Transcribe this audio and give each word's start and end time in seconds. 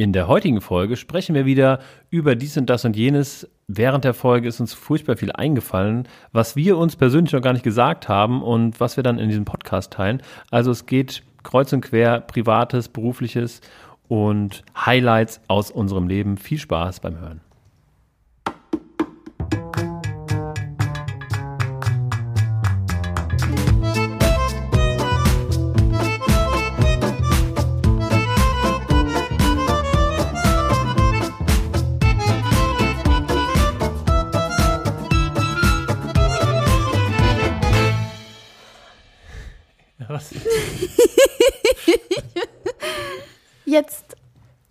In 0.00 0.14
der 0.14 0.28
heutigen 0.28 0.62
Folge 0.62 0.96
sprechen 0.96 1.34
wir 1.34 1.44
wieder 1.44 1.78
über 2.08 2.34
dies 2.34 2.56
und 2.56 2.70
das 2.70 2.86
und 2.86 2.96
jenes. 2.96 3.46
Während 3.68 4.02
der 4.02 4.14
Folge 4.14 4.48
ist 4.48 4.58
uns 4.58 4.72
furchtbar 4.72 5.18
viel 5.18 5.30
eingefallen, 5.30 6.08
was 6.32 6.56
wir 6.56 6.78
uns 6.78 6.96
persönlich 6.96 7.34
noch 7.34 7.42
gar 7.42 7.52
nicht 7.52 7.64
gesagt 7.64 8.08
haben 8.08 8.42
und 8.42 8.80
was 8.80 8.96
wir 8.96 9.04
dann 9.04 9.18
in 9.18 9.28
diesem 9.28 9.44
Podcast 9.44 9.92
teilen. 9.92 10.22
Also 10.50 10.70
es 10.70 10.86
geht 10.86 11.22
kreuz 11.42 11.74
und 11.74 11.82
quer, 11.82 12.20
privates, 12.20 12.88
berufliches 12.88 13.60
und 14.08 14.64
Highlights 14.74 15.42
aus 15.48 15.70
unserem 15.70 16.08
Leben. 16.08 16.38
Viel 16.38 16.56
Spaß 16.56 17.00
beim 17.00 17.20
Hören. 17.20 17.42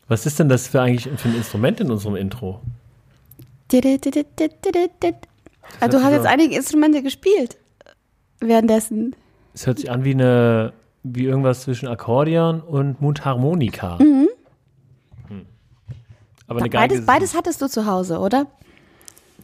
Was 0.09 0.25
ist 0.25 0.39
denn 0.39 0.49
das 0.49 0.67
für 0.67 0.81
eigentlich 0.81 1.07
für 1.19 1.29
ein 1.29 1.35
Instrument 1.35 1.79
in 1.79 1.91
unserem 1.91 2.15
Intro? 2.15 2.61
Also 5.79 5.99
du 5.99 6.03
hast 6.03 6.11
jetzt 6.11 6.25
einige 6.25 6.55
Instrumente 6.55 7.01
gespielt. 7.03 7.57
Währenddessen. 8.39 9.15
Es 9.53 9.67
hört 9.67 9.79
sich 9.79 9.91
an 9.91 10.03
wie 10.03 10.11
eine 10.11 10.73
wie 11.03 11.25
irgendwas 11.25 11.61
zwischen 11.61 11.87
Akkordeon 11.87 12.61
und 12.61 13.01
Mundharmonika. 13.01 13.97
Mhm. 13.99 14.27
Hm. 15.27 15.45
Aber 16.47 16.59
eine 16.59 16.69
Beides, 16.69 17.05
beides 17.05 17.35
hattest 17.35 17.61
du 17.61 17.67
zu 17.67 17.85
Hause, 17.85 18.19
oder? 18.19 18.47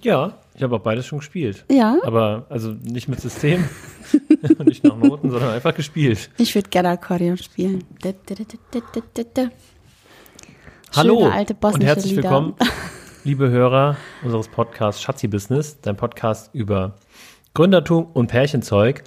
Ja, 0.01 0.33
ich 0.53 0.63
habe 0.63 0.75
auch 0.75 0.81
beides 0.81 1.05
schon 1.05 1.19
gespielt. 1.19 1.65
Ja. 1.69 1.97
Aber 2.03 2.45
also 2.49 2.71
nicht 2.71 3.07
mit 3.07 3.21
System 3.21 3.63
und 4.57 4.67
nicht 4.67 4.83
nach 4.83 4.97
Noten, 4.97 5.31
sondern 5.31 5.51
einfach 5.51 5.75
gespielt. 5.75 6.29
Ich 6.37 6.55
würde 6.55 6.69
gerne 6.69 6.89
Akkordeon 6.89 7.37
spielen. 7.37 7.83
Hallo 10.95 11.19
Schöne 11.19 11.33
alte 11.33 11.55
und 11.61 11.83
herzlich 11.83 12.11
Lieder. 12.11 12.23
willkommen, 12.23 12.53
liebe 13.25 13.49
Hörer 13.49 13.97
unseres 14.23 14.47
Podcasts 14.47 15.01
Schatzi 15.01 15.27
Business, 15.27 15.81
dein 15.81 15.97
Podcast 15.97 16.49
über 16.53 16.95
Gründertum 17.53 18.07
und 18.13 18.27
Pärchenzeug. 18.27 19.03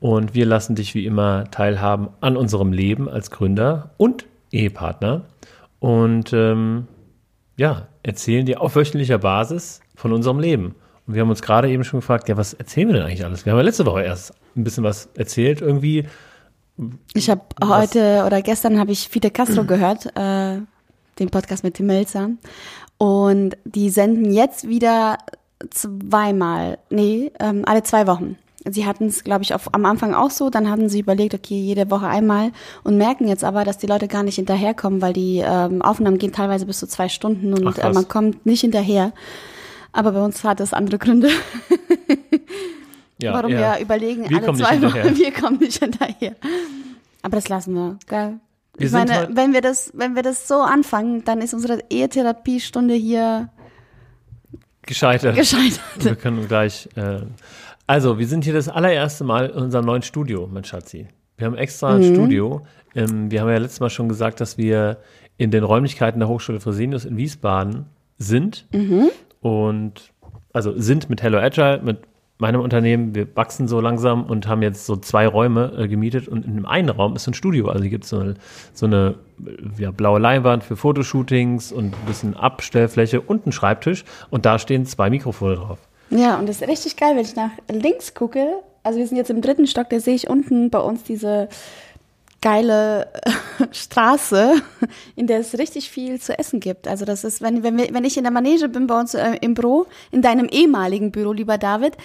Und 0.00 0.34
wir 0.34 0.44
lassen 0.44 0.74
dich 0.74 0.96
wie 0.96 1.06
immer 1.06 1.48
teilhaben 1.52 2.08
an 2.20 2.36
unserem 2.36 2.72
Leben 2.72 3.08
als 3.08 3.30
Gründer 3.30 3.90
und 3.96 4.26
Ehepartner. 4.50 5.26
Und 5.78 6.32
ähm, 6.32 6.88
ja, 7.56 7.86
erzählen 8.02 8.44
dir 8.44 8.60
auf 8.60 8.74
wöchentlicher 8.74 9.18
Basis 9.18 9.82
von 9.94 10.12
unserem 10.12 10.40
Leben. 10.40 10.74
Und 11.06 11.14
wir 11.14 11.22
haben 11.22 11.30
uns 11.30 11.42
gerade 11.42 11.70
eben 11.70 11.84
schon 11.84 12.00
gefragt, 12.00 12.28
ja, 12.28 12.36
was 12.36 12.54
erzählen 12.54 12.88
wir 12.88 12.94
denn 12.94 13.04
eigentlich 13.04 13.24
alles? 13.24 13.46
Wir 13.46 13.52
haben 13.52 13.58
ja 13.60 13.64
letzte 13.64 13.86
Woche 13.86 14.02
erst 14.02 14.34
ein 14.56 14.64
bisschen 14.64 14.82
was 14.82 15.08
erzählt, 15.14 15.60
irgendwie. 15.60 16.08
Ich 17.14 17.30
habe 17.30 17.42
heute 17.62 18.24
oder 18.26 18.42
gestern 18.42 18.80
habe 18.80 18.90
ich 18.90 19.08
Fide 19.08 19.30
Castro 19.30 19.62
gehört, 19.62 20.06
äh, 20.16 20.58
den 21.18 21.30
Podcast 21.30 21.64
mit 21.64 21.74
Tim 21.74 21.86
Melzer. 21.86 22.30
Und 22.98 23.56
die 23.64 23.90
senden 23.90 24.32
jetzt 24.32 24.68
wieder 24.68 25.18
zweimal, 25.70 26.78
nee, 26.90 27.32
ähm, 27.40 27.62
alle 27.66 27.82
zwei 27.82 28.06
Wochen. 28.06 28.36
Sie 28.68 28.84
hatten 28.84 29.06
es, 29.06 29.24
glaube 29.24 29.42
ich, 29.42 29.54
auf, 29.54 29.72
am 29.72 29.86
Anfang 29.86 30.12
auch 30.14 30.30
so, 30.30 30.50
dann 30.50 30.68
hatten 30.70 30.90
sie 30.90 31.00
überlegt, 31.00 31.32
okay, 31.34 31.58
jede 31.58 31.90
Woche 31.90 32.06
einmal 32.06 32.52
und 32.84 32.98
merken 32.98 33.26
jetzt 33.26 33.42
aber, 33.42 33.64
dass 33.64 33.78
die 33.78 33.86
Leute 33.86 34.06
gar 34.06 34.22
nicht 34.22 34.34
hinterherkommen, 34.36 35.00
weil 35.00 35.14
die 35.14 35.42
ähm, 35.42 35.80
Aufnahmen 35.80 36.18
gehen 36.18 36.32
teilweise 36.32 36.66
bis 36.66 36.78
zu 36.78 36.86
zwei 36.86 37.08
Stunden 37.08 37.54
und 37.54 37.66
Ach, 37.66 37.78
äh, 37.78 37.92
man 37.92 38.06
kommt 38.06 38.44
nicht 38.44 38.60
hinterher. 38.60 39.12
Aber 39.92 40.12
bei 40.12 40.22
uns 40.22 40.44
hat 40.44 40.60
das 40.60 40.74
andere 40.74 40.98
Gründe, 40.98 41.30
Ja, 43.22 43.34
warum 43.34 43.50
eher- 43.52 43.76
wir 43.76 43.80
überlegen, 43.82 44.28
wir 44.28 44.36
alle 44.38 44.54
zwei. 44.54 44.80
Wochen, 44.82 45.16
wir 45.16 45.32
kommen 45.32 45.58
nicht 45.58 45.82
hinterher. 45.82 46.36
Aber 47.22 47.36
das 47.36 47.48
lassen 47.48 47.74
wir, 47.74 47.98
gell? 48.08 48.40
Wir 48.80 48.86
ich 48.86 48.92
meine, 48.92 49.14
halt- 49.14 49.36
wenn 49.36 49.52
wir 49.52 49.60
das, 49.60 49.92
wenn 49.94 50.16
wir 50.16 50.22
das 50.22 50.48
so 50.48 50.56
anfangen, 50.62 51.22
dann 51.24 51.40
ist 51.40 51.54
unsere 51.54 51.80
Ehetherapiestunde 51.90 52.94
hier 52.94 53.48
gescheitert. 54.82 55.36
gescheitert. 55.36 55.80
Wir 55.98 56.16
können 56.16 56.48
gleich. 56.48 56.88
Äh, 56.96 57.20
also, 57.86 58.18
wir 58.18 58.26
sind 58.26 58.44
hier 58.44 58.54
das 58.54 58.68
allererste 58.68 59.24
Mal 59.24 59.50
in 59.50 59.58
unserem 59.64 59.84
neuen 59.84 60.02
Studio, 60.02 60.48
mein 60.52 60.64
Schatzi. 60.64 61.08
Wir 61.36 61.46
haben 61.46 61.56
extra 61.56 61.92
Mhm. 61.96 62.02
ein 62.04 62.14
Studio. 62.14 62.66
Ähm, 62.94 63.30
wir 63.30 63.40
haben 63.40 63.48
ja 63.48 63.56
letztes 63.58 63.80
Mal 63.80 63.90
schon 63.90 64.08
gesagt, 64.08 64.40
dass 64.40 64.58
wir 64.58 64.98
in 65.36 65.50
den 65.50 65.64
Räumlichkeiten 65.64 66.18
der 66.20 66.28
Hochschule 66.28 66.60
Fresenius 66.60 67.04
in 67.04 67.16
Wiesbaden 67.16 67.86
sind. 68.18 68.66
Mhm. 68.72 69.10
Und 69.40 70.12
also 70.52 70.78
sind 70.78 71.08
mit 71.08 71.22
Hello 71.22 71.38
Agile, 71.38 71.80
mit 71.82 71.98
meinem 72.40 72.60
Unternehmen. 72.60 73.14
Wir 73.14 73.26
wachsen 73.36 73.68
so 73.68 73.80
langsam 73.80 74.24
und 74.24 74.48
haben 74.48 74.62
jetzt 74.62 74.86
so 74.86 74.96
zwei 74.96 75.26
Räume 75.26 75.72
äh, 75.78 75.88
gemietet 75.88 76.28
und 76.28 76.44
in 76.44 76.54
dem 76.54 76.66
einen 76.66 76.88
Raum 76.88 77.16
ist 77.16 77.26
ein 77.26 77.34
Studio. 77.34 77.68
Also 77.68 77.82
hier 77.82 77.90
gibt 77.90 78.04
es 78.04 78.10
so 78.10 78.18
eine, 78.18 78.34
so 78.72 78.86
eine 78.86 79.14
äh, 79.44 79.82
ja, 79.82 79.90
blaue 79.90 80.18
Leinwand 80.18 80.64
für 80.64 80.76
Fotoshootings 80.76 81.72
und 81.72 81.94
ein 81.94 82.06
bisschen 82.06 82.36
Abstellfläche 82.36 83.20
und 83.20 83.44
einen 83.44 83.52
Schreibtisch 83.52 84.04
und 84.30 84.46
da 84.46 84.58
stehen 84.58 84.86
zwei 84.86 85.10
Mikrofone 85.10 85.56
drauf. 85.56 85.78
Ja, 86.10 86.38
und 86.38 86.48
das 86.48 86.60
ist 86.60 86.68
richtig 86.68 86.96
geil, 86.96 87.14
wenn 87.14 87.24
ich 87.24 87.36
nach 87.36 87.50
links 87.70 88.14
gucke. 88.14 88.46
Also 88.82 88.98
wir 88.98 89.06
sind 89.06 89.16
jetzt 89.16 89.30
im 89.30 89.42
dritten 89.42 89.66
Stock, 89.66 89.90
da 89.90 90.00
sehe 90.00 90.14
ich 90.14 90.28
unten 90.28 90.70
bei 90.70 90.80
uns 90.80 91.02
diese 91.04 91.48
geile 92.40 93.08
Straße, 93.72 94.54
in 95.16 95.26
der 95.26 95.40
es 95.40 95.58
richtig 95.58 95.90
viel 95.90 96.20
zu 96.20 96.38
essen 96.38 96.60
gibt. 96.60 96.88
Also 96.88 97.04
das 97.04 97.24
ist, 97.24 97.42
wenn, 97.42 97.62
wenn, 97.62 97.76
wir, 97.76 97.92
wenn 97.92 98.04
ich 98.04 98.16
in 98.16 98.24
der 98.24 98.32
Manege 98.32 98.68
bin 98.68 98.86
bei 98.86 98.98
uns 98.98 99.14
äh, 99.14 99.36
im 99.40 99.54
Büro, 99.54 99.86
in 100.10 100.22
deinem 100.22 100.46
ehemaligen 100.46 101.12
Büro, 101.12 101.32
lieber 101.32 101.58
David, 101.58 101.96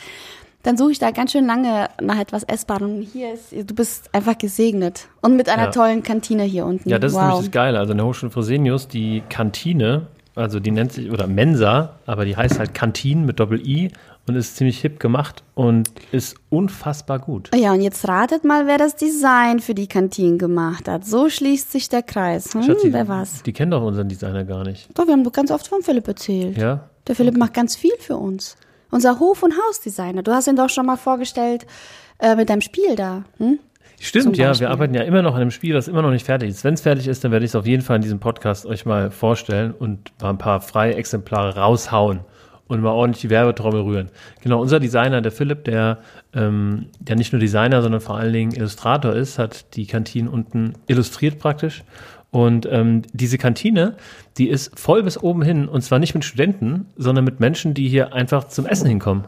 dann 0.63 0.77
suche 0.77 0.93
ich 0.93 0.99
da 0.99 1.11
ganz 1.11 1.31
schön 1.31 1.45
lange 1.45 1.89
nach 2.01 2.19
etwas 2.19 2.43
Essbarem. 2.43 2.95
Und 2.95 3.01
hier 3.03 3.33
ist, 3.33 3.51
du 3.51 3.75
bist 3.75 4.09
einfach 4.13 4.35
gesegnet. 4.37 5.07
Und 5.21 5.35
mit 5.37 5.47
einer 5.47 5.65
Ja. 5.65 5.71
tollen 5.71 6.01
Kantine 6.01 6.43
hier 6.43 6.65
unten. 6.65 6.89
Ja, 6.89 6.97
das 6.97 7.11
ist 7.11 7.17
wow. 7.17 7.25
nämlich 7.25 7.45
das 7.45 7.51
Geile. 7.51 7.77
Also 7.77 7.91
in 7.91 7.99
der 7.99 8.07
Hochschule 8.07 8.31
Fresenius, 8.31 8.87
die 8.87 9.21
Kantine, 9.29 10.07
also 10.35 10.59
die 10.59 10.71
nennt 10.71 10.91
sich, 10.91 11.11
oder 11.11 11.27
Mensa, 11.27 11.99
aber 12.05 12.25
die 12.25 12.35
heißt 12.35 12.59
halt 12.59 12.73
Kantin 12.73 13.25
mit 13.25 13.39
Doppel-I 13.39 13.91
und 14.27 14.35
ist 14.35 14.57
ziemlich 14.57 14.79
hip 14.81 14.99
gemacht 14.99 15.43
und 15.53 15.89
ist 16.11 16.35
unfassbar 16.49 17.19
gut. 17.19 17.51
Ja, 17.55 17.73
und 17.73 17.81
jetzt 17.81 18.07
ratet 18.07 18.43
mal, 18.43 18.67
wer 18.67 18.77
das 18.77 18.95
Design 18.95 19.59
für 19.59 19.73
die 19.73 19.87
Kantine 19.87 20.37
gemacht 20.37 20.87
hat. 20.87 21.05
So 21.05 21.29
schließt 21.29 21.71
sich 21.71 21.89
der 21.89 22.03
Kreis. 22.03 22.53
Hm, 22.53 22.63
Schatzi, 22.63 22.91
wer 22.91 23.07
war's? 23.07 23.43
Die 23.43 23.53
kennen 23.53 23.71
doch 23.71 23.83
unseren 23.83 24.09
Designer 24.09 24.43
gar 24.43 24.63
nicht. 24.63 24.89
Doch, 24.97 25.05
wir 25.05 25.13
haben 25.13 25.23
doch 25.23 25.31
ganz 25.31 25.51
oft 25.51 25.67
von 25.67 25.81
Philipp 25.81 26.07
erzählt. 26.07 26.57
Ja? 26.57 26.89
Der 27.07 27.15
Philipp 27.15 27.37
macht 27.37 27.53
ganz 27.53 27.75
viel 27.75 27.93
für 27.99 28.17
uns. 28.17 28.57
Unser 28.91 29.19
Hof- 29.19 29.43
und 29.43 29.53
Hausdesigner. 29.67 30.23
Du 30.23 30.31
hast 30.31 30.47
ihn 30.47 30.55
doch 30.55 30.69
schon 30.69 30.85
mal 30.85 30.97
vorgestellt 30.97 31.65
äh, 32.19 32.35
mit 32.35 32.49
deinem 32.49 32.61
Spiel 32.61 32.95
da. 32.95 33.23
Hm? 33.37 33.59
Stimmt, 34.05 34.37
ja, 34.37 34.57
wir 34.59 34.69
arbeiten 34.69 34.93
ja 34.93 35.01
immer 35.01 35.23
noch 35.23 35.33
an 35.33 35.41
einem 35.41 35.51
Spiel, 35.51 35.73
das 35.73 35.87
immer 35.87 36.03
noch 36.03 36.11
nicht 36.11 36.27
fertig 36.27 36.49
ist. 36.49 36.63
Wenn 36.63 36.75
es 36.75 36.81
fertig 36.81 37.07
ist, 37.07 37.23
dann 37.23 37.31
werde 37.31 37.43
ich 37.43 37.51
es 37.51 37.55
auf 37.55 37.65
jeden 37.65 37.81
Fall 37.81 37.95
in 37.95 38.03
diesem 38.03 38.19
Podcast 38.19 38.67
euch 38.67 38.85
mal 38.85 39.09
vorstellen 39.09 39.71
und 39.71 40.11
mal 40.21 40.29
ein 40.29 40.37
paar 40.37 40.61
freie 40.61 40.93
Exemplare 40.93 41.55
raushauen 41.55 42.19
und 42.67 42.81
mal 42.81 42.91
ordentlich 42.91 43.21
die 43.21 43.31
Werbetrommel 43.31 43.81
rühren. 43.81 44.09
Genau, 44.41 44.61
unser 44.61 44.79
Designer, 44.79 45.21
der 45.21 45.31
Philipp, 45.31 45.63
der, 45.63 45.97
ähm, 46.35 46.85
der 46.99 47.15
nicht 47.15 47.33
nur 47.33 47.39
Designer, 47.39 47.81
sondern 47.81 47.99
vor 47.99 48.17
allen 48.17 48.31
Dingen 48.31 48.51
Illustrator 48.51 49.13
ist, 49.13 49.39
hat 49.39 49.75
die 49.75 49.87
Kantine 49.87 50.29
unten 50.29 50.73
illustriert 50.85 51.39
praktisch. 51.39 51.83
Und 52.29 52.67
ähm, 52.71 53.01
diese 53.11 53.39
Kantine, 53.39 53.95
die 54.37 54.49
ist 54.49 54.77
voll 54.79 55.01
bis 55.01 55.17
oben 55.17 55.41
hin 55.41 55.67
und 55.67 55.81
zwar 55.81 55.97
nicht 55.97 56.13
mit 56.13 56.23
Studenten, 56.25 56.85
sondern 56.95 57.25
mit 57.25 57.39
Menschen, 57.39 57.73
die 57.73 57.89
hier 57.89 58.13
einfach 58.13 58.49
zum 58.49 58.67
Essen 58.67 58.87
hinkommen. 58.87 59.23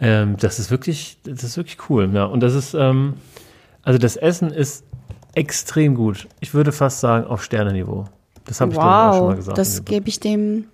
Ähm, 0.00 0.36
das 0.40 0.58
ist 0.58 0.72
wirklich, 0.72 1.18
das 1.22 1.44
ist 1.44 1.56
wirklich 1.56 1.78
cool. 1.88 2.10
Ja, 2.12 2.24
und 2.24 2.40
das 2.40 2.54
ist, 2.54 2.74
ähm, 2.74 3.14
also 3.86 3.98
das 3.98 4.16
Essen 4.16 4.50
ist 4.50 4.84
extrem 5.34 5.94
gut. 5.94 6.28
Ich 6.40 6.52
würde 6.54 6.72
fast 6.72 7.00
sagen 7.00 7.26
auf 7.26 7.42
Sterneniveau. 7.42 8.04
Das 8.44 8.60
habe 8.60 8.72
ich 8.72 8.78
glaube 8.78 8.88
ich 8.90 8.94
auch 8.94 9.12
schon 9.14 9.22
mal 9.24 9.28
Wow, 9.30 9.36
gesagt. 9.36 9.58
das 9.58 9.84
gebe 9.84 10.08
ich 10.08 10.20
dem 10.20 10.66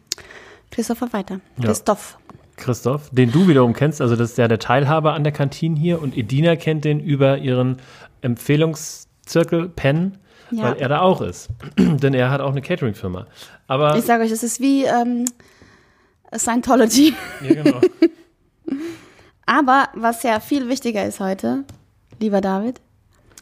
Christopher 0.70 1.12
weiter. 1.12 1.40
Ja. 1.58 1.66
Christoph. 1.66 2.18
Christoph, 2.56 3.10
den 3.10 3.32
du 3.32 3.48
wiederum 3.48 3.72
kennst, 3.72 4.00
also 4.00 4.14
das 4.14 4.30
ist 4.32 4.38
ja 4.38 4.46
der 4.46 4.58
Teilhaber 4.58 5.14
an 5.14 5.24
der 5.24 5.32
Kantine 5.32 5.78
hier 5.78 6.00
und 6.02 6.16
Edina 6.16 6.54
kennt 6.56 6.84
den 6.84 7.00
über 7.00 7.38
ihren 7.38 7.78
Empfehlungszirkel 8.20 9.68
Penn, 9.70 10.18
Ja. 10.50 10.64
weil 10.64 10.74
er 10.78 10.88
da 10.88 11.00
auch 11.00 11.22
ist. 11.22 11.48
Denn 11.78 12.14
er 12.14 12.30
hat 12.30 12.40
auch 12.40 12.50
eine 12.50 12.60
Catering-Firma. 12.62 13.26
Aber 13.66 13.96
Ich 13.96 14.04
sage 14.04 14.24
euch, 14.24 14.30
es 14.30 14.42
ist 14.42 14.60
wie 14.60 14.84
ähm, 14.84 15.24
Scientology. 16.36 17.14
ja, 17.48 17.62
genau. 17.62 17.80
Aber 19.46 19.88
was 19.94 20.22
ja 20.22 20.40
viel 20.40 20.68
wichtiger 20.68 21.04
ist 21.04 21.20
heute, 21.20 21.64
lieber 22.20 22.40
David, 22.40 22.80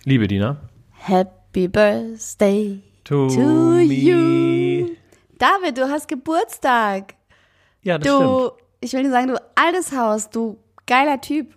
liebe 0.05 0.27
Dina, 0.29 0.57
Happy 0.93 1.69
Birthday 1.69 2.81
to, 3.05 3.29
to 3.29 3.79
you. 3.81 4.91
David, 5.39 5.79
du 5.79 5.89
hast 5.89 6.09
Geburtstag. 6.09 7.15
Ja, 7.83 7.99
das 7.99 8.07
Du, 8.07 8.19
stimmt. 8.19 8.53
ich 8.81 8.93
will 8.93 9.03
dir 9.05 9.11
sagen, 9.11 9.29
du 9.29 9.41
altes 9.55 9.97
Haus, 9.97 10.29
du 10.31 10.59
geiler 10.87 11.21
Typ. 11.21 11.55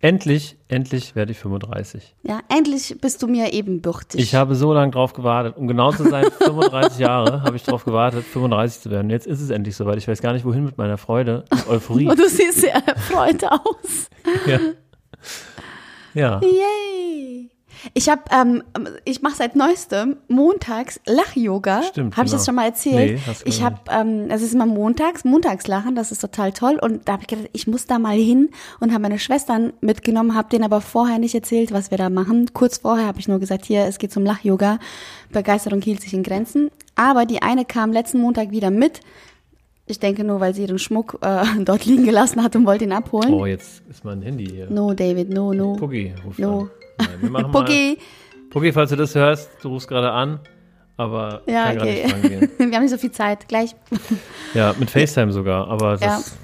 Endlich, 0.00 0.56
endlich 0.68 1.16
werde 1.16 1.32
ich 1.32 1.38
35. 1.38 2.14
Ja, 2.22 2.40
endlich 2.50 2.96
bist 3.00 3.22
du 3.22 3.26
mir 3.26 3.54
ebenbürtig. 3.54 4.20
Ich 4.20 4.34
habe 4.34 4.54
so 4.54 4.74
lange 4.74 4.90
drauf 4.92 5.14
gewartet. 5.14 5.56
Um 5.56 5.66
genau 5.66 5.90
zu 5.90 6.04
sein, 6.04 6.26
35 6.38 6.98
Jahre 6.98 7.42
habe 7.42 7.56
ich 7.56 7.62
drauf 7.62 7.84
gewartet, 7.84 8.24
35 8.24 8.82
zu 8.82 8.90
werden. 8.90 9.08
Jetzt 9.08 9.26
ist 9.26 9.40
es 9.40 9.48
endlich 9.48 9.74
soweit. 9.74 9.96
Ich 9.96 10.06
weiß 10.06 10.20
gar 10.20 10.34
nicht, 10.34 10.44
wohin 10.44 10.64
mit 10.66 10.76
meiner 10.76 10.98
Freude 10.98 11.46
und 11.50 11.66
Euphorie. 11.68 12.08
Und 12.08 12.18
du 12.18 12.28
siehst 12.28 12.60
sehr 12.60 12.74
erfreut 12.86 13.42
aus. 13.44 14.10
ja. 14.46 14.58
ja. 16.12 16.40
Yay! 16.42 17.50
Ich 17.94 18.08
habe, 18.08 18.22
ähm, 18.32 18.62
ich 19.04 19.22
mache 19.22 19.36
seit 19.36 19.56
neuestem 19.56 20.16
montags 20.28 21.00
Lach-Yoga. 21.06 21.82
Stimmt, 21.82 22.16
Habe 22.16 22.26
ich 22.26 22.32
das 22.32 22.42
genau. 22.42 22.44
schon 22.44 22.54
mal 22.56 22.64
erzählt? 22.64 23.14
Nee, 23.14 23.20
hast 23.26 23.42
du 23.42 23.48
ich 23.48 23.62
habe, 23.62 23.76
ähm, 23.90 24.28
das 24.28 24.42
ist 24.42 24.54
immer 24.54 24.66
montags, 24.66 25.24
Montagslachen, 25.24 25.94
das 25.94 26.12
ist 26.12 26.20
total 26.20 26.52
toll. 26.52 26.78
Und 26.80 27.08
da 27.08 27.12
habe 27.14 27.22
ich 27.22 27.28
gedacht, 27.28 27.50
ich 27.52 27.66
muss 27.66 27.86
da 27.86 27.98
mal 27.98 28.16
hin 28.16 28.50
und 28.80 28.92
habe 28.92 29.02
meine 29.02 29.18
Schwestern 29.18 29.72
mitgenommen, 29.80 30.34
habe 30.34 30.48
denen 30.48 30.64
aber 30.64 30.80
vorher 30.80 31.18
nicht 31.18 31.34
erzählt, 31.34 31.72
was 31.72 31.90
wir 31.90 31.98
da 31.98 32.10
machen. 32.10 32.50
Kurz 32.52 32.78
vorher 32.78 33.06
habe 33.06 33.20
ich 33.20 33.28
nur 33.28 33.38
gesagt, 33.38 33.66
hier, 33.66 33.84
es 33.84 33.98
geht 33.98 34.12
zum 34.12 34.24
Lach-Yoga. 34.24 34.78
Begeisterung 35.30 35.80
hielt 35.80 36.00
sich 36.00 36.14
in 36.14 36.22
Grenzen. 36.22 36.70
Aber 36.94 37.26
die 37.26 37.42
eine 37.42 37.64
kam 37.64 37.92
letzten 37.92 38.20
Montag 38.20 38.50
wieder 38.50 38.70
mit. 38.70 39.00
Ich 39.88 40.00
denke 40.00 40.24
nur, 40.24 40.40
weil 40.40 40.52
sie 40.52 40.62
ihren 40.62 40.80
Schmuck 40.80 41.18
äh, 41.22 41.44
dort 41.64 41.84
liegen 41.86 42.04
gelassen 42.04 42.42
hat 42.42 42.56
und 42.56 42.66
wollte 42.66 42.84
ihn 42.84 42.92
abholen. 42.92 43.32
Oh, 43.32 43.46
jetzt 43.46 43.82
ist 43.88 44.04
mein 44.04 44.20
Handy 44.22 44.46
hier. 44.46 44.68
No, 44.68 44.94
David, 44.94 45.30
no, 45.30 45.52
no. 45.52 45.74
Ruft 45.74 46.38
No. 46.38 46.68
Nein, 46.98 47.08
wir 47.22 47.30
machen 47.30 47.50
mal. 47.50 47.64
Puggi. 47.64 47.98
Puggi, 48.50 48.72
falls 48.72 48.90
du 48.90 48.96
das 48.96 49.14
hörst, 49.14 49.50
du 49.62 49.68
rufst 49.68 49.88
gerade 49.88 50.10
an, 50.12 50.40
aber 50.96 51.42
Ja, 51.46 51.64
kann 51.66 51.76
gerade 51.78 51.90
okay. 51.90 52.02
nicht 52.04 52.14
rangehen. 52.14 52.50
Wir 52.58 52.76
haben 52.76 52.82
nicht 52.82 52.90
so 52.92 52.98
viel 52.98 53.12
Zeit. 53.12 53.48
Gleich. 53.48 53.74
Ja, 54.54 54.74
mit 54.78 54.90
FaceTime 54.90 55.32
sogar, 55.32 55.68
aber 55.68 55.96
Ja, 55.96 56.16
das 56.18 56.36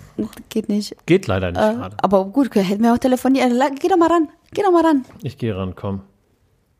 geht 0.50 0.68
nicht. 0.68 0.94
geht 1.06 1.26
leider 1.26 1.52
nicht 1.52 1.60
Äh, 1.60 1.74
gerade. 1.74 1.96
aber 2.02 2.24
gut, 2.26 2.54
hätten 2.54 2.82
wir 2.82 2.92
auch 2.92 2.98
telefoniert. 2.98 3.50
La- 3.52 3.70
Geh 3.70 3.88
doch 3.88 3.96
mal 3.96 4.10
ran. 4.10 4.28
Geh 4.52 4.62
doch 4.62 4.72
mal 4.72 4.84
ran. 4.84 5.04
Ich 5.22 5.38
gehe 5.38 5.56
ran, 5.56 5.74
komm. 5.74 6.02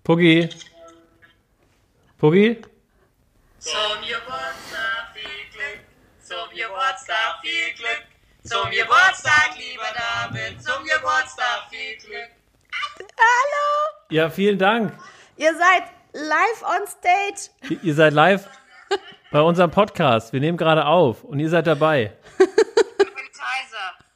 Puggi. 0.04 0.48
Puggi? 2.18 2.58
Zum 3.58 3.72
Geburtstag 4.02 5.14
viel 5.14 5.44
Glück, 5.52 5.80
zum 6.22 6.50
Geburtstag 6.50 7.38
viel 7.42 7.74
Glück, 7.76 8.02
zum 8.44 8.70
Geburtstag, 8.70 9.50
lieber 9.56 9.90
David, 9.94 10.60
zum 10.62 10.82
Geburtstag 10.84 11.70
viel 11.70 11.96
Glück. 12.04 12.30
Hallo. 13.22 13.96
Ja, 14.10 14.30
vielen 14.30 14.58
Dank. 14.58 14.92
Ihr 15.36 15.52
seid 15.54 15.84
live 16.12 16.62
on 16.62 16.86
stage. 16.86 17.50
Ihr- 17.70 17.78
Ihr 17.82 17.94
seid 17.94 18.12
live 18.12 18.48
bei 19.30 19.40
unserem 19.40 19.70
Podcast. 19.70 20.32
Wir 20.32 20.40
nehmen 20.40 20.58
gerade 20.58 20.84
auf 20.86 21.24
und 21.24 21.38
ihr 21.40 21.48
seid 21.48 21.66
dabei. 21.66 22.12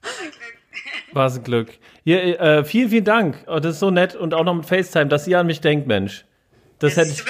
Was 0.03 0.21
ein 0.21 0.31
Glück. 0.31 0.57
Was 1.13 1.37
ein 1.39 1.45
Glück. 1.45 1.79
Hier, 2.05 2.41
äh, 2.41 2.65
vielen, 2.65 2.91
vielen 2.91 3.05
Dank. 3.05 3.37
Oh, 3.47 3.59
das 3.59 3.75
ist 3.75 3.81
so 3.81 3.91
nett 3.91 4.15
und 4.15 4.35
auch 4.35 4.45
noch 4.45 4.55
mit 4.55 4.67
FaceTime, 4.67 5.07
dass 5.07 5.27
ihr 5.27 5.39
an 5.41 5.47
mich 5.47 5.61
denkt, 5.61 5.87
Mensch. 5.87 6.25
Das 6.79 6.97
hätte 6.97 7.11
ich, 7.11 7.17
Den 7.25 7.27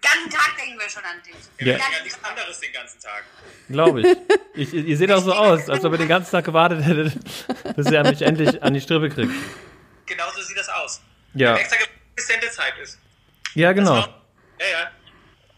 ganzen 0.00 0.30
Tag 0.30 0.56
denken 0.56 0.78
wir 0.78 0.88
schon 0.88 1.02
an 1.02 1.20
dich. 1.26 1.34
Ja. 1.58 1.64
Den 1.64 1.66
Ja, 1.66 1.78
ganzen 1.78 2.02
nichts 2.04 2.18
anderes 2.24 2.60
den 2.60 2.72
ganzen 2.72 3.00
Tag. 3.00 3.24
glaube 3.68 4.00
ich. 4.54 4.72
ich. 4.72 4.86
Ihr 4.86 4.96
seht 4.96 5.10
auch 5.10 5.20
so 5.22 5.32
aus, 5.32 5.68
als 5.68 5.84
ob 5.84 5.92
ihr 5.92 5.98
den 5.98 6.08
ganzen 6.08 6.30
Tag 6.30 6.44
gewartet 6.44 6.84
hättet, 6.84 7.14
bis 7.76 7.90
ihr 7.90 8.02
mich 8.04 8.22
endlich 8.22 8.62
an 8.62 8.72
die 8.74 8.80
Strippe 8.80 9.08
kriegt. 9.10 9.32
Genauso 10.06 10.40
sieht 10.42 10.56
das 10.56 10.68
aus. 10.68 11.00
Ja, 11.34 11.50
haben 11.50 11.58
extra 11.58 11.76
Sendezeit 12.16 12.74
ist. 12.82 12.98
ja 13.54 13.72
genau. 13.72 13.96
Ja, 13.96 14.06
ja. 14.58 14.90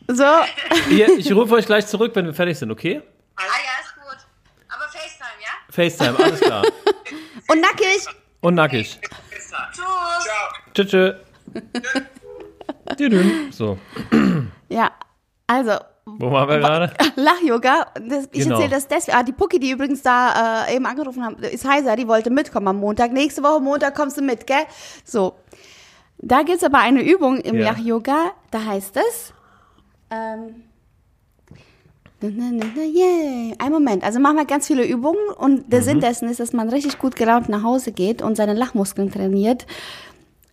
So. 0.08 0.90
Ihr, 0.90 1.18
ich 1.18 1.30
rufe 1.32 1.54
euch 1.54 1.66
gleich 1.66 1.86
zurück, 1.86 2.12
wenn 2.14 2.26
wir 2.26 2.34
fertig 2.34 2.58
sind, 2.58 2.70
okay? 2.70 3.02
Ah 3.36 3.42
ja, 3.42 3.84
ist 3.84 3.94
gut. 3.94 4.26
Aber 4.68 4.88
FaceTime, 4.88 5.40
ja? 5.40 5.52
FaceTime, 5.70 6.18
alles 6.24 6.40
klar. 6.40 6.64
Und 7.48 7.60
nackig. 7.60 8.06
Und 8.40 8.54
nackig. 8.54 8.98
Tschüss. 9.30 9.48
Ciao. 9.48 9.74
Tschüss. 10.74 10.90
tschüss. 12.96 13.56
So, 13.56 13.78
Ja, 14.68 14.90
also. 15.46 15.78
Wo 16.18 16.30
waren 16.30 16.48
wir 16.48 16.58
gerade? 16.58 16.92
Lach-Yoga. 17.16 17.86
Ich 18.32 18.42
Genau. 18.44 18.54
erzähle 18.56 18.70
das 18.70 18.88
deswegen. 18.88 19.16
Ah, 19.18 19.22
die 19.22 19.32
Pucki, 19.32 19.58
die 19.58 19.70
übrigens 19.70 20.02
da 20.02 20.64
äh, 20.66 20.76
eben 20.76 20.86
angerufen 20.86 21.24
haben, 21.24 21.36
ist 21.42 21.66
heiser, 21.68 21.96
die 21.96 22.08
wollte 22.08 22.30
mitkommen 22.30 22.68
am 22.68 22.76
Montag. 22.78 23.12
Nächste 23.12 23.42
Woche 23.42 23.60
Montag 23.60 23.94
kommst 23.94 24.16
du 24.16 24.22
mit, 24.22 24.46
gell? 24.46 24.64
So. 25.04 25.34
Da 26.18 26.42
gibt's 26.42 26.64
aber 26.64 26.78
eine 26.78 27.02
Übung 27.02 27.38
im 27.40 27.56
Ja. 27.56 27.70
Lach-Yoga, 27.70 28.32
da 28.50 28.64
heißt 28.64 28.96
es. 28.96 29.32
Ähm, 30.10 30.64
yay. 32.20 33.54
Ein 33.58 33.70
Moment. 33.72 34.02
Also 34.02 34.18
machen 34.18 34.36
wir 34.36 34.44
ganz 34.44 34.66
viele 34.66 34.84
Übungen 34.84 35.28
und 35.36 35.72
der 35.72 35.80
Mhm. 35.80 35.84
Sinn 35.84 36.00
dessen 36.00 36.28
ist, 36.28 36.40
dass 36.40 36.52
man 36.52 36.68
richtig 36.70 36.98
gut 36.98 37.14
gelaunt 37.16 37.48
nach 37.48 37.62
Hause 37.62 37.92
geht 37.92 38.22
und 38.22 38.36
seine 38.36 38.54
Lachmuskeln 38.54 39.12
trainiert. 39.12 39.66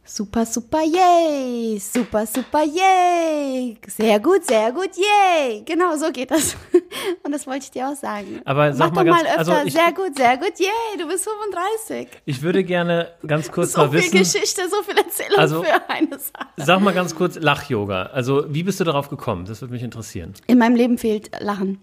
Super, 0.08 0.46
super, 0.46 0.82
yay! 0.84 1.80
Super, 1.80 2.28
super, 2.28 2.62
yay! 2.64 3.76
Sehr 3.88 4.20
gut, 4.20 4.46
sehr 4.46 4.72
gut, 4.72 4.92
yay! 4.96 5.64
Genau, 5.66 5.96
so 5.98 6.12
geht 6.12 6.30
das. 6.30 6.56
Und 7.24 7.32
das 7.32 7.48
wollte 7.48 7.64
ich 7.66 7.72
dir 7.72 7.90
auch 7.90 7.96
sagen. 7.96 8.40
Aber 8.46 8.72
sag 8.72 8.94
Mach 8.94 8.98
mal 9.04 9.06
doch 9.06 9.12
ganz- 9.14 9.24
mal 9.24 9.30
öfter, 9.40 9.40
also 9.56 9.68
ich- 9.68 9.74
sehr 9.74 9.92
gut, 9.94 10.16
sehr 10.16 10.38
gut, 10.38 10.54
yay! 10.60 11.00
Du 11.00 11.08
bist 11.08 11.28
35. 11.28 12.08
Ich 12.26 12.40
würde 12.44 12.64
gerne 12.64 13.14
ganz 13.26 13.52
kurz 13.52 13.72
So 13.74 13.82
mal 13.82 13.90
viel 13.90 14.00
wissen. 14.14 14.20
Geschichte, 14.20 14.62
so 14.70 14.84
viel 14.84 14.96
Erzählung 14.96 15.40
Also- 15.40 15.64
für 15.64 15.90
eine 15.90 16.10
Sache. 16.20 16.48
Sag 16.58 16.82
mal 16.82 16.94
ganz 16.94 17.16
kurz 17.16 17.36
Lach-Yoga. 17.40 18.04
Also, 18.14 18.46
wie 18.48 18.62
bist 18.62 18.80
du 18.80 18.84
darauf 18.84 19.10
gekommen? 19.10 19.46
Das 19.46 19.62
würde 19.62 19.74
mich 19.74 19.82
interessieren. 19.84 20.34
In 20.46 20.60
meinem 20.60 20.76
Leben 20.76 21.00
fehlt 21.00 21.32
Lachen. 21.42 21.80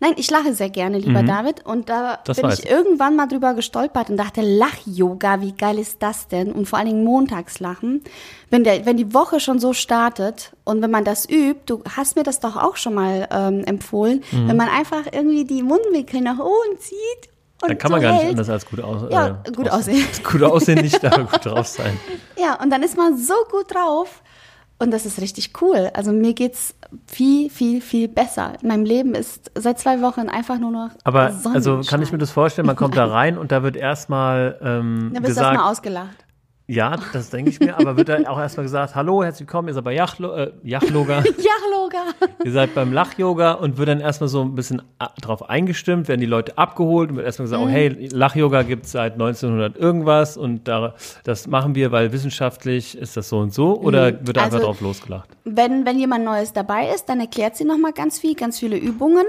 Nein, 0.00 0.14
ich 0.16 0.30
lache 0.30 0.54
sehr 0.54 0.70
gerne, 0.70 0.96
lieber 0.98 1.22
David. 1.22 1.66
Und 1.66 1.90
da 1.90 2.14
Mhm. 2.14 2.16
Das 2.24 2.36
bin 2.38 2.46
weiß 2.46 2.60
ich 2.60 2.70
irgendwann 2.70 3.16
mal 3.16 3.26
drüber 3.26 3.52
gestolpert 3.52 4.08
und 4.08 4.16
dachte, 4.16 4.40
Lach-Yoga, 4.40 5.42
wie 5.42 5.52
geil 5.52 5.78
ist 5.78 6.02
das 6.02 6.26
denn? 6.28 6.52
Und 6.52 6.66
vor 6.66 6.78
allen 6.78 6.88
Dingen 6.88 7.04
Montagslachen. 7.66 8.02
Wenn, 8.50 8.64
der, 8.64 8.86
wenn 8.86 8.96
die 8.96 9.12
Woche 9.12 9.40
schon 9.40 9.58
so 9.58 9.72
startet 9.72 10.52
und 10.64 10.82
wenn 10.82 10.90
man 10.90 11.04
das 11.04 11.28
übt, 11.28 11.62
du 11.66 11.82
hast 11.96 12.16
mir 12.16 12.22
das 12.22 12.40
doch 12.40 12.56
auch 12.56 12.76
schon 12.76 12.94
mal 12.94 13.26
ähm, 13.30 13.64
empfohlen, 13.64 14.22
Mhm. 14.32 14.48
wenn 14.48 14.56
man 14.56 14.68
einfach 14.68 15.02
irgendwie 15.12 15.44
die 15.44 15.62
Mundwinkel 15.62 16.20
nach 16.20 16.38
oben 16.38 16.78
zieht 16.78 16.96
und 17.62 17.70
Dann 17.70 17.78
kann 17.78 17.88
so 17.88 17.92
man 17.94 18.02
gar 18.02 18.12
nicht 18.12 18.22
hält. 18.22 18.30
anders 18.32 18.48
als 18.50 18.66
gut, 18.66 18.80
aus, 18.80 19.10
Ja, 19.10 19.42
äh, 19.44 19.50
gut 19.52 19.68
aussehen. 19.70 20.04
Gut 20.24 20.42
aussehen 20.42 20.80
nicht, 20.82 21.04
aber 21.04 21.24
gut 21.24 21.44
drauf 21.44 21.66
sein. 21.66 21.96
Ja, 22.38 22.60
und 22.62 22.70
dann 22.70 22.82
ist 22.82 22.96
man 22.98 23.16
so 23.16 23.32
gut 23.50 23.74
drauf. 23.74 24.22
Und 24.78 24.90
das 24.90 25.06
ist 25.06 25.18
richtig 25.22 25.52
cool. 25.62 25.90
Also 25.94 26.12
mir 26.12 26.34
geht's 26.34 26.74
viel, 27.06 27.48
viel, 27.48 27.80
viel 27.80 28.08
besser. 28.08 28.52
In 28.60 28.68
meinem 28.68 28.84
Leben 28.84 29.14
ist 29.14 29.50
seit 29.54 29.78
zwei 29.78 30.02
Wochen 30.02 30.28
einfach 30.28 30.58
nur 30.58 30.70
noch 30.70 30.90
Aber 31.02 31.32
also 31.54 31.80
kann 31.80 32.02
ich 32.02 32.12
mir 32.12 32.18
das 32.18 32.30
vorstellen, 32.30 32.66
man 32.66 32.76
kommt 32.76 32.94
da 32.94 33.06
rein 33.10 33.38
und 33.38 33.52
da 33.52 33.62
wird 33.62 33.74
erstmal 33.76 34.58
ähm, 34.62 35.12
Da 35.14 35.20
du 35.20 35.26
gesagt, 35.28 35.46
erstmal 35.54 35.72
ausgelacht. 35.72 36.25
Ja, 36.68 36.96
das 37.12 37.30
denke 37.30 37.50
ich 37.50 37.60
mir, 37.60 37.78
aber 37.78 37.96
wird 37.96 38.08
da 38.08 38.18
auch 38.28 38.38
erstmal 38.40 38.64
gesagt, 38.64 38.94
hallo, 38.96 39.22
herzlich 39.22 39.46
willkommen, 39.46 39.68
ihr 39.68 39.74
seid 39.74 39.84
bei 39.84 39.94
Yachlo 39.94 40.34
äh, 40.34 40.52
Yachloga, 40.64 41.18
Ja, 41.38 41.52
Loga. 41.72 41.98
ihr 42.44 42.50
seid 42.50 42.74
beim 42.74 42.92
Lach-Yoga 42.92 43.52
und 43.52 43.78
wird 43.78 43.88
dann 43.88 44.00
erstmal 44.00 44.26
so 44.28 44.42
ein 44.42 44.54
bisschen 44.56 44.82
a- 44.98 45.10
drauf 45.20 45.48
eingestimmt, 45.48 46.08
werden 46.08 46.20
die 46.20 46.26
Leute 46.26 46.58
abgeholt 46.58 47.10
und 47.10 47.16
wird 47.16 47.26
erstmal 47.26 47.46
gesagt, 47.46 47.62
oh 47.64 47.68
hey, 47.68 48.08
Lach-Yoga 48.12 48.62
gibt 48.62 48.86
es 48.86 48.92
seit 48.92 49.12
1900 49.12 49.76
irgendwas 49.76 50.36
und 50.36 50.66
da, 50.66 50.94
das 51.22 51.46
machen 51.46 51.76
wir, 51.76 51.92
weil 51.92 52.10
wissenschaftlich 52.12 52.98
ist 52.98 53.16
das 53.16 53.28
so 53.28 53.38
und 53.38 53.54
so 53.54 53.78
oder 53.80 54.26
wird 54.26 54.36
da 54.36 54.42
einfach 54.42 54.56
Also- 54.56 54.66
drauf 54.66 54.80
losgelacht? 54.80 55.28
Wenn, 55.44 55.86
wenn 55.86 55.96
jemand 56.00 56.24
Neues 56.24 56.52
dabei 56.52 56.88
ist, 56.92 57.08
dann 57.08 57.20
erklärt 57.20 57.56
sie 57.56 57.64
nochmal 57.64 57.92
ganz 57.92 58.18
viel, 58.18 58.34
ganz 58.34 58.58
viele 58.58 58.76
Übungen. 58.76 59.24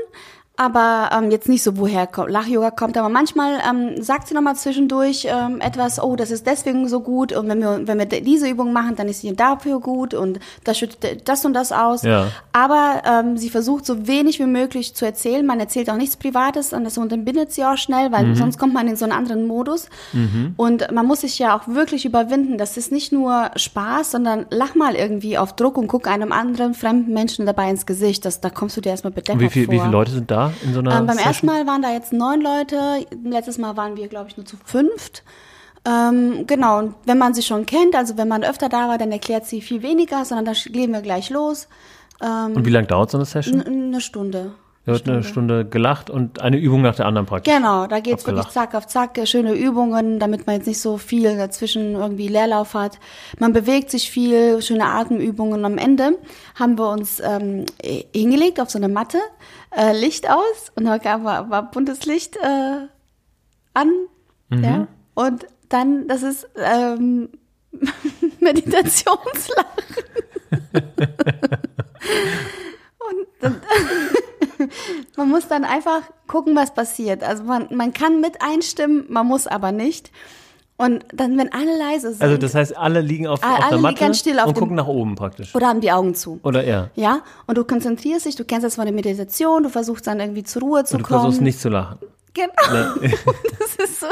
Aber 0.60 1.12
ähm, 1.16 1.30
jetzt 1.30 1.48
nicht 1.48 1.62
so, 1.62 1.78
woher 1.78 2.10
Lach-Yoga 2.28 2.72
kommt. 2.72 2.98
Aber 2.98 3.10
manchmal 3.10 3.60
ähm, 3.70 4.02
sagt 4.02 4.28
sie 4.28 4.34
nochmal 4.34 4.56
zwischendurch 4.56 5.28
ähm, 5.30 5.62
etwas, 5.62 6.02
oh, 6.02 6.16
das 6.16 6.32
ist 6.32 6.48
deswegen 6.48 6.90
so 6.90 7.00
gut. 7.00 7.32
Und 7.32 7.48
wenn 7.48 7.60
wir, 7.60 7.82
wenn 7.86 8.00
wir 8.00 8.06
diese 8.06 8.50
Übung 8.50 8.74
machen, 8.74 8.96
dann 8.96 9.08
ist 9.08 9.22
sie 9.22 9.36
dafür 9.36 9.80
gut. 9.80 10.16
Und 10.16 10.40
das 10.64 10.80
schüttet 10.80 11.30
das 11.30 11.46
und 11.46 11.54
das 11.54 11.72
aus. 11.72 12.02
Ja. 12.02 12.32
Aber 12.54 13.04
ähm, 13.06 13.38
sie 13.38 13.52
versucht 13.52 13.86
so 13.86 14.08
wenig 14.08 14.40
wie 14.40 14.48
möglich 14.48 14.96
zu 14.96 15.06
erzählen. 15.06 15.46
Man 15.46 15.60
erzählt 15.60 15.92
auch 15.92 15.96
nichts 15.96 16.18
Privates 16.18 16.74
und 16.74 16.84
das 16.86 16.98
unterbindet 16.98 17.54
sie 17.54 17.64
auch 17.64 17.78
schnell, 17.78 18.12
weil 18.12 18.36
sonst 18.36 18.58
kommt 18.58 18.74
man 18.74 18.88
in 18.88 18.96
so 18.96 19.06
einen 19.06 19.14
anderen 19.14 19.46
Modus. 19.46 19.90
Und 20.58 20.92
man 20.92 21.06
muss 21.06 21.22
sich 21.22 21.38
ja 21.38 21.56
auch 21.56 21.68
wirklich 21.68 22.06
überwinden. 22.06 22.58
Das 22.58 22.78
ist 22.78 22.92
nicht 22.92 23.12
nur 23.12 23.52
Spaß, 23.56 24.12
sondern 24.12 24.48
lach 24.50 24.74
mal 24.74 24.96
irgendwie 24.96 25.38
auf 25.38 25.54
Druck 25.54 25.78
und 25.78 25.88
guck 25.88 26.08
einem 26.08 26.32
anderen 26.32 26.74
fremden 26.74 27.14
Menschen 27.14 27.46
dabei 27.46 27.70
ins 27.70 27.86
Gesicht. 27.86 28.26
Das, 28.26 28.42
da 28.42 28.50
kommst 28.50 28.76
du 28.76 28.82
dir 28.82 28.90
erstmal 28.90 29.14
bedenklich 29.14 29.50
wie, 29.50 29.54
viel, 29.54 29.72
wie 29.72 29.80
viele 29.80 29.92
Leute 29.92 30.12
sind 30.12 30.32
da 30.32 30.47
in 30.64 30.74
so 30.74 30.80
einer 30.80 31.00
Ähm, 31.00 31.06
beim 31.06 31.16
Session? 31.18 31.28
ersten 31.28 31.46
Mal 31.48 31.68
waren 31.68 31.82
da 31.82 31.92
jetzt 31.92 32.14
neun 32.14 32.42
Leute, 32.42 33.06
letztes 33.24 33.58
Mal 33.58 33.76
waren 33.78 33.96
wir, 33.98 34.08
glaube 34.08 34.30
ich, 34.30 34.38
nur 34.38 34.46
zu 34.46 34.58
fünft. 34.64 35.24
Ähm, 35.86 36.46
genau, 36.48 36.80
und 36.80 36.96
wenn 37.06 37.18
man 37.18 37.34
sie 37.34 37.44
schon 37.44 37.66
kennt, 37.66 37.96
also 37.96 38.18
wenn 38.18 38.28
man 38.28 38.44
öfter 38.44 38.68
da 38.68 38.90
war, 38.90 38.98
dann 38.98 39.12
erklärt 39.12 39.46
sie 39.46 39.62
viel 39.62 39.82
weniger, 39.84 40.26
sondern 40.26 40.46
da 40.46 40.52
gehen 40.70 40.92
wir 40.92 41.02
gleich 41.02 41.30
los. 41.30 41.68
Und 42.20 42.66
wie 42.66 42.72
lange 42.72 42.88
dauert 42.88 43.12
so 43.12 43.18
eine 43.18 43.26
Session? 43.26 43.62
Eine 43.62 44.02
Stunde. 44.02 44.54
Da 44.88 44.94
wird 44.94 45.10
eine 45.10 45.22
Stunde 45.22 45.66
gelacht 45.66 46.10
und 46.10 46.40
eine 46.40 46.56
Übung 46.56 46.82
nach 46.82 46.96
der 46.96 47.08
anderen 47.08 47.28
praktisch. 47.28 47.54
Genau, 47.54 47.88
da 47.88 48.00
geht's 48.00 48.26
wirklich 48.26 48.48
zack 48.48 48.74
auf 48.74 48.88
zack, 48.88 49.20
schöne 49.26 49.52
Übungen, 49.52 50.18
damit 50.18 50.48
man 50.48 50.56
jetzt 50.56 50.66
nicht 50.66 50.80
so 50.80 50.98
viel 50.98 51.36
dazwischen 51.36 51.96
irgendwie 51.96 52.30
Leerlauf 52.30 52.74
hat. 52.74 52.98
Man 53.38 53.52
bewegt 53.52 53.92
sich 53.92 54.10
viel, 54.10 54.62
schöne 54.62 54.86
Atemübungen. 54.86 55.66
Am 55.66 55.78
Ende 55.78 56.18
haben 56.56 56.78
wir 56.78 56.90
uns 56.90 57.20
ähm, 57.20 57.66
hingelegt 58.16 58.62
auf 58.62 58.70
so 58.70 58.80
eine 58.80 58.88
Matte, 58.88 59.18
äh, 59.76 59.92
Licht 59.92 60.30
aus 60.30 60.72
und 60.76 60.86
da 60.86 61.04
war, 61.04 61.50
war 61.50 61.70
buntes 61.70 62.06
Licht 62.06 62.38
äh, 62.38 62.88
an. 63.74 63.92
Mhm. 64.48 64.64
Ja. 64.64 64.88
Und 65.16 65.48
dann, 65.68 66.08
das 66.08 66.24
ist 66.24 66.48
ähm, 66.56 67.28
Meditationslachen. 68.40 69.66
Und 73.10 73.28
dann, 73.40 73.62
man 75.18 75.30
muss 75.30 75.48
dann 75.48 75.64
einfach 75.64 76.02
gucken, 76.28 76.56
was 76.56 76.74
passiert. 76.74 77.24
Also 77.24 77.44
man, 77.44 77.68
man 77.72 77.94
kann 77.94 78.22
mit 78.22 78.42
einstimmen, 78.42 79.06
man 79.10 79.26
muss 79.28 79.48
aber 79.48 79.72
nicht. 79.72 80.12
Und 80.80 81.06
dann, 81.12 81.36
wenn 81.40 81.52
alle 81.54 81.76
leise 81.78 82.12
sind 82.12 82.22
Also 82.22 82.38
das 82.38 82.54
heißt, 82.54 82.78
alle 82.78 83.02
liegen 83.02 83.26
auf, 83.26 83.40
Ah, 83.42 83.54
auf 83.56 83.60
alle 83.62 83.70
der 83.72 83.80
Matte 83.80 84.00
ganz 84.00 84.20
still 84.20 84.40
auf 84.40 84.48
und 84.50 84.54
gucken 84.54 84.76
nach 84.76 84.86
oben 84.86 85.16
praktisch. 85.16 85.56
oder 85.56 85.68
haben 85.68 85.82
die 85.82 85.92
Augen 85.92 86.14
zu. 86.14 86.40
Oder 86.44 86.64
er. 86.64 86.92
Ja, 86.94 87.22
und 87.48 87.58
du 87.58 87.64
konzentrierst 87.64 88.28
dich, 88.28 88.36
du 88.36 88.46
kennst 88.46 88.64
das 88.64 88.76
von 88.76 88.86
der 88.86 88.94
Meditation, 88.94 89.64
du 89.64 89.70
versuchst 89.70 90.06
dann 90.06 90.20
irgendwie 90.20 90.44
zur 90.44 90.62
Ruhe 90.62 90.84
zu 90.84 90.98
Und 90.98 91.02
du 91.04 91.08
kommen. 91.08 91.22
versuchst 91.22 91.42
nicht 91.42 91.60
zu 91.60 91.70
lachen. 91.70 91.98
Genau. 92.38 92.96
das 93.60 93.90
ist 93.90 94.00
so. 94.00 94.08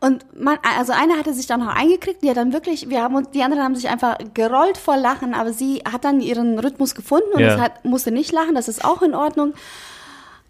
Und 0.00 0.24
man, 0.40 0.58
also 0.78 0.92
eine 0.92 1.14
hatte 1.18 1.34
sich 1.34 1.46
dann 1.46 1.60
noch 1.60 1.74
eingekriegt, 1.74 2.22
die 2.22 2.30
hat 2.30 2.36
dann 2.36 2.52
wirklich, 2.52 2.88
wir 2.88 3.02
haben 3.02 3.16
uns, 3.16 3.30
die 3.30 3.42
anderen 3.42 3.62
haben 3.64 3.74
sich 3.74 3.88
einfach 3.88 4.18
gerollt 4.34 4.78
vor 4.78 4.96
Lachen, 4.96 5.34
aber 5.34 5.52
sie 5.52 5.82
hat 5.90 6.04
dann 6.04 6.20
ihren 6.20 6.58
Rhythmus 6.58 6.94
gefunden 6.94 7.32
und 7.34 7.40
Ja. 7.40 7.58
hat, 7.58 7.84
musste 7.84 8.10
nicht 8.12 8.32
lachen, 8.32 8.54
das 8.54 8.68
ist 8.68 8.84
auch 8.84 9.02
in 9.02 9.14
Ordnung. 9.14 9.54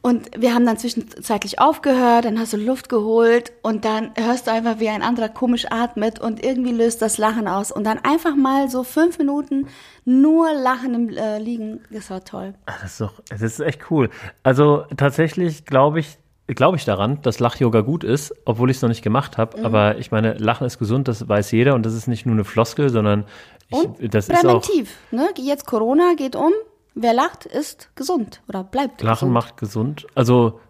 Und 0.02 0.30
wir 0.34 0.54
haben 0.54 0.64
dann 0.64 0.78
zwischenzeitlich 0.78 1.58
aufgehört, 1.58 2.24
dann 2.24 2.38
hast 2.38 2.54
du 2.54 2.56
Luft 2.56 2.88
geholt 2.88 3.52
und 3.62 3.84
dann 3.84 4.12
hörst 4.16 4.46
du 4.46 4.50
einfach, 4.50 4.78
wie 4.78 4.88
ein 4.88 5.02
anderer 5.02 5.28
komisch 5.28 5.66
atmet 5.70 6.18
und 6.18 6.42
irgendwie 6.42 6.72
löst 6.72 7.02
das 7.02 7.18
Lachen 7.18 7.46
aus. 7.46 7.70
Und 7.70 7.84
dann 7.84 7.98
einfach 7.98 8.34
mal 8.34 8.70
so 8.70 8.82
fünf 8.82 9.18
Minuten 9.18 9.68
nur 10.06 10.54
Lachen 10.54 10.94
im 10.94 11.08
äh, 11.10 11.38
Liegen, 11.38 11.80
das 11.90 12.08
war 12.08 12.24
toll. 12.24 12.54
Das 12.64 12.92
ist 12.92 13.00
doch, 13.02 13.12
das 13.28 13.42
ist 13.42 13.60
echt 13.60 13.90
cool. 13.90 14.08
Also 14.42 14.84
tatsächlich 14.96 15.66
glaube 15.66 16.00
ich, 16.00 16.16
glaube 16.54 16.76
ich 16.76 16.84
daran, 16.84 17.20
dass 17.22 17.38
Lach-Yoga 17.38 17.80
gut 17.82 18.04
ist, 18.04 18.34
obwohl 18.44 18.70
ich 18.70 18.76
es 18.76 18.82
noch 18.82 18.88
nicht 18.88 19.02
gemacht 19.02 19.38
habe. 19.38 19.58
Mhm. 19.58 19.66
Aber 19.66 19.98
ich 19.98 20.10
meine, 20.10 20.34
Lachen 20.34 20.66
ist 20.66 20.78
gesund, 20.78 21.08
das 21.08 21.28
weiß 21.28 21.50
jeder 21.52 21.74
und 21.74 21.84
das 21.84 21.94
ist 21.94 22.06
nicht 22.06 22.26
nur 22.26 22.34
eine 22.34 22.44
Floskel, 22.44 22.90
sondern 22.90 23.24
ich, 23.68 23.76
Und 23.76 24.14
das 24.14 24.28
ist 24.28 24.36
auch, 24.38 24.60
präventiv. 24.60 24.96
Ne? 25.10 25.28
Jetzt 25.38 25.66
Corona 25.66 26.14
geht 26.16 26.36
um. 26.36 26.52
Wer 26.94 27.14
lacht, 27.14 27.46
ist 27.46 27.94
gesund 27.94 28.42
oder 28.48 28.64
bleibt 28.64 29.00
Lachen 29.02 29.28
gesund. 29.28 29.32
macht 29.32 29.56
gesund. 29.56 30.06
Also 30.14 30.60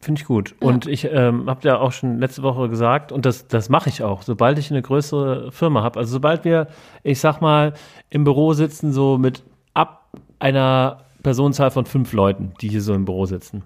finde 0.00 0.20
ich 0.20 0.26
gut. 0.26 0.54
Und 0.60 0.86
ich 0.86 1.04
ähm, 1.04 1.48
habe 1.48 1.68
ja 1.68 1.78
auch 1.78 1.92
schon 1.92 2.18
letzte 2.18 2.42
Woche 2.42 2.68
gesagt, 2.68 3.12
und 3.12 3.24
das, 3.24 3.46
das 3.46 3.68
mache 3.68 3.88
ich 3.88 4.02
auch, 4.02 4.22
sobald 4.22 4.58
ich 4.58 4.70
eine 4.70 4.82
größere 4.82 5.52
Firma 5.52 5.82
habe. 5.82 6.00
Also 6.00 6.12
sobald 6.12 6.44
wir, 6.44 6.68
ich 7.02 7.20
sag 7.20 7.40
mal, 7.40 7.74
im 8.10 8.24
Büro 8.24 8.52
sitzen, 8.52 8.92
so 8.92 9.16
mit 9.18 9.44
ab 9.74 10.10
einer 10.38 11.04
Personenzahl 11.22 11.70
von 11.70 11.86
fünf 11.86 12.12
Leuten, 12.12 12.52
die 12.60 12.68
hier 12.68 12.82
so 12.82 12.94
im 12.94 13.04
Büro 13.04 13.26
sitzen, 13.26 13.62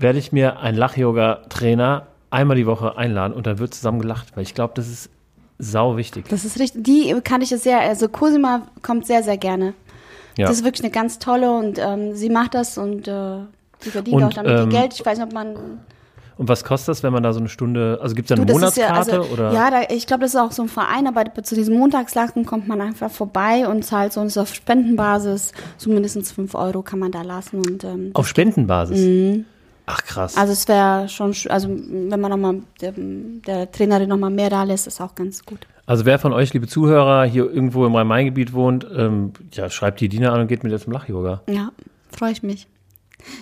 werde 0.00 0.18
ich 0.18 0.32
mir 0.32 0.60
einen 0.60 0.76
Lach-Yoga-Trainer 0.76 2.06
einmal 2.30 2.56
die 2.56 2.66
Woche 2.66 2.96
einladen 2.96 3.34
und 3.34 3.46
dann 3.46 3.58
wird 3.58 3.74
zusammen 3.74 4.00
gelacht, 4.00 4.36
weil 4.36 4.42
ich 4.42 4.54
glaube, 4.54 4.72
das 4.76 4.88
ist 4.88 5.10
sau 5.58 5.96
wichtig. 5.96 6.28
Das 6.28 6.44
ist 6.44 6.58
richtig. 6.58 6.84
Die 6.84 7.14
kann 7.22 7.42
ich 7.42 7.52
es 7.52 7.62
sehr, 7.62 7.80
also 7.80 8.08
Cosima 8.08 8.62
kommt 8.82 9.06
sehr, 9.06 9.22
sehr 9.22 9.36
gerne. 9.36 9.74
Ja. 10.36 10.46
Das 10.46 10.58
ist 10.58 10.64
wirklich 10.64 10.82
eine 10.82 10.92
ganz 10.92 11.18
tolle 11.18 11.50
und 11.52 11.78
ähm, 11.78 12.14
sie 12.14 12.30
macht 12.30 12.54
das 12.54 12.78
und 12.78 13.06
äh, 13.06 13.40
sie 13.80 13.90
verdient 13.90 14.16
Und, 14.16 14.24
auch 14.24 14.32
damit 14.32 14.52
ähm, 14.52 14.70
ihr 14.70 14.78
Geld. 14.78 14.94
Ich 14.94 15.04
weiß 15.04 15.18
nicht, 15.18 15.26
ob 15.26 15.34
man. 15.34 15.56
Und 16.38 16.48
was 16.48 16.64
kostet 16.64 16.88
das, 16.88 17.02
wenn 17.02 17.12
man 17.12 17.22
da 17.22 17.34
so 17.34 17.40
eine 17.40 17.50
Stunde, 17.50 17.98
also 18.00 18.14
gibt 18.14 18.30
es 18.30 18.34
da 18.34 18.40
eine 18.40 18.50
Du, 18.50 18.58
ist 18.58 18.76
ja, 18.78 18.88
Monatskarte 18.88 19.20
also, 19.20 19.32
oder? 19.34 19.52
ja, 19.52 19.70
da, 19.70 19.82
ich 19.90 20.06
glaube, 20.06 20.22
das 20.22 20.32
ist 20.32 20.40
auch 20.40 20.52
so 20.52 20.62
ein 20.62 20.68
Verein, 20.68 21.06
aber 21.06 21.24
zu 21.42 21.54
diesen 21.54 21.76
Montagslachen 21.76 22.46
kommt 22.46 22.66
man 22.66 22.80
einfach 22.80 23.10
vorbei 23.10 23.68
und 23.68 23.84
zahlt 23.84 24.14
so 24.14 24.22
und 24.22 24.28
ist 24.28 24.38
auf 24.38 24.54
Spendenbasis. 24.54 25.52
So 25.76 25.90
mindestens 25.90 26.32
5 26.32 26.54
Euro 26.54 26.80
kann 26.80 26.98
man 26.98 27.12
da 27.12 27.20
lassen. 27.20 27.58
Und 27.58 27.84
ähm, 27.84 28.12
Auf 28.14 28.26
Spendenbasis? 28.26 29.44
Ach 29.86 30.02
krass. 30.04 30.36
also 30.36 30.52
es 30.52 30.66
wäre 30.68 31.08
schon, 31.08 31.32
sch- 31.32 31.48
also 31.48 31.68
wenn 31.68 32.20
man 32.20 32.30
nochmal 32.30 32.56
der, 32.80 32.92
der 32.96 33.70
Trainerin 33.70 34.08
nochmal 34.08 34.30
mehr 34.30 34.50
da 34.50 34.62
lässt, 34.64 34.86
ist 34.86 35.00
auch 35.00 35.14
ganz 35.14 35.44
gut. 35.44 35.66
Also 35.86 36.04
wer 36.06 36.18
von 36.18 36.32
euch, 36.32 36.52
liebe 36.52 36.68
Zuhörer, 36.68 37.24
hier 37.24 37.50
irgendwo 37.50 37.84
im 37.86 37.94
Rhein-Main-Gebiet 37.96 38.52
wohnt, 38.52 38.86
ähm, 38.96 39.32
ja, 39.52 39.68
schreibt 39.70 40.00
die 40.00 40.08
Dina 40.08 40.32
an 40.32 40.42
und 40.42 40.46
geht 40.46 40.62
mit 40.62 40.70
ihr 40.72 40.78
zum 40.78 40.92
Lach-Yoga. 40.92 41.42
Ja, 41.48 41.70
freue 42.16 42.30
ich 42.32 42.42
mich. 42.44 42.68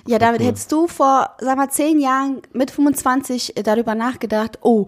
Ja, 0.06 0.18
David, 0.18 0.42
hättest 0.42 0.72
du 0.72 0.86
vor, 0.88 1.30
sag 1.40 1.56
mal, 1.56 1.68
zehn 1.70 2.00
Jahren 2.00 2.42
mit 2.52 2.70
25 2.70 3.54
darüber 3.62 3.94
nachgedacht, 3.94 4.58
oh, 4.62 4.86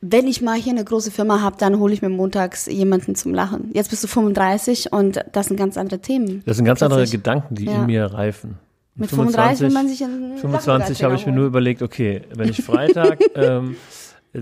wenn 0.00 0.26
ich 0.26 0.42
mal 0.42 0.56
hier 0.56 0.72
eine 0.72 0.84
große 0.84 1.10
Firma 1.10 1.40
habe, 1.42 1.56
dann 1.58 1.78
hole 1.78 1.92
ich 1.92 2.02
mir 2.02 2.08
montags 2.08 2.66
jemanden 2.66 3.14
zum 3.14 3.34
Lachen. 3.34 3.70
Jetzt 3.74 3.90
bist 3.90 4.02
du 4.02 4.08
35 4.08 4.92
und 4.92 5.24
das 5.32 5.46
sind 5.46 5.56
ganz 5.56 5.76
andere 5.76 6.00
Themen. 6.00 6.42
Das 6.46 6.56
sind 6.56 6.64
ganz 6.66 6.82
andere. 6.82 7.06
Gedanken, 7.06 7.54
die 7.54 7.66
Ja. 7.66 7.74
in 7.80 7.86
mir 7.86 8.06
reifen. 8.06 8.58
Mit 8.94 9.08
35 9.10 9.60
will 9.60 9.70
man 9.70 9.88
sich 9.88 10.04
einen 10.04 10.36
25 10.36 11.02
habe 11.02 11.14
ich 11.14 11.24
mir 11.26 11.32
nur 11.32 11.46
überlegt, 11.46 11.82
okay, 11.82 12.22
wenn 12.34 12.48
ich 12.50 12.62
Freitag 12.62 13.18
ähm, 13.34 13.76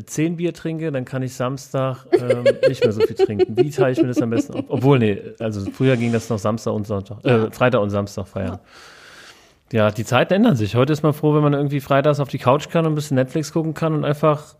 zehn 0.06 0.36
Bier 0.36 0.52
trinke, 0.52 0.90
dann 0.90 1.04
kann 1.04 1.22
ich 1.22 1.34
Samstag 1.34 2.06
ähm, 2.12 2.44
nicht 2.68 2.82
mehr 2.82 2.92
so 2.92 3.00
viel 3.00 3.14
trinken. 3.16 3.56
Wie 3.56 3.70
teile 3.70 3.92
ich 3.92 4.00
mir 4.02 4.08
das 4.08 4.20
am 4.20 4.30
besten 4.30 4.54
auf? 4.54 4.64
Obwohl, 4.68 4.98
nee, 4.98 5.20
also 5.38 5.68
früher 5.70 5.96
ging 5.96 6.12
das 6.12 6.28
noch 6.28 6.38
Samstag 6.38 6.72
und 6.72 6.86
Sonntag, 6.86 7.24
äh, 7.24 7.50
Freitag 7.52 7.80
und 7.80 7.90
Samstag 7.90 8.26
feiern. 8.26 8.58
Ja, 9.72 9.92
die 9.92 10.04
Zeiten 10.04 10.32
ändern 10.34 10.56
sich. 10.56 10.74
Heute 10.74 10.92
ist 10.92 11.02
man 11.04 11.12
froh, 11.12 11.32
wenn 11.34 11.42
man 11.42 11.52
irgendwie 11.54 11.80
freitags 11.80 12.18
auf 12.18 12.28
die 12.28 12.38
Couch 12.38 12.68
kann 12.70 12.86
und 12.86 12.92
ein 12.92 12.94
bisschen 12.96 13.14
Netflix 13.14 13.52
gucken 13.52 13.72
kann 13.72 13.94
und 13.94 14.04
einfach 14.04 14.56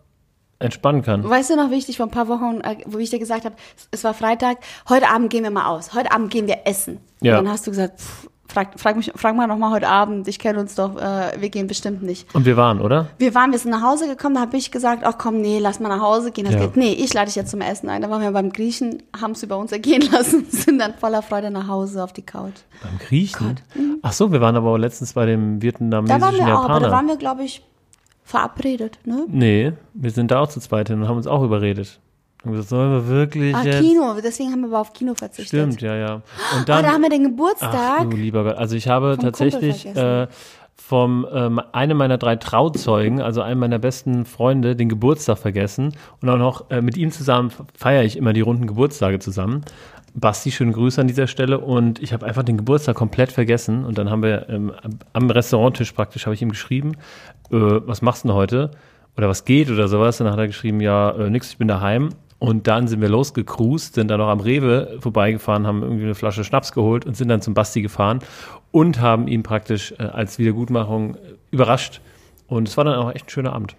entspannen 0.61 1.03
kann. 1.03 1.29
Weißt 1.29 1.51
du 1.51 1.57
noch 1.57 1.71
wichtig, 1.71 1.97
vor 1.97 2.07
ein 2.07 2.11
paar 2.13 2.29
Wochen, 2.29 2.61
äh, 2.61 2.77
wo 2.87 2.99
ich 2.99 3.11
dir 3.11 3.19
gesagt 3.19 3.45
habe, 3.45 3.57
es- 3.77 3.89
es 3.91 4.05
war 4.05 4.15
Freitag, 4.15 4.59
heute 4.89 5.09
Abend 5.09 5.31
gehen 5.31 5.43
wir 5.43 5.51
mal 5.51 5.67
aus, 5.67 5.95
heute 5.95 6.13
Abend 6.13 6.31
gehen 6.31 6.47
wir 6.47 6.59
essen. 6.65 6.99
Ja. 7.23 7.39
Und 7.39 7.45
dann 7.47 7.53
hast 7.53 7.67
du 7.67 7.71
gesagt, 7.73 7.99
pff, 7.99 8.29
frag, 8.51 8.79
frag, 8.79 8.97
mich, 8.97 9.13
frag 9.15 9.35
mal 9.35 9.47
noch 9.47 9.57
mal 9.59 9.71
heute 9.71 9.89
Abend, 9.89 10.29
ich 10.29 10.39
kenne 10.39 10.59
uns 10.61 10.75
doch, 10.75 10.97
äh, 11.01 11.33
wir 11.41 11.49
gehen 11.49 11.67
bestimmt 11.67 12.03
nicht. 12.03 12.33
Und 12.35 12.45
wir 12.45 12.57
waren, 12.57 12.81
oder? 12.81 13.07
Wir 13.19 13.35
waren, 13.35 13.53
wir 13.53 13.59
sind 13.59 13.71
nach 13.71 13.83
Hause 13.83 14.07
gekommen, 14.09 14.35
da 14.35 14.43
habe 14.43 14.57
ich 14.57 14.71
gesagt, 14.71 15.03
ach 15.05 15.17
komm, 15.19 15.41
nee, 15.41 15.59
lass 15.59 15.81
mal 15.81 15.89
nach 15.89 16.01
Hause 16.03 16.33
gehen. 16.33 16.45
Das 16.45 16.55
Ja. 16.55 16.61
geht, 16.61 16.77
nee, 16.77 16.93
ich 16.93 17.15
lade 17.15 17.27
dich 17.27 17.37
jetzt 17.37 17.51
zum 17.51 17.61
Essen 17.61 17.89
ein. 17.89 18.03
Da 18.03 18.11
waren 18.11 18.21
wir 18.23 18.31
beim 18.33 18.53
Griechen, 18.53 19.03
haben 19.21 19.33
es 19.33 19.43
über 19.43 19.57
uns 19.57 19.73
ergehen 19.73 20.03
lassen, 20.13 20.45
sind 20.51 20.79
dann 20.81 20.95
voller 20.95 21.23
Freude 21.23 21.51
nach 21.51 21.69
Hause 21.69 22.03
auf 22.05 22.13
die 22.13 22.23
Couch. 22.23 22.55
Beim 22.83 22.99
Griechen? 22.99 23.61
Ach 24.03 24.13
so, 24.13 24.33
wir 24.33 24.41
waren 24.41 24.57
aber 24.57 24.71
auch 24.71 24.77
letztens 24.79 25.13
bei 25.15 25.27
dem 25.27 25.59
Da 25.61 25.63
vietnamesischen 25.67 26.21
waren 26.21 26.35
wir 26.35 26.43
auch, 26.43 26.49
Japaner. 26.49 26.71
aber 26.75 26.81
da 26.87 26.91
waren 26.93 27.07
wir, 27.07 27.17
glaube 27.17 27.45
ich, 27.45 27.63
verabredet, 28.25 28.99
ne? 29.05 29.25
Nee, 29.29 29.73
wir 29.95 30.11
sind 30.11 30.31
da 30.31 30.41
auch 30.41 30.49
zu 30.49 30.61
zweit 30.61 30.89
hin 30.89 31.01
und 31.03 31.09
haben 31.09 31.17
uns 31.17 31.27
auch 31.27 31.43
überredet. 31.43 31.99
Gesagt, 32.43 32.69
sollen 32.69 32.91
wir 32.93 33.07
wirklich 33.09 33.55
Ah, 33.55 33.63
jetzt? 33.65 33.81
Kino, 33.81 34.15
deswegen 34.25 34.51
haben 34.53 34.61
wir 34.63 34.69
aber 34.69 34.81
auf 34.81 34.93
Kino 34.95 35.15
verzichtet. 35.15 35.49
Stimmt, 35.49 35.83
ja, 35.83 35.95
ja. 35.95 36.15
Und 36.15 36.23
Ah, 36.61 36.65
dann, 36.67 36.85
da 36.85 36.93
haben 36.93 37.03
wir 37.03 37.11
den 37.11 37.25
ach 37.27 37.31
Geburtstag. 37.31 38.11
du 38.11 38.17
lieber 38.17 38.45
Gott, 38.45 38.57
also 38.57 38.77
ich 38.77 38.89
habe 38.89 39.19
tatsächlich 39.21 39.85
äh, 39.87 40.27
vom 40.77 41.27
ähm, 41.33 41.61
einem 41.73 41.99
meiner 41.99 42.17
drei 42.17 42.37
Trauzeugen, 42.37 43.21
also 43.21 43.43
einem 43.43 43.61
meiner 43.61 43.79
besten 43.79 44.25
Freunde, 44.25 44.75
den 44.75 44.89
Geburtstag 44.89 45.39
vergessen 45.39 45.95
und 46.23 46.29
auch 46.31 46.39
noch 46.39 46.71
äh, 46.71 46.81
mit 46.81 46.97
ihm 46.97 47.11
zusammen 47.13 47.53
feiere 47.77 48.05
ich 48.05 48.17
immer 48.17 48.33
die 48.33 48.41
runden 48.41 48.67
Geburtstage 48.67 49.19
zusammen. 49.19 49.61
Basti, 50.15 50.51
schönen 50.51 50.73
Grüße 50.73 51.01
an 51.01 51.07
dieser 51.07 51.27
Stelle 51.29 51.59
und 51.61 52.03
ich 52.03 52.13
habe 52.13 52.27
einfach 52.27 52.43
den 52.43 52.57
Geburtstag 52.57 52.97
komplett 52.97 53.31
vergessen 53.31 53.85
und 53.85 53.99
dann 53.99 54.11
haben 54.11 54.23
wir 54.23 54.49
ähm, 54.49 54.73
am 55.13 55.31
Restauranttisch 55.31 55.93
praktisch 55.93 56.25
habe 56.27 56.35
ich 56.35 56.43
ihm 56.43 56.49
geschrieben, 56.49 56.93
äh, 57.53 57.57
was 57.87 58.03
machst 58.03 58.25
du 58.25 58.29
denn 58.29 58.35
heute 58.37 58.71
oder 59.17 59.29
was 59.29 59.45
geht 59.45 59.71
oder 59.71 59.87
sowas 59.87 60.21
und 60.21 60.25
dann 60.25 60.33
hat 60.33 60.41
er 60.41 60.47
geschrieben, 60.49 60.81
ja 60.81 61.11
äh, 61.11 61.29
nix, 61.31 61.51
ich 61.51 61.59
bin 61.59 61.69
daheim 61.69 62.09
und 62.41 62.67
dann 62.67 62.89
sind 62.89 63.01
wir 63.01 63.09
losgecruised, 63.09 63.95
sind 63.95 64.09
dann 64.09 64.19
noch 64.19 64.29
am 64.29 64.41
Rewe 64.41 64.99
vorbeigefahren, 65.01 65.67
haben 65.67 65.83
irgendwie 65.83 66.05
eine 66.05 66.15
Flasche 66.17 66.43
Schnaps 66.43 66.73
geholt 66.73 67.07
und 67.07 67.17
sind 67.17 67.29
dann 67.29 67.43
zum 67.43 67.55
Basti 67.55 67.83
gefahren 67.83 68.19
und 68.73 69.01
haben 69.01 69.29
ihn 69.29 69.45
praktisch 69.45 69.93
äh, 69.99 70.05
als 70.05 70.39
Wiedergutmachung 70.39 71.15
äh, 71.15 71.19
überrascht 71.53 72.01
und 72.49 72.67
es 72.67 72.77
war 72.77 72.85
dann 72.85 72.95
auch 72.95 73.13
echt 73.15 73.27
ein 73.27 73.31
schöner 73.31 73.53
Abend. 73.53 73.77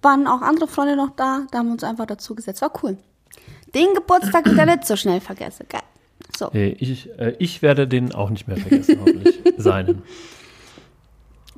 Waren 0.00 0.26
auch 0.26 0.42
andere 0.42 0.66
Freunde 0.66 0.96
noch 0.96 1.10
da, 1.16 1.42
da 1.50 1.58
haben 1.58 1.66
wir 1.66 1.72
uns 1.72 1.84
einfach 1.84 2.06
dazu 2.06 2.34
gesetzt. 2.34 2.62
War 2.62 2.72
cool. 2.82 2.96
Den 3.74 3.94
Geburtstag 3.94 4.46
wird 4.46 4.58
er 4.58 4.66
nicht 4.66 4.86
so 4.86 4.96
schnell 4.96 5.20
vergessen. 5.20 5.66
Geil. 5.68 5.82
So. 6.36 6.50
Äh, 6.52 6.72
Ich, 6.72 7.08
äh, 7.18 7.34
ich 7.38 7.62
werde 7.62 7.86
den 7.86 8.12
auch 8.12 8.30
nicht 8.30 8.48
mehr 8.48 8.56
vergessen, 8.56 8.98
hoffentlich. 9.00 9.40
Seinen. 9.56 10.02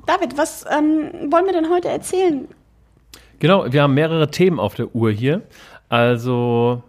David, 0.05 0.37
was 0.37 0.65
ähm, 0.69 1.31
wollen 1.31 1.45
wir 1.45 1.53
denn 1.53 1.69
heute 1.69 1.89
erzählen? 1.89 2.47
Genau, 3.39 3.71
wir 3.71 3.81
haben 3.81 3.93
mehrere 3.93 4.29
Themen 4.29 4.59
auf 4.59 4.75
der 4.75 4.95
Uhr 4.95 5.11
hier. 5.11 5.41
Also, 5.89 6.83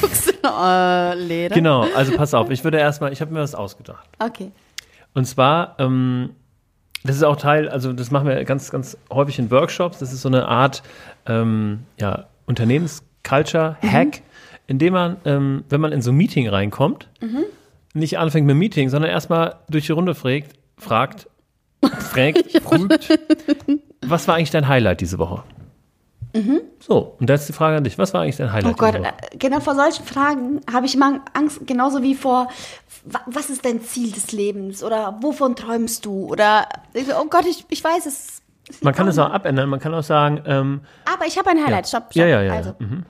Guckst 0.00 0.28
du 0.28 0.48
äh, 0.48 1.14
Leder? 1.14 1.54
genau, 1.54 1.82
also 1.94 2.16
pass 2.16 2.34
auf, 2.34 2.50
ich 2.50 2.62
würde 2.64 2.78
erstmal, 2.78 3.12
ich 3.12 3.20
habe 3.20 3.32
mir 3.32 3.40
was 3.40 3.54
ausgedacht. 3.54 4.08
Okay. 4.18 4.52
Und 5.14 5.24
zwar, 5.26 5.74
ähm, 5.78 6.30
das 7.04 7.16
ist 7.16 7.22
auch 7.22 7.36
Teil, 7.36 7.68
also 7.68 7.92
das 7.92 8.10
machen 8.10 8.28
wir 8.28 8.44
ganz, 8.44 8.70
ganz 8.70 8.96
häufig 9.10 9.38
in 9.38 9.50
Workshops. 9.50 9.98
Das 9.98 10.12
ist 10.12 10.22
so 10.22 10.28
eine 10.28 10.46
Art 10.46 10.82
ähm, 11.26 11.80
ja, 12.00 12.26
Unternehmensculture-Hack, 12.46 14.22
in 14.66 14.78
dem 14.78 14.92
man, 14.92 15.16
ähm, 15.24 15.64
wenn 15.68 15.80
man 15.80 15.92
in 15.92 16.02
so 16.02 16.10
ein 16.12 16.16
Meeting 16.16 16.48
reinkommt, 16.48 17.08
nicht 17.94 18.18
anfängt 18.18 18.46
mit 18.46 18.56
Meeting, 18.56 18.88
sondern 18.88 19.10
erstmal 19.10 19.56
durch 19.68 19.86
die 19.86 19.92
Runde 19.92 20.14
fragt, 20.14 20.56
fragt, 20.78 21.28
fragt, 21.82 22.52
fragt, 22.62 23.18
was 24.04 24.28
war 24.28 24.34
eigentlich 24.36 24.50
dein 24.50 24.68
Highlight 24.68 25.00
diese 25.00 25.18
Woche? 25.18 25.42
So, 26.80 27.16
und 27.18 27.28
da 27.30 27.34
ist 27.34 27.48
die 27.48 27.52
Frage 27.52 27.76
an 27.76 27.84
dich. 27.84 27.98
Was 27.98 28.12
war 28.14 28.22
eigentlich 28.22 28.36
dein 28.36 28.52
Highlight 28.52 28.72
Oh 28.74 28.76
Gott, 28.76 28.94
äh, 28.94 29.36
genau 29.38 29.60
vor 29.60 29.74
solchen 29.74 30.04
Fragen 30.04 30.60
habe 30.72 30.86
ich 30.86 30.94
immer 30.94 31.20
Angst, 31.32 31.66
genauso 31.66 32.02
wie 32.02 32.14
vor, 32.14 32.48
wa- 33.04 33.20
was 33.26 33.50
ist 33.50 33.64
dein 33.64 33.80
Ziel 33.82 34.10
des 34.12 34.32
Lebens 34.32 34.82
oder 34.84 35.18
wovon 35.20 35.56
träumst 35.56 36.04
du 36.04 36.26
oder, 36.26 36.68
oh 36.94 37.26
Gott, 37.30 37.46
ich, 37.46 37.64
ich 37.68 37.82
weiß, 37.82 38.06
es 38.06 38.42
Man 38.82 38.94
kann 38.94 39.08
es 39.08 39.18
auch 39.18 39.30
abändern. 39.30 39.68
Man 39.68 39.80
kann 39.80 39.94
auch 39.94 40.02
sagen, 40.02 40.42
ähm, 40.46 40.80
Aber 41.12 41.26
ich 41.26 41.38
habe 41.38 41.50
ein 41.50 41.64
Highlight. 41.64 41.88
Stopp, 41.88 42.04
stopp. 42.04 42.16
ja, 42.16 42.26
ja, 42.26 42.42
ja. 42.42 42.52
Also, 42.52 42.70
ja. 42.70 42.86
Mhm. 42.86 43.04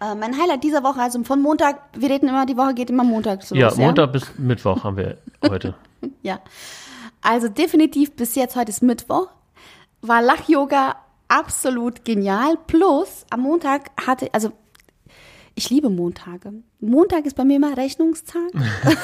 äh, 0.00 0.14
mein 0.14 0.36
Highlight 0.40 0.64
dieser 0.64 0.82
Woche, 0.82 1.00
also 1.00 1.22
von 1.24 1.40
Montag, 1.42 1.80
wir 1.94 2.08
reden 2.10 2.28
immer, 2.28 2.46
die 2.46 2.56
Woche 2.56 2.74
geht 2.74 2.90
immer 2.90 3.04
Montag 3.04 3.40
los. 3.50 3.58
ja, 3.58 3.72
Montag 3.76 4.12
bis 4.12 4.26
Mittwoch 4.38 4.82
haben 4.84 4.96
wir 4.96 5.18
heute. 5.48 5.74
Ja. 6.22 6.38
Also 7.22 7.48
definitiv 7.48 8.14
bis 8.16 8.34
jetzt, 8.34 8.56
heute 8.56 8.70
ist 8.70 8.82
Mittwoch, 8.82 9.28
war 10.02 10.20
Lach-Yoga 10.20 10.96
absolut 11.28 12.04
genial. 12.04 12.56
Plus 12.66 13.24
am 13.30 13.40
Montag 13.40 13.90
hatte, 14.06 14.28
also 14.32 14.52
ich 15.54 15.70
liebe 15.70 15.88
Montage. 15.88 16.52
Montag 16.80 17.26
ist 17.26 17.36
bei 17.36 17.44
mir 17.44 17.56
immer 17.56 17.76
Rechnungstag. 17.76 18.50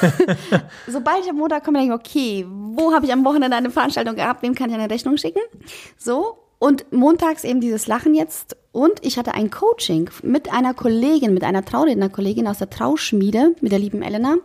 Sobald 0.87 1.23
ich 1.23 1.29
am 1.29 1.37
Montag 1.37 1.63
komme, 1.63 1.79
denke 1.79 1.93
ich, 1.93 1.99
okay, 1.99 2.45
wo 2.47 2.93
habe 2.93 3.05
ich 3.05 3.13
am 3.13 3.23
Wochenende 3.23 3.55
eine 3.55 3.71
Veranstaltung 3.71 4.15
gehabt? 4.15 4.43
Wem 4.43 4.53
kann 4.53 4.69
ich 4.69 4.75
eine 4.75 4.89
Rechnung 4.89 5.17
schicken? 5.17 5.41
So. 5.97 6.37
Und 6.59 6.91
montags 6.91 7.43
eben 7.43 7.59
dieses 7.59 7.87
Lachen 7.87 8.13
jetzt. 8.13 8.55
Und 8.71 9.03
ich 9.03 9.17
hatte 9.17 9.33
ein 9.33 9.49
Coaching 9.49 10.11
mit 10.21 10.53
einer 10.53 10.75
Kollegin, 10.75 11.33
mit 11.33 11.43
einer 11.43 11.65
Traurednerkollegin 11.65 12.47
aus 12.47 12.59
der 12.59 12.69
Trauschmiede, 12.69 13.55
mit 13.61 13.71
der 13.71 13.79
lieben 13.79 14.03
Elena. 14.03 14.35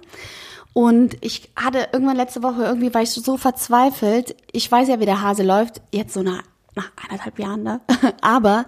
Und 0.73 1.17
ich 1.21 1.51
hatte 1.57 1.89
irgendwann 1.93 2.17
letzte 2.17 2.43
Woche, 2.43 2.65
irgendwie 2.65 2.95
war 2.95 3.03
ich 3.03 3.11
so 3.11 3.37
verzweifelt. 3.37 4.37
Ich 4.53 4.71
weiß 4.71 4.89
ja, 4.89 5.01
wie 5.01 5.07
der 5.07 5.23
Hase 5.23 5.43
läuft. 5.43 5.83
Jetzt 5.93 6.15
so 6.15 6.23
nach, 6.23 6.43
nach 6.77 6.93
anderthalb 7.03 7.39
Jahren, 7.39 7.63
ne? 7.63 7.81
Aber 8.21 8.65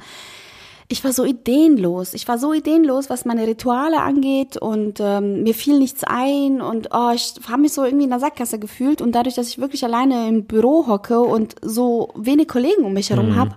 ich 0.90 1.04
war 1.04 1.12
so 1.12 1.24
ideenlos. 1.24 2.14
Ich 2.14 2.26
war 2.28 2.38
so 2.38 2.54
ideenlos, 2.54 3.10
was 3.10 3.26
meine 3.26 3.46
Rituale 3.46 4.00
angeht 4.00 4.56
und 4.56 5.00
ähm, 5.00 5.42
mir 5.42 5.54
fiel 5.54 5.78
nichts 5.78 6.02
ein 6.02 6.62
und 6.62 6.88
oh, 6.92 7.10
ich 7.14 7.34
habe 7.46 7.60
mich 7.60 7.74
so 7.74 7.84
irgendwie 7.84 8.04
in 8.04 8.10
der 8.10 8.20
Sackgasse 8.20 8.58
gefühlt 8.58 9.02
und 9.02 9.12
dadurch, 9.12 9.34
dass 9.34 9.48
ich 9.48 9.58
wirklich 9.58 9.84
alleine 9.84 10.26
im 10.28 10.44
Büro 10.44 10.86
hocke 10.86 11.20
und 11.20 11.56
so 11.60 12.08
wenig 12.16 12.48
Kollegen 12.48 12.84
um 12.84 12.94
mich 12.94 13.10
herum 13.10 13.36
habe, 13.36 13.54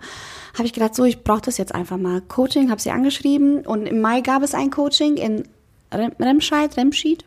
habe 0.56 0.66
ich 0.66 0.74
gedacht, 0.74 0.94
so 0.94 1.06
ich 1.06 1.24
brauche 1.24 1.42
das 1.42 1.58
jetzt 1.58 1.74
einfach 1.74 1.98
mal. 1.98 2.20
Coaching, 2.22 2.70
habe 2.70 2.82
sie 2.82 2.92
angeschrieben 2.92 3.66
und 3.66 3.86
im 3.86 4.02
Mai 4.02 4.20
gab 4.20 4.44
es 4.44 4.54
ein 4.54 4.70
Coaching 4.70 5.16
in 5.16 5.44
Rem 5.94 6.12
Remscheid, 6.20 6.76
Remschied, 6.76 7.24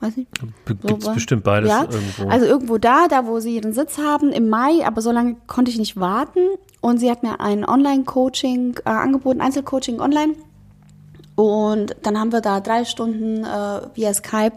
weiß 0.00 0.16
ich. 0.18 0.26
Gibt 0.66 0.84
es 0.90 1.06
war- 1.06 1.14
bestimmt 1.14 1.44
beides 1.44 1.70
ja, 1.70 1.82
irgendwo. 1.82 2.28
Also 2.28 2.46
irgendwo 2.46 2.78
da, 2.78 3.08
da 3.08 3.26
wo 3.26 3.40
sie 3.40 3.56
ihren 3.56 3.72
Sitz 3.72 3.98
haben, 3.98 4.32
im 4.32 4.48
Mai, 4.48 4.84
aber 4.84 5.00
so 5.00 5.12
lange 5.12 5.36
konnte 5.46 5.70
ich 5.70 5.78
nicht 5.78 5.98
warten. 5.98 6.40
Und 6.80 6.98
sie 6.98 7.10
hat 7.10 7.22
mir 7.22 7.40
ein 7.40 7.68
Online-Coaching 7.68 8.80
äh, 8.84 8.88
angeboten, 8.88 9.40
Einzelcoaching 9.40 10.00
online. 10.00 10.34
Und 11.34 11.96
dann 12.02 12.18
haben 12.18 12.32
wir 12.32 12.40
da 12.40 12.60
drei 12.60 12.84
Stunden 12.84 13.44
äh, 13.44 13.80
via 13.94 14.14
Skype 14.14 14.56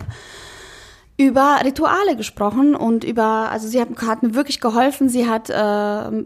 über 1.18 1.60
Rituale 1.66 2.16
gesprochen 2.16 2.76
und 2.76 3.04
über, 3.04 3.50
also 3.52 3.68
sie 3.68 3.82
hat, 3.82 3.90
hat 4.04 4.24
mir 4.24 4.34
wirklich 4.36 4.62
geholfen, 4.62 5.10
sie 5.10 5.28
hat 5.28 5.50
äh, 5.50 5.54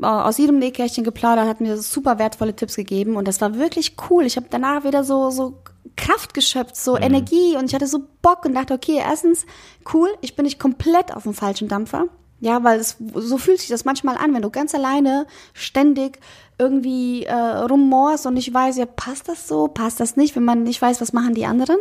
aus 0.05 0.38
ihrem 0.38 0.60
Nähkästchen 0.60 1.03
geplaudert, 1.03 1.48
hat 1.48 1.62
mir 1.62 1.77
super 1.77 2.20
wertvolle 2.20 2.55
Tipps 2.55 2.75
gegeben 2.75 3.15
und 3.15 3.27
das 3.27 3.41
war 3.41 3.58
wirklich 3.58 3.96
cool. 4.10 4.24
Ich 4.24 4.38
habe 4.38 4.46
danach 4.51 4.84
wieder 4.84 5.03
so, 5.03 5.32
so 5.32 5.55
Kraft 5.96 6.34
geschöpft, 6.34 6.75
so 6.75 6.98
Energie 6.98 7.56
und 7.58 7.66
ich 7.66 7.75
hatte 7.75 7.88
so 7.88 8.04
Bock 8.22 8.46
und 8.46 8.56
dachte, 8.56 8.74
okay, 8.74 8.98
erstens, 8.98 9.46
cool, 9.94 10.10
ich 10.22 10.36
bin 10.36 10.46
nicht 10.46 10.60
komplett 10.60 11.13
auf 11.16 11.24
dem 11.24 11.34
falschen 11.34 11.68
Dampfer. 11.68 12.06
Ja, 12.40 12.63
weil 12.63 12.80
es, 12.80 12.98
so 13.16 13.38
fühlt 13.38 13.60
sich 13.60 13.70
das 13.70 13.86
manchmal 13.86 14.18
an, 14.18 14.34
wenn 14.34 14.42
du 14.42 14.50
ganz 14.50 14.75
alleine 14.75 15.28
ständig 15.54 16.20
irgendwie 16.58 17.24
äh, 17.24 17.34
rummorst 17.34 18.25
und 18.25 18.34
nicht 18.34 18.54
weiß, 18.54 18.78
ja, 18.78 18.86
passt 18.86 19.30
das 19.30 19.48
so, 19.48 19.70
passt 19.70 20.00
das 20.00 20.18
nicht, 20.18 20.36
wenn 20.36 20.44
man 20.44 20.63
nicht 20.63 20.82
weiß, 20.82 21.00
was 21.00 21.13
machen 21.13 21.36
die 21.36 21.46
anderen. 21.46 21.78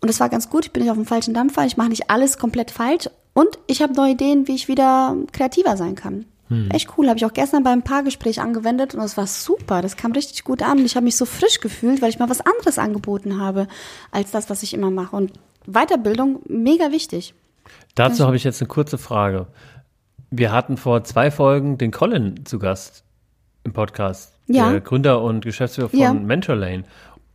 Und 0.00 0.08
das 0.08 0.20
war 0.20 0.28
ganz 0.28 0.50
gut. 0.50 0.66
Ich 0.66 0.72
bin 0.72 0.82
nicht 0.82 0.90
auf 0.90 0.98
dem 0.98 1.06
falschen 1.06 1.32
Dampfer. 1.32 1.64
Ich 1.64 1.78
mache 1.78 1.88
nicht 1.88 2.10
alles 2.10 2.36
komplett 2.36 2.70
falsch. 2.70 3.08
Und 3.32 3.58
ich 3.66 3.82
habe 3.82 3.94
neue 3.94 4.12
Ideen, 4.12 4.46
wie 4.46 4.54
ich 4.54 4.68
wieder 4.68 5.16
kreativer 5.32 5.76
sein 5.76 5.94
kann. 5.94 6.26
Echt 6.72 6.88
cool. 6.96 7.08
Habe 7.08 7.16
ich 7.18 7.24
auch 7.24 7.32
gestern 7.32 7.62
beim 7.62 7.82
Paargespräch 7.82 8.40
angewendet 8.40 8.94
und 8.94 9.00
das 9.00 9.16
war 9.16 9.26
super. 9.26 9.82
Das 9.82 9.96
kam 9.96 10.12
richtig 10.12 10.44
gut 10.44 10.62
an. 10.62 10.78
Ich 10.84 10.96
habe 10.96 11.04
mich 11.04 11.16
so 11.16 11.24
frisch 11.26 11.60
gefühlt, 11.60 12.02
weil 12.02 12.10
ich 12.10 12.18
mal 12.18 12.28
was 12.30 12.40
anderes 12.40 12.78
angeboten 12.78 13.40
habe, 13.40 13.66
als 14.10 14.30
das, 14.30 14.50
was 14.50 14.62
ich 14.62 14.74
immer 14.74 14.90
mache. 14.90 15.14
Und 15.16 15.32
Weiterbildung, 15.66 16.40
mega 16.46 16.90
wichtig. 16.90 17.34
Dazu 17.94 18.26
habe 18.26 18.36
ich 18.36 18.44
jetzt 18.44 18.60
eine 18.60 18.68
kurze 18.68 18.98
Frage. 18.98 19.46
Wir 20.30 20.52
hatten 20.52 20.76
vor 20.76 21.04
zwei 21.04 21.30
Folgen 21.30 21.78
den 21.78 21.90
Colin 21.90 22.44
zu 22.44 22.58
Gast 22.58 23.04
im 23.64 23.72
Podcast. 23.72 24.34
Ja. 24.46 24.70
Der 24.70 24.80
Gründer 24.80 25.22
und 25.22 25.44
Geschäftsführer 25.44 25.88
von 25.88 25.98
Ja. 25.98 26.12
Mentor 26.12 26.56
Lane. 26.56 26.84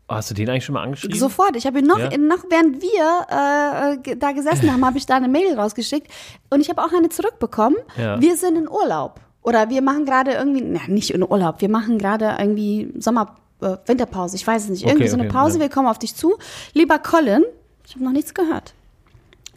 Hast 0.09 0.29
du 0.31 0.33
den 0.33 0.49
eigentlich 0.49 0.65
schon 0.65 0.73
mal 0.73 0.83
angeschrieben? 0.83 1.17
Sofort. 1.17 1.55
Ich 1.55 1.65
habe 1.67 1.79
ihn 1.79 1.85
noch, 1.85 1.99
Ja? 1.99 2.17
noch 2.17 2.43
während 2.49 2.81
wir 2.81 3.93
äh, 3.93 3.97
ge- 3.97 4.15
da 4.15 4.31
gesessen 4.31 4.71
haben, 4.73 4.83
habe 4.85 4.97
ich 4.97 5.05
da 5.05 5.15
eine 5.15 5.27
Mail 5.27 5.53
rausgeschickt 5.57 6.07
und 6.49 6.61
ich 6.61 6.69
habe 6.69 6.81
auch 6.83 6.91
eine 6.91 7.09
zurückbekommen. 7.09 7.77
Ja. 7.97 8.19
Wir 8.19 8.35
sind 8.35 8.57
in 8.57 8.67
Urlaub 8.67 9.19
oder 9.43 9.69
wir 9.69 9.81
machen 9.81 10.05
gerade 10.05 10.31
irgendwie, 10.31 10.61
na 10.61 10.79
nicht 10.87 11.11
in 11.11 11.23
Urlaub, 11.23 11.61
wir 11.61 11.69
machen 11.69 11.97
gerade 11.99 12.35
irgendwie 12.39 12.91
Sommer, 12.97 13.35
äh, 13.61 13.77
Winterpause. 13.85 14.35
Ich 14.35 14.45
weiß 14.47 14.63
es 14.63 14.69
nicht. 14.69 14.83
Irgendwie 14.83 15.03
Okay, 15.03 15.09
so 15.11 15.17
eine 15.17 15.27
okay, 15.27 15.33
Pause. 15.33 15.57
ja. 15.57 15.61
Wir 15.61 15.69
kommen 15.69 15.87
auf 15.87 15.99
dich 15.99 16.15
zu. 16.15 16.37
Lieber 16.73 16.97
Colin, 16.99 17.43
ich 17.85 17.93
habe 17.95 18.03
noch 18.03 18.11
nichts 18.11 18.33
gehört. 18.33 18.73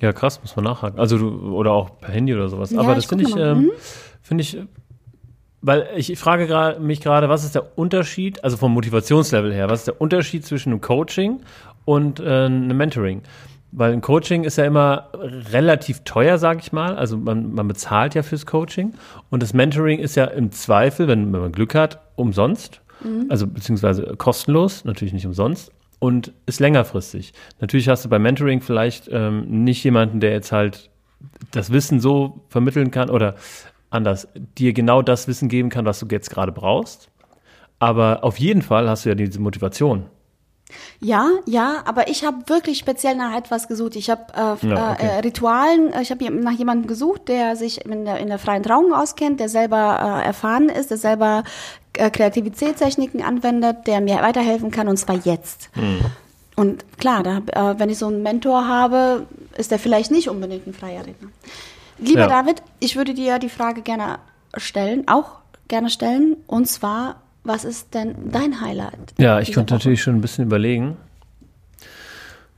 Ja, 0.01 0.13
krass, 0.13 0.41
muss 0.43 0.55
man 0.57 0.65
nachhaken. 0.65 0.99
Also 0.99 1.17
du, 1.17 1.55
oder 1.55 1.71
auch 1.73 1.99
per 2.01 2.13
Handy 2.13 2.35
oder 2.35 2.49
sowas. 2.49 2.71
Ja, 2.73 2.81
Aber 2.81 2.95
das 2.97 3.05
finde 3.07 3.25
ich, 3.25 3.37
ähm, 3.37 3.71
finde 4.21 4.43
ich, 4.43 4.57
äh, 4.57 4.67
weil 5.63 5.89
ich 5.97 6.19
frage 6.19 6.77
mich 6.81 7.01
gerade, 7.01 7.29
was 7.29 7.45
ist 7.45 7.55
der 7.55 7.79
Unterschied, 7.79 8.43
also 8.45 8.57
vom 8.57 8.75
Motivationslevel 8.75 9.53
her, 9.53 9.71
was 9.71 9.81
ist 9.81 9.89
der 9.89 10.01
Unterschied 10.01 10.45
zwischen 10.45 10.71
einem 10.71 10.81
Coaching 10.81 11.41
und 11.85 12.21
äh, 12.21 12.47
einem 12.47 12.77
Mentoring? 12.77 13.23
Weil 13.71 13.93
ein 13.93 14.03
Coaching 14.03 14.45
ist 14.45 14.59
ja 14.59 14.65
immer 14.65 15.09
relativ 15.51 16.01
teuer, 16.05 16.37
sage 16.37 16.61
ich 16.61 16.73
mal. 16.73 16.95
Also 16.97 17.17
man, 17.17 17.55
man 17.55 17.67
bezahlt 17.69 18.15
ja 18.15 18.23
fürs 18.23 18.45
Coaching. 18.45 18.93
Und 19.31 19.43
das 19.43 19.55
Mentoring 19.55 19.99
ist 19.99 20.15
ja 20.15 20.27
im 20.27 20.51
Zweifel, 20.51 21.09
wenn, 21.09 21.33
wenn 21.33 21.41
man 21.41 21.53
Glück 21.53 21.75
hat, 21.75 22.01
umsonst. 22.17 22.83
Also 23.31 23.47
beziehungsweise 23.47 24.15
kostenlos, 24.19 24.85
natürlich 24.85 25.15
nicht 25.15 25.27
umsonst. 25.27 25.73
Und 25.99 26.33
ist 26.45 26.61
längerfristig. 26.61 27.33
Natürlich 27.61 27.89
hast 27.89 28.05
du 28.05 28.11
beim 28.11 28.23
Mentoring 28.23 28.61
vielleicht 28.61 29.09
ähm, 29.11 29.65
nicht 29.65 29.83
jemanden, 29.85 30.21
der 30.21 30.33
jetzt 30.33 30.53
halt 30.53 30.91
das 31.51 31.73
Wissen 31.73 32.01
so 32.01 32.45
vermitteln 32.49 32.91
kann 32.91 33.09
oder 33.09 33.37
anders, 33.93 34.29
dir 34.59 34.73
genau 34.73 35.03
das 35.03 35.29
Wissen 35.29 35.49
geben 35.49 35.69
kann, 35.69 35.85
was 35.85 36.01
du 36.01 36.07
jetzt 36.11 36.31
gerade 36.31 36.53
brauchst. 36.53 37.09
Aber 37.79 38.25
auf 38.25 38.39
jeden 38.39 38.63
Fall 38.63 38.89
hast 38.89 39.05
du 39.05 39.09
ja 39.09 39.15
diese 39.15 39.41
Motivation. 39.41 40.07
Ja, 41.01 41.29
ja, 41.47 41.83
aber 41.85 42.09
ich 42.09 42.25
habe 42.25 42.49
wirklich 42.49 42.79
speziell 42.79 43.17
nach 43.17 43.37
etwas 43.37 43.69
gesucht. 43.69 43.97
Ich 43.97 44.09
habe 44.09 44.33
äh, 44.35 44.67
Ja, 44.67 44.93
okay. 44.93 45.07
äh, 45.07 45.19
Ritualen, 45.19 45.93
ich 46.01 46.11
habe 46.11 46.31
nach 46.31 46.53
jemandem 46.53 46.87
gesucht, 46.87 47.29
der 47.29 47.57
sich 47.57 47.85
in 47.85 48.05
der, 48.05 48.19
in 48.19 48.29
der 48.29 48.39
freien 48.39 48.63
Trauung 48.63 48.95
auskennt, 48.95 49.41
der 49.41 49.49
selber 49.49 50.21
äh, 50.23 50.27
erfahren 50.27 50.69
ist, 50.69 50.91
der 50.91 50.97
selber 50.97 51.43
äh, 51.95 52.11
Kreativitätstechniken 52.11 53.23
anwendet, 53.23 53.87
der 53.87 54.01
mir 54.01 54.17
weiterhelfen 54.23 54.71
kann 54.71 54.89
und 54.89 54.97
zwar 54.97 55.17
jetzt. 55.17 55.71
Hm. 55.75 56.01
Und 56.55 56.85
klar, 56.99 57.23
da, 57.23 57.39
äh, 57.73 57.79
wenn 57.79 57.91
ich 57.91 57.99
so 57.99 58.07
einen 58.07 58.23
Mentor 58.23 58.69
habe, 58.69 59.27
ist 59.57 59.71
der 59.71 59.79
vielleicht 59.79 60.11
nicht 60.11 60.29
unbedingt 60.29 60.67
ein 60.67 60.75
freier 60.75 61.01
Redner. 61.01 61.29
Lieber 62.03 62.21
Ja. 62.21 62.27
David, 62.29 62.63
ich 62.81 62.97
würde 62.97 63.15
dir 63.15 63.39
die 63.39 63.49
Frage 63.49 63.83
gerne 63.83 64.19
stellen, 64.57 65.05
auch 65.09 65.39
gerne 65.69 65.89
stellen, 65.91 66.37
und 66.47 66.67
zwar, 66.69 67.17
was 67.45 67.65
ist 67.65 67.95
denn 67.95 68.31
dein 68.31 68.61
Highlight? 68.61 69.15
Ja, 69.19 69.41
ich 69.41 69.53
konnte 69.55 69.71
Woche? 69.73 69.79
natürlich 69.79 70.03
schon 70.03 70.17
ein 70.17 70.21
bisschen 70.21 70.45
überlegen. 70.45 70.97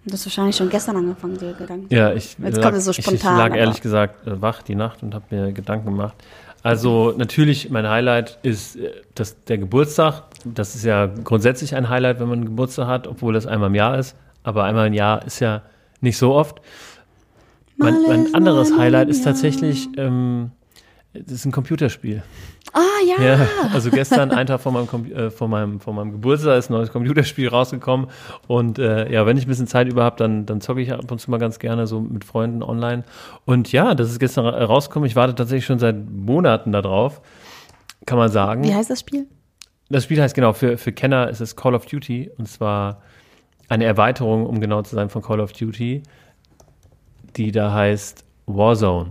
Du 0.07 0.13
hast 0.13 0.27
wahrscheinlich 0.27 0.57
schon 0.57 0.69
gestern 0.69 0.97
angefangen, 0.97 1.39
dir 1.39 1.55
Gedanken. 1.55 1.87
Ja, 1.95 2.13
ich, 2.13 2.37
Jetzt 2.43 2.57
lag, 2.59 2.65
kommt 2.65 2.77
es 2.77 2.85
so 2.85 2.91
ich, 2.91 2.99
ich 2.99 3.05
spontan, 3.07 3.39
lag 3.39 3.47
aber- 3.47 3.57
ehrlich 3.57 3.81
gesagt 3.81 4.27
äh, 4.27 4.41
wach 4.43 4.63
die 4.63 4.75
Nacht 4.75 5.03
und 5.03 5.15
habe 5.15 5.25
mir 5.31 5.53
Gedanken 5.53 5.87
gemacht. 5.87 6.15
Also 6.63 7.15
natürlich, 7.17 7.71
mein 7.71 7.89
Highlight 7.89 8.39
ist 8.43 8.77
äh, 8.77 8.91
das, 9.15 9.43
der 9.45 9.59
Geburtstag. 9.59 10.25
Das 10.45 10.75
ist 10.75 10.85
ja 10.85 11.07
grundsätzlich 11.07 11.75
ein 11.75 11.89
Highlight, 11.89 12.21
wenn 12.21 12.29
man 12.29 12.39
einen 12.41 12.47
Geburtstag 12.47 12.87
hat, 12.87 13.07
obwohl 13.07 13.33
das 13.33 13.47
einmal 13.47 13.69
im 13.69 13.75
Jahr 13.75 13.99
ist. 13.99 14.15
Aber 14.43 14.65
einmal 14.65 14.87
im 14.89 14.93
Jahr 14.95 15.25
ist 15.25 15.41
ja 15.41 15.63
nicht 16.03 16.19
so 16.19 16.35
oft. 16.35 16.61
Mein, 17.77 18.03
mein 18.07 18.35
anderes 18.35 18.77
Highlight 18.77 19.09
ist 19.09 19.23
tatsächlich, 19.25 19.89
ähm, 19.97 20.51
das 21.13 21.33
ist 21.33 21.45
ein 21.45 21.53
Computerspiel. 21.53 22.23
Ah 22.73 22.81
ja. 23.07 23.23
Ja, 23.25 23.49
also 23.73 23.91
gestern, 23.91 24.33
ein 24.33 24.47
Tag 24.47 24.61
vor 24.61 24.73
meinem, 24.73 24.89
Com- 24.89 25.11
äh, 25.13 25.31
vor 25.31 25.47
meinem, 25.49 25.79
vor 25.79 25.95
meinem 25.95 26.11
Geburtstag, 26.13 26.59
ist 26.59 26.71
ein 26.71 26.73
neues 26.73 26.91
Computerspiel 26.91 27.49
rausgekommen. 27.49 28.09
Und 28.49 28.79
äh, 28.81 29.13
ja, 29.13 29.25
wenn 29.27 29.37
ich 29.37 29.47
ein 29.47 29.49
bisschen 29.49 29.69
Zeit 29.69 29.87
über 29.89 30.03
habe, 30.03 30.17
dann, 30.17 30.45
dann 30.47 30.61
zocke 30.61 30.81
ich 30.81 30.93
ab 30.93 31.09
und 31.11 31.21
zu 31.21 31.31
mal 31.31 31.39
ganz 31.39 31.59
gerne 31.61 31.87
so 31.87 32.01
mit 32.01 32.25
Freunden 32.25 32.63
online. 32.65 33.05
Und 33.45 33.71
ja, 33.71 33.95
das 33.95 34.11
ist 34.11 34.19
gestern 34.19 34.47
ra- 34.47 34.65
rausgekommen. 34.65 35.07
Ich 35.07 35.15
warte 35.15 35.35
tatsächlich 35.37 35.67
schon 35.67 35.79
seit 35.79 35.97
Monaten 36.11 36.73
darauf, 36.73 37.23
kann 38.07 38.19
man 38.19 38.31
sagen. 38.31 38.65
Wie 38.65 38.75
heißt 38.75 38.91
das 38.91 39.01
Spiel? 39.01 39.27
Das 39.91 40.03
Spiel 40.05 40.21
heißt 40.21 40.35
genau, 40.35 40.53
für, 40.53 40.79
für 40.79 40.93
Kenner 40.93 41.29
ist 41.29 41.41
es 41.41 41.55
Call 41.55 41.75
of 41.75 41.87
Duty. 41.87 42.31
Und 42.39 42.49
zwar 42.49 43.03
eine 43.69 43.85
Erweiterung, 43.85 44.47
um 44.47 44.61
genau 44.61 44.83
zu 44.83 44.97
sein, 44.97 45.11
von 45.11 45.23
Call 45.23 45.41
of 45.41 45.53
Duty, 45.53 46.03
die 47.37 47.53
da 47.53 47.73
heißt 47.73 48.25
Warzone. 48.47 49.11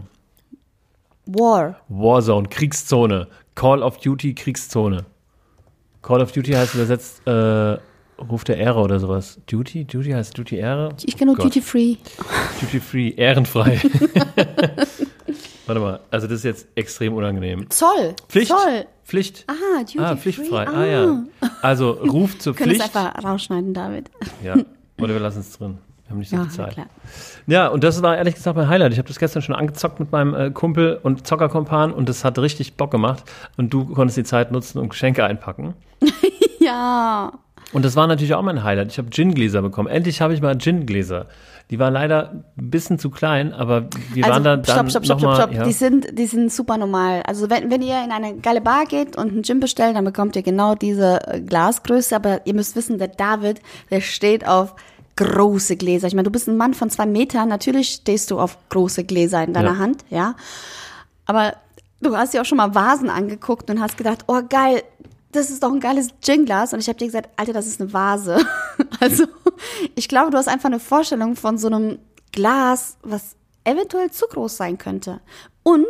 War. 1.26 1.78
Warzone, 1.90 2.48
Kriegszone. 2.50 3.28
Call 3.56 3.84
of 3.84 3.98
Duty, 3.98 4.34
Kriegszone. 4.34 5.06
Call 6.02 6.22
of 6.22 6.32
Duty 6.32 6.52
heißt 6.52 6.76
übersetzt 6.76 7.26
äh, 7.28 7.78
Ruf 8.20 8.44
der 8.44 8.58
Ehre 8.58 8.80
oder 8.80 9.00
sowas. 9.00 9.40
Duty? 9.48 9.86
Duty 9.86 10.12
heißt 10.12 10.38
Duty 10.38 10.58
Ehre? 10.58 10.96
Ich 11.06 11.16
kenne 11.18 11.32
nur 11.32 11.36
Gott. 11.36 11.46
Duty 11.46 11.62
Free. 11.62 11.96
Duty 12.62 12.80
Free, 12.80 13.10
ehrenfrei. 13.10 13.82
Warte 15.66 15.80
mal, 15.80 16.00
also 16.12 16.28
das 16.28 16.38
ist 16.38 16.44
jetzt 16.44 16.68
extrem 16.76 17.14
unangenehm. 17.14 17.70
Zoll. 17.70 18.16
Pflicht. 18.28 18.50
Zoll. 18.50 18.86
Pflicht. 19.06 19.46
Ah, 19.48 19.80
Duty 19.80 20.00
ah, 20.00 20.16
Free. 20.16 20.18
pflichtfrei. 20.32 20.68
Ah. 20.68 20.74
Ah. 20.74 20.86
ja. 20.86 21.24
Also 21.62 21.92
Ruf 21.92 22.38
zur 22.40 22.54
Können 22.54 22.72
es 22.72 22.78
Pflicht. 22.78 22.96
einfach 22.96 23.24
rausschneiden, 23.24 23.74
David. 23.74 24.12
Ja. 24.44 24.56
Oder 25.00 25.14
wir 25.14 25.20
lassen 25.20 25.40
es 25.40 25.58
drin. 25.58 25.78
Wir 26.06 26.12
haben 26.12 26.20
nicht 26.20 26.30
so 26.30 26.36
Ja, 26.36 26.44
viel 26.44 26.52
Zeit. 26.52 26.74
klar. 26.74 26.86
Ja, 27.48 27.68
und 27.68 27.84
das 27.84 28.02
war 28.02 28.18
ehrlich 28.18 28.36
gesagt 28.36 28.56
mein 28.58 28.68
Highlight. 28.68 28.92
Ich 28.94 28.98
habe 28.98 29.08
das 29.08 29.20
gestern 29.20 29.42
schon 29.42 29.56
angezockt 29.56 30.00
mit 30.00 30.12
meinem 30.12 30.34
äh, 30.36 30.52
Kumpel 30.52 31.00
und 31.02 31.26
Zockerkompan 31.26 31.94
und 31.94 32.10
das 32.10 32.24
hat 32.26 32.38
richtig 32.40 32.76
Bock 32.76 32.92
gemacht. 32.92 33.24
Und 33.58 33.74
du 33.74 33.86
konntest 33.86 34.18
die 34.18 34.24
Zeit 34.24 34.52
nutzen 34.52 34.80
und 34.80 34.90
Geschenke 34.90 35.24
einpacken. 35.26 35.74
Ja. 36.60 37.34
Und 37.74 37.84
das 37.84 37.96
war 37.98 38.08
natürlich 38.08 38.34
auch 38.36 38.42
mein 38.42 38.64
Highlight. 38.64 38.88
Ich 38.90 38.98
habe 38.98 39.10
Gin-Gläser 39.10 39.62
bekommen. 39.62 39.90
Endlich 39.90 40.22
habe 40.22 40.34
ich 40.34 40.42
mal 40.42 40.58
Gin-Gläser. 40.58 41.26
Die 41.72 41.80
waren 41.80 41.94
leider 41.94 42.32
ein 42.58 42.70
bisschen 42.70 43.00
zu 43.00 43.10
klein, 43.10 43.52
aber 43.52 43.88
wir 44.14 44.24
waren 44.28 44.44
da 44.44 44.58
dann 44.58 44.64
stopp, 44.64 44.90
stopp, 44.92 45.06
stopp, 45.06 45.20
stopp, 45.20 45.36
stopp. 45.36 45.54
ja. 45.54 45.64
Die 45.66 45.72
sind, 45.74 46.18
die 46.18 46.26
sind 46.26 46.52
super 46.54 46.78
normal. 46.78 47.24
Also 47.26 47.50
wenn, 47.50 47.70
wenn 47.72 47.82
ihr 47.82 48.02
in 48.04 48.12
eine 48.12 48.36
geile 48.38 48.62
Bar 48.62 48.86
geht 48.86 49.18
und 49.18 49.32
einen 49.32 49.44
Gin 49.44 49.60
bestellt, 49.60 49.96
dann 49.96 50.06
bekommt 50.06 50.36
ihr 50.36 50.44
genau 50.44 50.76
diese 50.76 51.20
äh, 51.28 51.42
Glasgröße. 51.42 52.16
Aber 52.16 52.46
ihr 52.46 52.54
müsst 52.54 52.76
wissen, 52.76 52.98
der 52.98 53.08
David, 53.10 53.62
der 53.90 54.02
steht 54.02 54.48
auf 54.48 54.76
große 55.16 55.76
Gläser. 55.76 56.08
Ich 56.08 56.14
meine, 56.14 56.24
du 56.24 56.32
bist 56.32 56.48
ein 56.48 56.58
Mann 56.58 56.74
von 56.74 56.90
zwei 56.90 57.06
Metern. 57.06 57.50
Natürlich 57.50 57.90
stehst 57.90 58.32
du 58.32 58.40
auf 58.40 58.58
große 58.70 59.04
Gläser 59.04 59.44
in 59.44 59.54
deiner 59.54 59.74
Ja. 59.74 59.78
Hand, 59.78 60.06
ja. 60.10 60.36
Aber 61.26 61.56
du 62.02 62.16
hast 62.16 62.34
dir 62.34 62.42
auch 62.42 62.46
schon 62.46 62.58
mal 62.58 62.76
Vasen 62.76 63.10
angeguckt 63.10 63.70
und 63.70 63.80
hast 63.80 63.98
gedacht, 63.98 64.26
oh 64.28 64.42
geil, 64.48 64.84
das 65.32 65.50
ist 65.50 65.64
doch 65.64 65.72
ein 65.72 65.80
geiles 65.80 66.10
Gin-Glas. 66.22 66.74
Und 66.74 66.80
ich 66.80 66.88
habe 66.88 66.98
dir 66.98 67.08
gesagt, 67.08 67.30
Alter, 67.38 67.54
das 67.54 67.68
ist 67.68 67.82
eine 67.82 67.92
Vase. 67.94 68.46
also 69.00 69.26
ich 69.96 70.08
glaube, 70.08 70.32
du 70.32 70.38
hast 70.38 70.48
einfach 70.48 70.70
eine 70.70 70.80
Vorstellung 70.80 71.36
von 71.36 71.58
so 71.58 71.68
einem 71.68 72.00
Glas, 72.32 72.98
was 73.04 73.36
eventuell 73.64 74.12
zu 74.12 74.26
groß 74.28 74.58
sein 74.58 74.78
könnte. 74.78 75.22
Und 75.64 75.86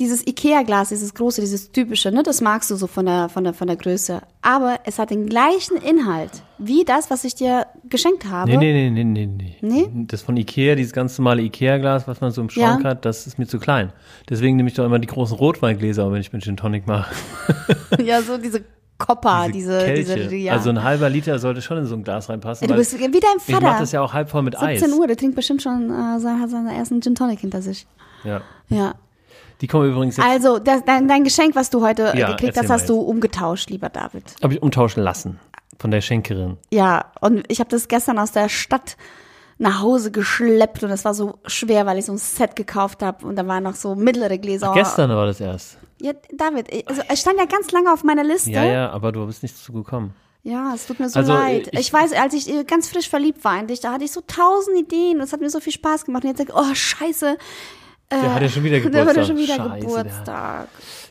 dieses 0.00 0.26
Ikea-Glas, 0.26 0.88
dieses 0.88 1.14
große, 1.14 1.40
dieses 1.42 1.70
typische, 1.70 2.10
ne, 2.10 2.22
das 2.22 2.40
magst 2.40 2.70
du 2.70 2.76
so 2.76 2.86
von 2.86 3.04
der, 3.06 3.28
von 3.28 3.44
der, 3.44 3.52
von 3.52 3.66
der 3.68 3.76
Größe. 3.76 4.22
Aber 4.42 4.80
es 4.84 4.98
hat 4.98 5.10
den 5.10 5.26
gleichen 5.28 5.76
Inhalt 5.76 6.42
wie 6.58 6.84
das, 6.84 7.10
was 7.10 7.22
ich 7.24 7.34
dir 7.34 7.66
geschenkt 7.88 8.24
habe. 8.26 8.50
Nee, 8.50 8.56
nee, 8.56 8.90
nee, 8.90 9.04
nee, 9.04 9.26
nee, 9.26 9.56
nee. 9.60 9.88
Das 10.08 10.22
von 10.22 10.36
Ikea, 10.36 10.74
dieses 10.74 10.92
ganz 10.92 11.18
normale 11.18 11.42
Ikea-Glas, 11.42 12.08
was 12.08 12.20
man 12.20 12.30
so 12.30 12.40
im 12.40 12.50
Schrank 12.50 12.82
Ja. 12.82 12.90
hat, 12.90 13.04
das 13.04 13.26
ist 13.26 13.38
mir 13.38 13.46
zu 13.46 13.58
klein. 13.58 13.92
Deswegen 14.28 14.56
nehme 14.56 14.68
ich 14.70 14.74
doch 14.74 14.84
immer 14.84 14.98
die 14.98 15.06
großen 15.06 15.36
Rotweingläser, 15.36 16.10
wenn 16.10 16.20
ich 16.20 16.32
mit 16.32 16.42
Gin 16.42 16.56
Tonic 16.56 16.86
mache. 16.86 17.14
Ja, 18.02 18.22
so 18.22 18.38
diese 18.38 18.64
Kopper, 18.98 19.48
diese, 19.52 19.94
diese, 19.94 20.14
Kelche. 20.14 20.36
ja. 20.36 20.52
Also 20.52 20.70
ein 20.70 20.82
halber 20.82 21.10
Liter 21.10 21.38
sollte 21.38 21.60
schon 21.62 21.78
in 21.78 21.86
so 21.86 21.94
ein 21.94 22.04
Glas 22.04 22.28
reinpassen. 22.28 22.68
Du 22.68 22.74
bist 22.74 22.98
wie 22.98 23.02
dein 23.02 23.12
ich 23.38 23.48
mache 23.52 23.62
Vater. 23.62 23.80
das 23.80 23.92
ja 23.92 24.00
auch 24.00 24.12
halb 24.12 24.30
voll 24.30 24.42
mit 24.42 24.58
17 24.58 24.90
Eis. 24.90 24.98
Uhr, 24.98 25.06
der 25.06 25.16
trinkt 25.16 25.36
bestimmt 25.36 25.62
schon 25.62 25.90
äh, 25.90 26.20
seinen, 26.20 26.40
hat 26.40 26.50
seinen 26.50 26.68
ersten 26.68 27.00
Gin 27.02 27.14
Tonic 27.14 27.40
hinter 27.40 27.60
sich. 27.62 27.86
Ja. 28.24 28.40
Ja. 28.68 28.94
Die 29.60 29.66
kommen 29.66 29.90
übrigens 29.90 30.16
jetzt, 30.16 30.26
Also, 30.26 30.58
das, 30.58 30.84
dein, 30.84 31.06
dein 31.08 31.24
Geschenk, 31.24 31.54
was 31.54 31.68
du 31.70 31.82
heute 31.82 32.12
äh, 32.14 32.18
Ja, 32.18 32.30
gekriegt 32.32 32.56
hast, 32.56 32.70
hast 32.70 32.88
du 32.88 32.98
umgetauscht, 33.00 33.68
lieber 33.70 33.88
David. 33.90 34.24
habe 34.42 34.54
ich 34.54 34.62
umtauschen 34.62 35.02
lassen 35.02 35.38
von 35.78 35.90
der 35.90 36.00
Schenkerin. 36.00 36.56
Ja, 36.70 37.12
und 37.20 37.44
ich 37.48 37.60
habe 37.60 37.68
das 37.70 37.88
gestern 37.88 38.18
aus 38.18 38.32
der 38.32 38.48
Stadt 38.48 38.96
nach 39.58 39.80
Hause 39.82 40.10
geschleppt 40.10 40.82
und 40.82 40.90
es 40.90 41.04
war 41.04 41.12
so 41.12 41.38
schwer, 41.46 41.84
weil 41.84 41.98
ich 41.98 42.06
so 42.06 42.12
ein 42.12 42.18
Set 42.18 42.56
gekauft 42.56 43.02
habe 43.02 43.26
und 43.26 43.36
da 43.36 43.46
waren 43.46 43.62
noch 43.64 43.74
so 43.74 43.94
mittlere 43.94 44.38
Gläser. 44.38 44.72
Gestern 44.74 45.10
war 45.10 45.26
das 45.26 45.40
erst. 45.40 45.76
Ja, 46.00 46.12
David, 46.32 46.72
ich- 46.72 46.88
also 46.88 47.02
es 47.06 47.20
stand 47.20 47.38
ja 47.38 47.44
ganz 47.44 47.70
lange 47.70 47.92
auf 47.92 48.02
meiner 48.02 48.24
Liste. 48.24 48.50
Ja, 48.50 48.64
ja, 48.64 48.90
aber 48.90 49.12
du 49.12 49.26
bist 49.26 49.42
nicht 49.42 49.54
dazu 49.54 49.74
gekommen. 49.74 50.14
Ja, 50.42 50.72
es 50.74 50.86
tut 50.86 50.98
mir 50.98 51.10
so 51.10 51.18
Also, 51.18 51.34
leid. 51.34 51.68
Ich, 51.72 51.78
ich- 51.80 51.92
weiß, 51.92 52.14
als 52.14 52.32
ich 52.32 52.48
äh, 52.50 52.64
ganz 52.64 52.88
frisch 52.88 53.10
verliebt 53.10 53.44
war 53.44 53.60
in 53.60 53.66
dich, 53.66 53.80
da 53.80 53.92
hatte 53.92 54.04
ich 54.04 54.12
so 54.12 54.22
tausend 54.26 54.78
Ideen 54.78 55.18
und 55.18 55.24
es 55.24 55.34
hat 55.34 55.40
mir 55.42 55.50
so 55.50 55.60
viel 55.60 55.74
Spaß 55.74 56.06
gemacht. 56.06 56.24
Und 56.24 56.30
jetzt 56.30 56.38
denke 56.38 56.54
ich, 56.54 56.58
oh, 56.58 56.74
scheiße. 56.74 57.36
Der 58.10 58.34
hat 58.34 58.42
ja 58.42 58.48
schon 58.48 58.64
wieder 58.64 58.80
Der 58.80 58.90
Geburtstag. 58.90 59.08
hat 59.08 59.16
ja 59.16 59.24
schon 59.24 59.36
wieder 59.36 59.54
Scheiße, 59.56 59.70
der 59.70 59.78
Geburtstag. 59.80 60.68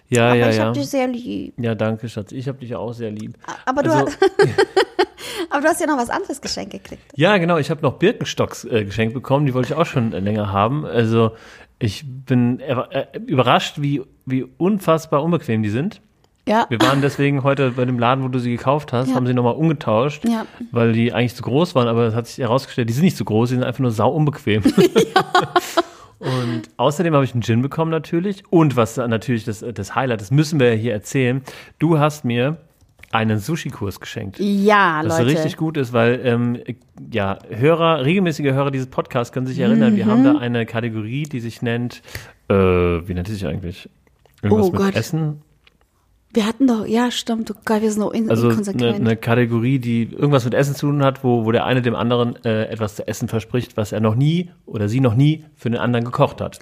Ja, 0.09 0.25
Aber 0.27 0.35
ja, 0.35 0.49
ich 0.49 0.57
ja. 0.57 0.65
hab 0.65 0.73
dich 0.73 0.87
sehr 0.87 1.07
lieb. 1.07 1.53
Ja, 1.57 1.75
danke, 1.75 2.09
Schatz. 2.09 2.31
Ich 2.31 2.47
habe 2.47 2.57
dich 2.57 2.75
auch 2.75 2.93
sehr 2.93 3.11
lieb. 3.11 3.35
Aber 3.65 3.83
du, 3.83 3.91
Also- 3.91 4.05
hast, 4.07 4.17
aber 5.51 5.61
du 5.61 5.67
hast 5.67 5.79
ja 5.81 5.87
noch 5.87 5.97
was 5.97 6.09
anderes 6.09 6.41
geschenkt 6.41 6.71
gekriegt. 6.71 7.03
Ja, 7.15 7.37
genau. 7.37 7.57
Ich 7.57 7.69
habe 7.69 7.81
noch 7.81 7.93
Birkenstocks 7.93 8.65
äh, 8.65 8.85
geschenkt 8.85 9.13
bekommen. 9.13 9.45
Die 9.45 9.53
wollte 9.53 9.73
ich 9.73 9.79
auch 9.79 9.85
schon 9.85 10.13
äh, 10.13 10.19
länger 10.19 10.51
haben. 10.51 10.85
Also 10.85 11.31
ich 11.77 12.03
bin 12.07 12.59
äh, 12.59 12.73
äh, 12.73 13.19
überrascht, 13.25 13.75
wie, 13.81 14.01
wie 14.25 14.43
unfassbar 14.57 15.23
unbequem 15.23 15.61
die 15.63 15.69
sind. 15.69 16.01
Ja. 16.47 16.65
Wir 16.69 16.81
waren 16.81 17.01
deswegen 17.01 17.43
heute 17.43 17.71
bei 17.71 17.85
dem 17.85 17.99
Laden, 17.99 18.23
wo 18.23 18.27
du 18.27 18.39
sie 18.39 18.49
gekauft 18.49 18.91
hast, 18.91 19.09
Ja. 19.09 19.15
haben 19.15 19.27
sie 19.27 19.35
nochmal 19.35 19.53
umgetauscht, 19.53 20.25
Ja. 20.27 20.47
weil 20.71 20.93
die 20.93 21.13
eigentlich 21.13 21.35
zu 21.35 21.43
groß 21.43 21.75
waren, 21.75 21.87
aber 21.87 22.07
es 22.07 22.15
hat 22.15 22.25
sich 22.25 22.39
herausgestellt, 22.39 22.89
die 22.89 22.93
sind 22.93 23.03
nicht 23.03 23.17
so 23.17 23.23
groß, 23.23 23.49
die 23.49 23.55
sind 23.55 23.63
einfach 23.63 23.81
nur 23.81 23.91
sau 23.91 24.09
unbequem. 24.09 24.63
Und 26.19 26.63
außerdem 26.77 27.13
habe 27.13 27.23
ich 27.23 27.33
einen 27.33 27.43
Gin 27.43 27.61
bekommen 27.61 27.91
natürlich. 27.91 28.43
Und 28.51 28.75
was 28.75 28.97
natürlich 28.97 29.45
das, 29.45 29.63
das 29.73 29.95
Highlight, 29.95 30.21
das 30.21 30.31
müssen 30.31 30.59
wir 30.59 30.73
ja 30.73 30.79
hier 30.79 30.93
erzählen. 30.93 31.41
Du 31.79 31.97
hast 31.97 32.25
mir 32.25 32.57
einen 33.11 33.39
Sushi-Kurs 33.39 33.99
geschenkt. 33.99 34.37
Ja, 34.39 35.01
Was 35.03 35.17
Leute. 35.19 35.31
richtig 35.31 35.57
gut 35.57 35.77
ist, 35.77 35.93
weil 35.93 36.19
ähm, 36.23 36.59
ja, 37.11 37.39
Hörer, 37.49 38.05
regelmäßige 38.05 38.51
Hörer 38.51 38.69
dieses 38.69 38.87
Podcasts 38.87 39.31
können 39.33 39.47
sich 39.47 39.57
erinnern, 39.59 39.95
wir 39.95 40.05
Mhm. 40.05 40.11
haben 40.11 40.23
da 40.23 40.37
eine 40.37 40.65
Kategorie, 40.67 41.23
die 41.23 41.39
sich 41.39 41.61
nennt, 41.63 42.01
äh, 42.49 42.53
wie 42.53 43.13
nennt 43.13 43.27
sie 43.27 43.33
sich 43.33 43.47
eigentlich? 43.47 43.89
Irgendwas 44.43 44.67
Oh 44.67 44.71
mit 44.71 44.79
Gott. 44.81 44.95
Essen? 44.95 45.41
Wir 46.31 46.45
hatten 46.45 46.67
doch, 46.67 46.85
ja, 46.85 47.09
stimmt, 47.09 47.51
Gott, 47.65 47.81
wir 47.81 47.91
sind 47.91 48.01
so 48.01 48.11
in, 48.11 48.29
Also 48.29 48.49
eine, 48.49 48.93
eine 48.93 49.17
Kategorie, 49.17 49.79
die 49.79 50.03
irgendwas 50.11 50.45
mit 50.45 50.53
Essen 50.53 50.75
zu 50.75 50.87
tun 50.87 51.03
hat, 51.03 51.23
wo, 51.23 51.43
wo 51.45 51.51
der 51.51 51.65
eine 51.65 51.81
dem 51.81 51.95
anderen 51.95 52.35
äh, 52.45 52.65
etwas 52.65 52.95
zu 52.97 53.07
essen 53.07 53.27
verspricht, 53.27 53.77
was 53.77 53.91
er 53.91 53.99
noch 53.99 54.13
nie 54.15 54.51
oder 54.67 54.87
sie 54.89 54.99
noch 54.99 55.15
nie 55.15 55.45
für 55.55 55.71
den 55.71 55.79
anderen 55.79 56.05
gekocht 56.05 56.39
hat. 56.39 56.59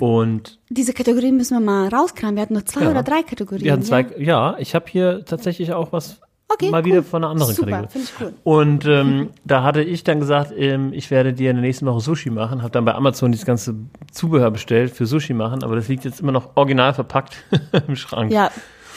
Und 0.00 0.58
Diese 0.68 0.92
Kategorie 0.92 1.32
müssen 1.32 1.54
wir 1.56 1.60
mal 1.64 1.88
rauskramen. 1.88 2.34
Wir 2.36 2.42
hatten 2.42 2.54
nur 2.54 2.66
zwei 2.66 2.82
Ja. 2.82 2.90
oder 2.90 3.02
drei 3.02 3.22
Kategorien. 3.22 3.64
wir 3.64 3.72
hatten 3.72 3.82
zwei, 3.84 4.00
Ja? 4.18 4.50
ja, 4.52 4.56
ich 4.58 4.74
habe 4.74 4.86
hier 4.88 5.24
tatsächlich 5.24 5.72
auch 5.72 5.92
was 5.92 6.20
Okay, 6.48 6.70
mal 6.70 6.80
cool. 6.80 6.84
wieder 6.84 7.02
von 7.02 7.24
einer 7.24 7.30
anderen 7.32 7.54
Super, 7.54 7.70
Kategorie. 7.70 8.04
ich 8.04 8.12
cool. 8.20 8.34
Und 8.44 8.84
ähm, 8.86 9.30
da 9.44 9.62
hatte 9.62 9.82
ich 9.82 10.04
dann 10.04 10.20
gesagt, 10.20 10.52
ähm, 10.56 10.92
ich 10.92 11.10
werde 11.10 11.32
dir 11.32 11.50
in 11.50 11.56
der 11.56 11.62
nächsten 11.64 11.86
Woche 11.86 12.00
Sushi 12.00 12.30
machen. 12.30 12.60
Habe 12.62 12.70
dann 12.70 12.84
bei 12.84 12.94
Amazon 12.94 13.32
dieses 13.32 13.46
ganze 13.46 13.74
Zubehör 14.12 14.50
bestellt 14.50 14.92
für 14.92 15.06
Sushi 15.06 15.32
machen, 15.34 15.64
aber 15.64 15.74
das 15.76 15.88
liegt 15.88 16.04
jetzt 16.04 16.20
immer 16.20 16.32
noch 16.32 16.50
original 16.56 16.92
verpackt 16.94 17.36
im 17.88 17.96
Schrank. 17.96 18.30
Ja, 18.30 18.50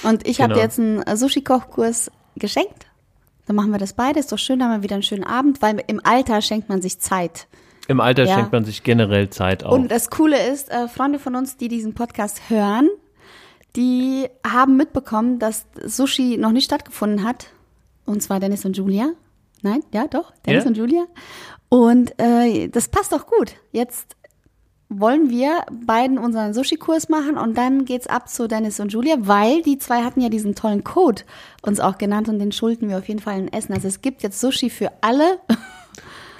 und 0.03 0.27
ich 0.27 0.41
habe 0.41 0.49
Genau. 0.49 0.60
dir 0.60 0.63
jetzt 0.65 0.79
einen 0.79 1.01
äh, 1.01 1.15
Sushi-Kochkurs 1.17 2.12
geschenkt. 2.36 2.86
Dann 3.47 3.55
machen 3.55 3.71
wir 3.71 3.79
das 3.79 3.93
beide. 3.93 4.19
Ist 4.19 4.31
doch 4.31 4.38
schön, 4.38 4.60
da 4.60 4.65
haben 4.65 4.81
wir 4.81 4.83
wieder 4.83 4.95
einen 4.95 5.03
schönen 5.03 5.23
Abend, 5.23 5.62
weil 5.62 5.81
im 5.88 6.01
Alter 6.03 6.41
schenkt 6.41 6.67
man 6.69 6.81
sich 6.81 6.99
Zeit. 6.99 7.47
Im 7.88 8.01
Alter 8.01 8.25
Ja. 8.25 8.36
schenkt 8.36 8.51
man 8.51 8.65
sich 8.65 8.83
generell 8.83 9.29
Zeit 9.29 9.63
auch. 9.63 9.71
Und 9.71 9.89
das 9.89 10.10
Coole 10.10 10.38
ist, 10.49 10.69
äh, 10.69 10.89
Freunde 10.89 11.17
von 11.17 11.33
uns, 11.36 11.55
die 11.55 11.69
diesen 11.69 11.93
Podcast 11.93 12.41
hören, 12.49 12.89
die 13.77 14.27
haben 14.45 14.75
mitbekommen, 14.75 15.39
dass 15.39 15.65
Sushi 15.85 16.37
noch 16.37 16.51
nicht 16.51 16.65
stattgefunden 16.65 17.23
hat. 17.23 17.47
Und 18.05 18.21
zwar 18.23 18.39
Dennis 18.41 18.65
und 18.65 18.75
Julia. 18.75 19.11
Nein, 19.61 19.81
ja, 19.93 20.07
doch, 20.07 20.33
Dennis 20.45 20.63
Ja? 20.65 20.69
und 20.69 20.77
Julia. 20.77 21.05
Und 21.69 22.13
äh, 22.19 22.67
das 22.69 22.87
passt 22.89 23.11
doch 23.13 23.25
gut. 23.27 23.53
Jetzt 23.71 24.15
wollen 24.89 25.29
wir 25.29 25.63
beiden 25.85 26.17
unseren 26.17 26.53
Sushi-Kurs 26.53 27.09
machen 27.09 27.37
und 27.37 27.57
dann 27.57 27.83
geht's 27.83 28.07
ab 28.07 28.29
zu 28.29 28.47
Dennis 28.47 28.79
und 28.79 28.93
Julia, 28.93 29.15
weil 29.19 29.61
die 29.61 29.77
zwei 29.77 30.01
hatten 30.03 30.21
ja 30.21 30.29
diesen 30.29 30.55
tollen 30.55 30.83
Code 30.85 31.23
uns 31.61 31.79
auch 31.81 31.97
genannt 31.97 32.29
und 32.29 32.39
den 32.39 32.53
schulden 32.53 32.87
wir 32.87 32.97
auf 32.99 33.07
jeden 33.09 33.19
Fall 33.19 33.33
ein 33.35 33.51
Essen. 33.51 33.73
Also 33.73 33.87
es 33.89 34.01
gibt 34.01 34.23
jetzt 34.23 34.39
Sushi 34.39 34.69
für 34.69 34.91
alle. 35.01 35.39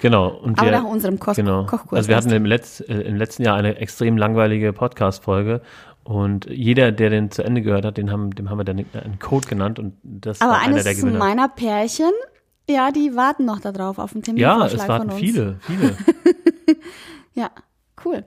Genau. 0.00 0.28
Und 0.28 0.60
Aber 0.60 0.70
wir, 0.70 0.78
nach 0.78 0.84
unserem 0.84 1.18
Koch- 1.18 1.34
genau. 1.34 1.64
Kochkurs 1.66 1.96
Also 1.98 2.08
wir 2.08 2.14
hatten 2.16 2.30
im, 2.30 2.44
Letz-, 2.44 2.82
äh, 2.88 3.00
im 3.00 3.16
letzten 3.16 3.42
Jahr 3.42 3.56
eine 3.56 3.78
extrem 3.78 4.16
langweilige 4.16 4.72
Podcast-Folge. 4.72 5.60
Und 6.08 6.46
jeder, 6.48 6.90
der 6.90 7.10
den 7.10 7.30
zu 7.30 7.42
Ende 7.44 7.60
gehört 7.60 7.84
hat, 7.84 7.98
den 7.98 8.10
haben, 8.10 8.30
dem 8.34 8.48
haben 8.48 8.56
wir 8.56 8.64
dann 8.64 8.78
einen 8.78 9.18
Code 9.18 9.46
genannt 9.46 9.78
und 9.78 9.92
das 10.02 10.40
Aber 10.40 10.52
war 10.52 10.60
einer 10.62 10.82
der 10.82 10.94
Gewinner. 10.94 11.18
meiner 11.18 11.48
Pärchen, 11.50 12.12
ja, 12.66 12.90
die 12.90 13.14
warten 13.14 13.44
noch 13.44 13.60
darauf 13.60 13.98
auf 13.98 14.14
einen 14.14 14.22
ja, 14.38 14.52
Terminvorschlag 14.56 14.80
es 14.84 14.88
warten 14.88 15.10
viele, 15.10 15.58
viele. 15.60 15.96
Ja, 17.34 17.50
cool. 18.06 18.24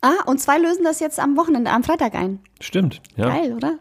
Ah, 0.00 0.24
und 0.26 0.40
zwei 0.40 0.58
lösen 0.58 0.84
das 0.84 1.00
jetzt 1.00 1.20
am 1.20 1.36
Wochenende, 1.36 1.70
am 1.70 1.82
Freitag 1.84 2.14
ein. 2.14 2.40
Stimmt. 2.60 3.02
Ja. 3.16 3.28
Geil, 3.28 3.52
oder? 3.52 3.78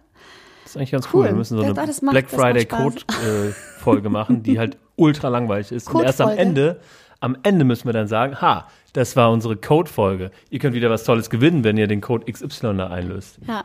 Das 0.64 0.72
ist 0.72 0.78
eigentlich 0.78 0.92
ganz 0.92 1.06
Cool. 1.14 1.22
cool. 1.22 1.26
Wir 1.28 1.36
müssen 1.36 1.58
so 1.58 1.64
Ja, 1.64 1.70
eine 1.74 1.88
das 1.88 2.02
macht- 2.02 2.12
Black 2.14 2.30
Friday 2.30 2.64
Spaß. 2.64 2.80
Code 2.84 2.96
äh, 3.26 3.52
Folge 3.80 4.10
machen, 4.10 4.44
die 4.44 4.60
halt 4.60 4.78
ultra 4.98 5.30
langweilig 5.30 5.72
ist. 5.72 5.90
Und 5.94 6.04
erst 6.04 6.20
am 6.20 6.28
Code-Folge. 6.30 6.50
Ende, 6.50 6.80
am 7.22 7.38
Ende 7.44 7.64
müssen 7.66 7.86
wir 7.86 7.94
dann 7.94 8.08
sagen, 8.08 8.42
ha, 8.42 8.68
das 8.98 9.16
war 9.16 9.32
unsere 9.32 9.56
Code 9.56 9.90
Folge. 9.90 10.32
Ihr 10.50 10.60
könnt 10.60 10.74
wieder 10.76 10.90
was 10.90 11.04
Tolles 11.04 11.30
gewinnen, 11.30 11.64
wenn 11.64 11.78
ihr 11.78 11.88
den 11.88 12.02
Code 12.02 12.32
XY 12.32 12.78
da 12.78 12.88
einlöst. 12.88 13.38
Ja. 13.48 13.64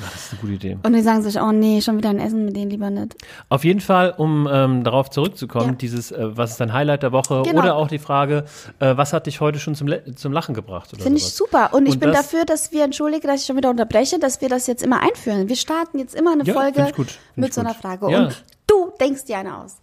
Das 0.00 0.14
ist 0.14 0.32
eine 0.34 0.40
gute 0.42 0.52
Idee. 0.52 0.78
Und 0.84 0.92
die 0.92 1.00
sagen 1.00 1.22
sich, 1.22 1.40
oh 1.40 1.50
nee, 1.50 1.80
schon 1.80 1.96
wieder 1.96 2.10
ein 2.10 2.20
Essen 2.20 2.44
mit 2.44 2.54
denen 2.54 2.70
lieber 2.70 2.88
nicht. 2.88 3.16
Auf 3.48 3.64
jeden 3.64 3.80
Fall, 3.80 4.14
um 4.16 4.48
ähm, 4.48 4.84
darauf 4.84 5.10
zurückzukommen, 5.10 5.70
Ja. 5.70 5.74
dieses, 5.74 6.12
äh, 6.12 6.36
was 6.36 6.52
ist 6.52 6.60
dein 6.60 6.72
Highlight 6.72 7.02
der 7.02 7.10
Woche? 7.10 7.42
Genau. 7.44 7.60
Oder 7.62 7.74
auch 7.74 7.88
die 7.88 7.98
Frage, 7.98 8.44
äh, 8.78 8.96
was 8.96 9.12
hat 9.12 9.26
dich 9.26 9.40
heute 9.40 9.58
schon 9.58 9.74
zum, 9.74 9.88
Le 9.88 10.14
zum 10.14 10.32
Lachen 10.32 10.54
gebracht? 10.54 10.90
Finde 10.96 11.18
ich 11.18 11.24
super. 11.24 11.74
Und 11.74 11.86
ich 11.86 11.94
Und 11.94 11.98
bin 12.00 12.12
das- 12.12 12.30
dafür, 12.30 12.44
dass 12.44 12.70
wir, 12.70 12.84
entschuldige, 12.84 13.26
dass 13.26 13.40
ich 13.40 13.46
schon 13.48 13.56
wieder 13.56 13.70
unterbreche, 13.70 14.20
dass 14.20 14.40
wir 14.40 14.48
das 14.48 14.68
jetzt 14.68 14.84
immer 14.84 15.00
einführen. 15.02 15.48
Wir 15.48 15.56
starten 15.56 15.98
jetzt 15.98 16.14
immer 16.14 16.30
eine 16.30 16.44
Ja, 16.44 16.54
Folge 16.54 16.92
mit 17.34 17.52
so 17.52 17.60
einer. 17.62 17.74
Frage. 17.74 18.08
Ja. 18.08 18.20
Und 18.26 18.44
du 18.68 18.92
denkst 19.00 19.24
dir 19.24 19.38
eine 19.38 19.58
aus. 19.64 19.78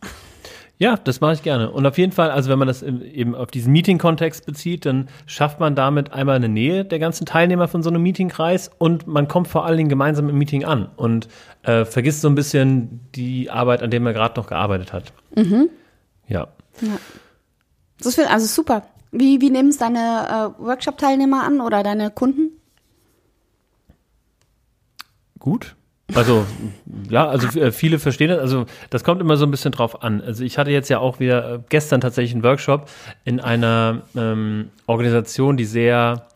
Ja, 0.77 0.97
das 0.97 1.21
mache 1.21 1.33
ich 1.33 1.43
gerne. 1.43 1.71
Und 1.71 1.85
auf 1.85 1.97
jeden 1.97 2.11
Fall, 2.11 2.31
also 2.31 2.49
wenn 2.49 2.59
man 2.59 2.67
das 2.67 2.83
eben 2.83 3.33
auf 3.33 3.49
diesen 3.49 3.71
Meeting-Kontext 3.71 4.45
bezieht, 4.45 4.85
dann 4.85 5.07
schafft 5.25 5.59
man 5.59 5.73
damit 5.73 6.11
einmal 6.11 6.35
eine 6.35 6.49
Nähe 6.49 6.83
der 6.83 6.99
ganzen 6.99 7.25
Teilnehmer 7.25 7.69
von 7.69 7.81
so 7.81 7.89
einem 7.89 8.03
Meetingkreis 8.03 8.69
und 8.77 9.07
man 9.07 9.29
kommt 9.29 9.47
vor 9.47 9.65
allen 9.65 9.77
Dingen 9.77 9.89
gemeinsam 9.89 10.27
im 10.27 10.37
Meeting 10.37 10.65
an 10.65 10.89
und 10.97 11.29
äh, 11.63 11.85
vergisst 11.85 12.21
so 12.21 12.27
ein 12.27 12.35
bisschen 12.35 12.99
die 13.15 13.49
Arbeit, 13.49 13.83
an 13.83 13.89
der 13.89 14.01
man 14.01 14.13
gerade 14.13 14.39
noch 14.39 14.47
gearbeitet 14.47 14.91
hat. 14.91 15.13
Ja. 16.27 16.47
Das 17.97 18.07
ist 18.07 18.15
viel, 18.15 18.25
also 18.25 18.45
super. 18.45 18.83
Wie, 19.11 19.39
wie 19.39 19.49
nehmen 19.49 19.69
es 19.69 19.77
deine 19.77 20.53
äh, 20.59 20.61
Workshop-Teilnehmer 20.61 21.43
an 21.43 21.61
oder 21.61 21.83
deine 21.83 22.11
Kunden? 22.11 22.51
Gut. 25.39 25.77
Also, 26.13 26.45
ja, 27.09 27.27
also 27.27 27.59
äh, 27.59 27.71
viele 27.71 27.97
verstehen 27.97 28.29
das. 28.29 28.39
Also, 28.39 28.65
das 28.91 29.03
kommt 29.03 29.21
immer 29.21 29.37
so 29.37 29.45
ein 29.45 29.51
bisschen 29.51 29.71
drauf 29.71 30.03
an. 30.03 30.21
Also, 30.21 30.43
ich 30.43 30.57
hatte 30.57 30.69
jetzt 30.69 30.89
ja 30.89 30.99
auch 30.99 31.19
wieder 31.19 31.55
äh, 31.55 31.59
gestern 31.69 31.99
tatsächlich 31.99 32.33
einen 32.33 32.43
Workshop 32.43 32.89
in 33.23 33.39
einer 33.39 34.03
ähm, 34.15 34.69
Organisation, 34.85 35.57
die 35.57 35.65
sehr 35.65 36.27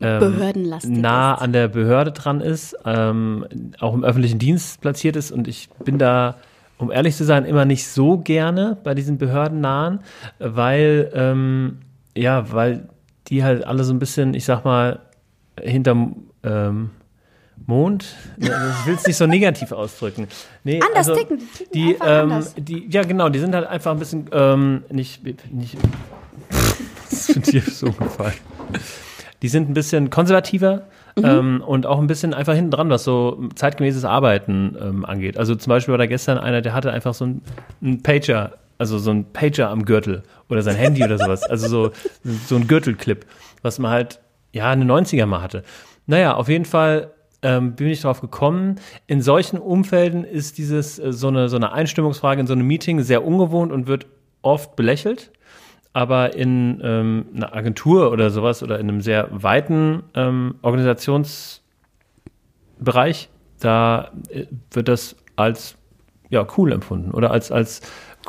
ähm, 0.00 0.38
nah 0.84 1.34
ist. 1.34 1.42
an 1.42 1.52
der 1.52 1.68
Behörde 1.68 2.12
dran 2.12 2.40
ist, 2.40 2.76
ähm, 2.84 3.46
auch 3.80 3.94
im 3.94 4.04
öffentlichen 4.04 4.38
Dienst 4.38 4.80
platziert 4.80 5.16
ist. 5.16 5.32
Und 5.32 5.48
ich 5.48 5.68
bin 5.84 5.98
da, 5.98 6.36
um 6.78 6.90
ehrlich 6.92 7.16
zu 7.16 7.24
sein, 7.24 7.44
immer 7.44 7.64
nicht 7.64 7.86
so 7.88 8.18
gerne 8.18 8.78
bei 8.84 8.94
diesen 8.94 9.18
Behördennahen, 9.18 10.00
weil, 10.38 11.10
ähm, 11.14 11.78
ja, 12.16 12.52
weil 12.52 12.88
die 13.28 13.42
halt 13.42 13.64
alle 13.64 13.82
so 13.82 13.92
ein 13.92 13.98
bisschen, 13.98 14.34
ich 14.34 14.44
sag 14.44 14.64
mal, 14.64 15.00
hinterm 15.60 16.16
ähm, 16.42 16.90
Mond, 17.66 18.04
also 18.40 18.52
ich 18.80 18.86
will 18.86 18.94
es 18.94 19.06
nicht 19.06 19.16
so 19.16 19.26
negativ 19.26 19.72
ausdrücken. 19.72 20.26
Nee, 20.64 20.80
Anders 20.80 21.08
also, 21.08 21.14
ticken, 21.14 21.38
die 21.38 21.46
ticken 21.46 21.72
die, 21.72 21.94
einfach 22.00 22.06
ähm, 22.22 22.32
anders. 22.32 22.54
die, 22.56 22.86
ja 22.90 23.02
genau, 23.02 23.28
die 23.28 23.38
sind 23.38 23.54
halt 23.54 23.66
einfach 23.66 23.92
ein 23.92 23.98
bisschen 23.98 24.28
ähm, 24.32 24.84
nicht, 24.90 25.22
nicht 25.52 25.76
das 27.10 27.28
ist 27.28 27.52
dir 27.52 27.62
so 27.62 27.92
gefallen. 27.92 28.34
Die 29.42 29.48
sind 29.48 29.68
ein 29.70 29.74
bisschen 29.74 30.10
konservativer 30.10 30.82
Mhm. 31.16 31.24
ähm, 31.26 31.62
und 31.66 31.84
auch 31.86 31.98
ein 31.98 32.06
bisschen 32.06 32.32
einfach 32.32 32.54
hinten 32.54 32.70
dran, 32.70 32.88
was 32.88 33.04
so 33.04 33.38
zeitgemäßes 33.54 34.04
Arbeiten 34.06 34.76
ähm, 34.80 35.04
angeht. 35.04 35.36
Also 35.36 35.54
zum 35.54 35.68
Beispiel 35.68 35.92
war 35.92 35.98
da 35.98 36.06
gestern 36.06 36.38
einer, 36.38 36.62
der 36.62 36.72
hatte 36.72 36.90
einfach 36.90 37.12
so 37.12 37.26
ein, 37.26 37.42
ein 37.82 38.02
Pager, 38.02 38.52
also 38.78 38.98
so 38.98 39.10
ein 39.10 39.30
Pager 39.32 39.68
am 39.68 39.84
Gürtel 39.84 40.22
oder 40.48 40.62
sein 40.62 40.76
Handy 40.76 41.04
oder 41.04 41.18
sowas. 41.18 41.42
Also 41.42 41.68
so, 41.68 41.92
so 42.46 42.56
ein 42.56 42.66
Gürtelclip, 42.66 43.26
was 43.60 43.78
man 43.78 43.90
halt, 43.90 44.20
ja, 44.52 44.70
eine 44.70 44.86
90er 44.86 45.26
mal 45.26 45.42
hatte. 45.42 45.64
Naja, 46.06 46.34
auf 46.34 46.48
jeden 46.48 46.64
Fall 46.64 47.10
ähm, 47.42 47.74
bin 47.74 47.88
ich 47.88 48.02
darauf 48.02 48.20
gekommen. 48.20 48.76
In 49.06 49.20
solchen 49.20 49.58
Umfelden 49.58 50.24
ist 50.24 50.58
dieses 50.58 50.98
äh, 50.98 51.12
so 51.12 51.28
eine 51.28 51.48
so 51.48 51.56
eine 51.56 51.72
Einstimmungsfrage 51.72 52.40
in 52.40 52.46
so 52.46 52.52
einem 52.52 52.66
Meeting 52.66 53.00
sehr 53.00 53.24
ungewohnt 53.24 53.72
und 53.72 53.86
wird 53.86 54.06
oft 54.42 54.76
belächelt. 54.76 55.32
Aber 55.92 56.34
in 56.34 56.80
ähm, 56.82 57.26
einer 57.34 57.54
Agentur 57.54 58.12
oder 58.12 58.30
sowas 58.30 58.62
oder 58.62 58.78
in 58.78 58.88
einem 58.88 59.02
sehr 59.02 59.28
weiten 59.30 60.04
ähm, 60.14 60.54
Organisationsbereich, 60.62 63.28
da 63.60 64.12
äh, 64.30 64.46
wird 64.70 64.88
das 64.88 65.16
als 65.36 65.76
ja 66.30 66.46
cool 66.56 66.72
empfunden 66.72 67.10
oder 67.10 67.30
als 67.30 67.52
als 67.52 67.82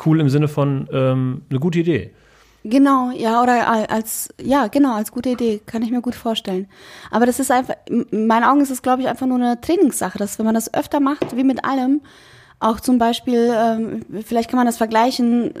cool 0.04 0.20
im 0.20 0.28
Sinne 0.28 0.48
von 0.48 0.88
ähm, 0.92 1.42
eine 1.48 1.60
gute 1.60 1.78
Idee. 1.78 2.10
Genau, 2.66 3.10
ja, 3.10 3.42
oder 3.42 3.68
al- 3.68 3.86
als, 3.86 4.30
ja, 4.40 4.68
genau, 4.68 4.94
als 4.94 5.12
gute 5.12 5.28
Idee, 5.28 5.60
kann 5.66 5.82
ich 5.82 5.90
mir 5.90 6.00
gut 6.00 6.14
vorstellen. 6.14 6.66
Aber 7.10 7.26
das 7.26 7.38
ist 7.38 7.50
einfach, 7.50 7.74
in 7.90 8.26
meinen 8.26 8.44
Augen 8.44 8.62
ist 8.62 8.70
es, 8.70 8.80
glaube 8.80 9.02
ich, 9.02 9.08
einfach 9.08 9.26
nur 9.26 9.36
eine 9.36 9.60
Trainingssache, 9.60 10.16
dass 10.16 10.38
wenn 10.38 10.46
man 10.46 10.54
das 10.54 10.72
öfter 10.72 10.98
macht, 10.98 11.36
wie 11.36 11.44
mit 11.44 11.62
allem, 11.66 12.00
auch 12.60 12.80
zum 12.80 12.96
Beispiel, 12.96 13.52
ähm, 13.54 14.00
vielleicht 14.24 14.48
kann 14.48 14.56
man 14.56 14.64
das 14.64 14.78
vergleichen, 14.78 15.52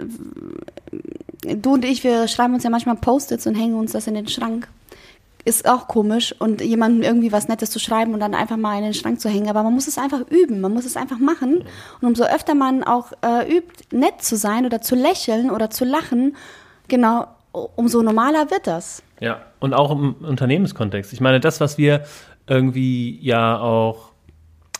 du 1.44 1.74
und 1.74 1.84
ich, 1.84 2.02
wir 2.04 2.26
schreiben 2.26 2.54
uns 2.54 2.64
ja 2.64 2.70
manchmal 2.70 2.96
Post-its 2.96 3.46
und 3.46 3.54
hängen 3.54 3.74
uns 3.74 3.92
das 3.92 4.06
in 4.06 4.14
den 4.14 4.28
Schrank. 4.28 4.68
Ist 5.44 5.68
auch 5.68 5.88
komisch 5.88 6.34
und 6.38 6.62
jemandem 6.62 7.02
irgendwie 7.02 7.32
was 7.32 7.48
Nettes 7.48 7.70
zu 7.70 7.78
schreiben 7.78 8.14
und 8.14 8.20
dann 8.20 8.34
einfach 8.34 8.56
mal 8.56 8.78
in 8.78 8.84
den 8.84 8.94
Schrank 8.94 9.20
zu 9.20 9.28
hängen. 9.28 9.50
Aber 9.50 9.62
man 9.62 9.74
muss 9.74 9.88
es 9.88 9.98
einfach 9.98 10.22
üben, 10.30 10.62
man 10.62 10.72
muss 10.72 10.86
es 10.86 10.96
einfach 10.96 11.18
machen. 11.18 11.64
Und 12.00 12.08
umso 12.08 12.24
öfter 12.24 12.54
man 12.54 12.82
auch 12.82 13.12
äh, 13.20 13.54
übt, 13.54 13.84
nett 13.94 14.22
zu 14.22 14.36
sein 14.36 14.64
oder 14.64 14.80
zu 14.80 14.94
lächeln 14.94 15.50
oder 15.50 15.68
zu 15.68 15.84
lachen, 15.84 16.34
genau, 16.88 17.26
umso 17.52 18.02
normaler 18.02 18.50
wird 18.50 18.66
das. 18.66 19.02
Ja, 19.20 19.40
und 19.60 19.74
auch 19.74 19.90
im 19.90 20.14
Unternehmenskontext. 20.14 21.12
Ich 21.12 21.20
meine, 21.20 21.40
das, 21.40 21.60
was 21.60 21.78
wir 21.78 22.02
irgendwie 22.46 23.18
ja 23.22 23.58
auch 23.58 24.12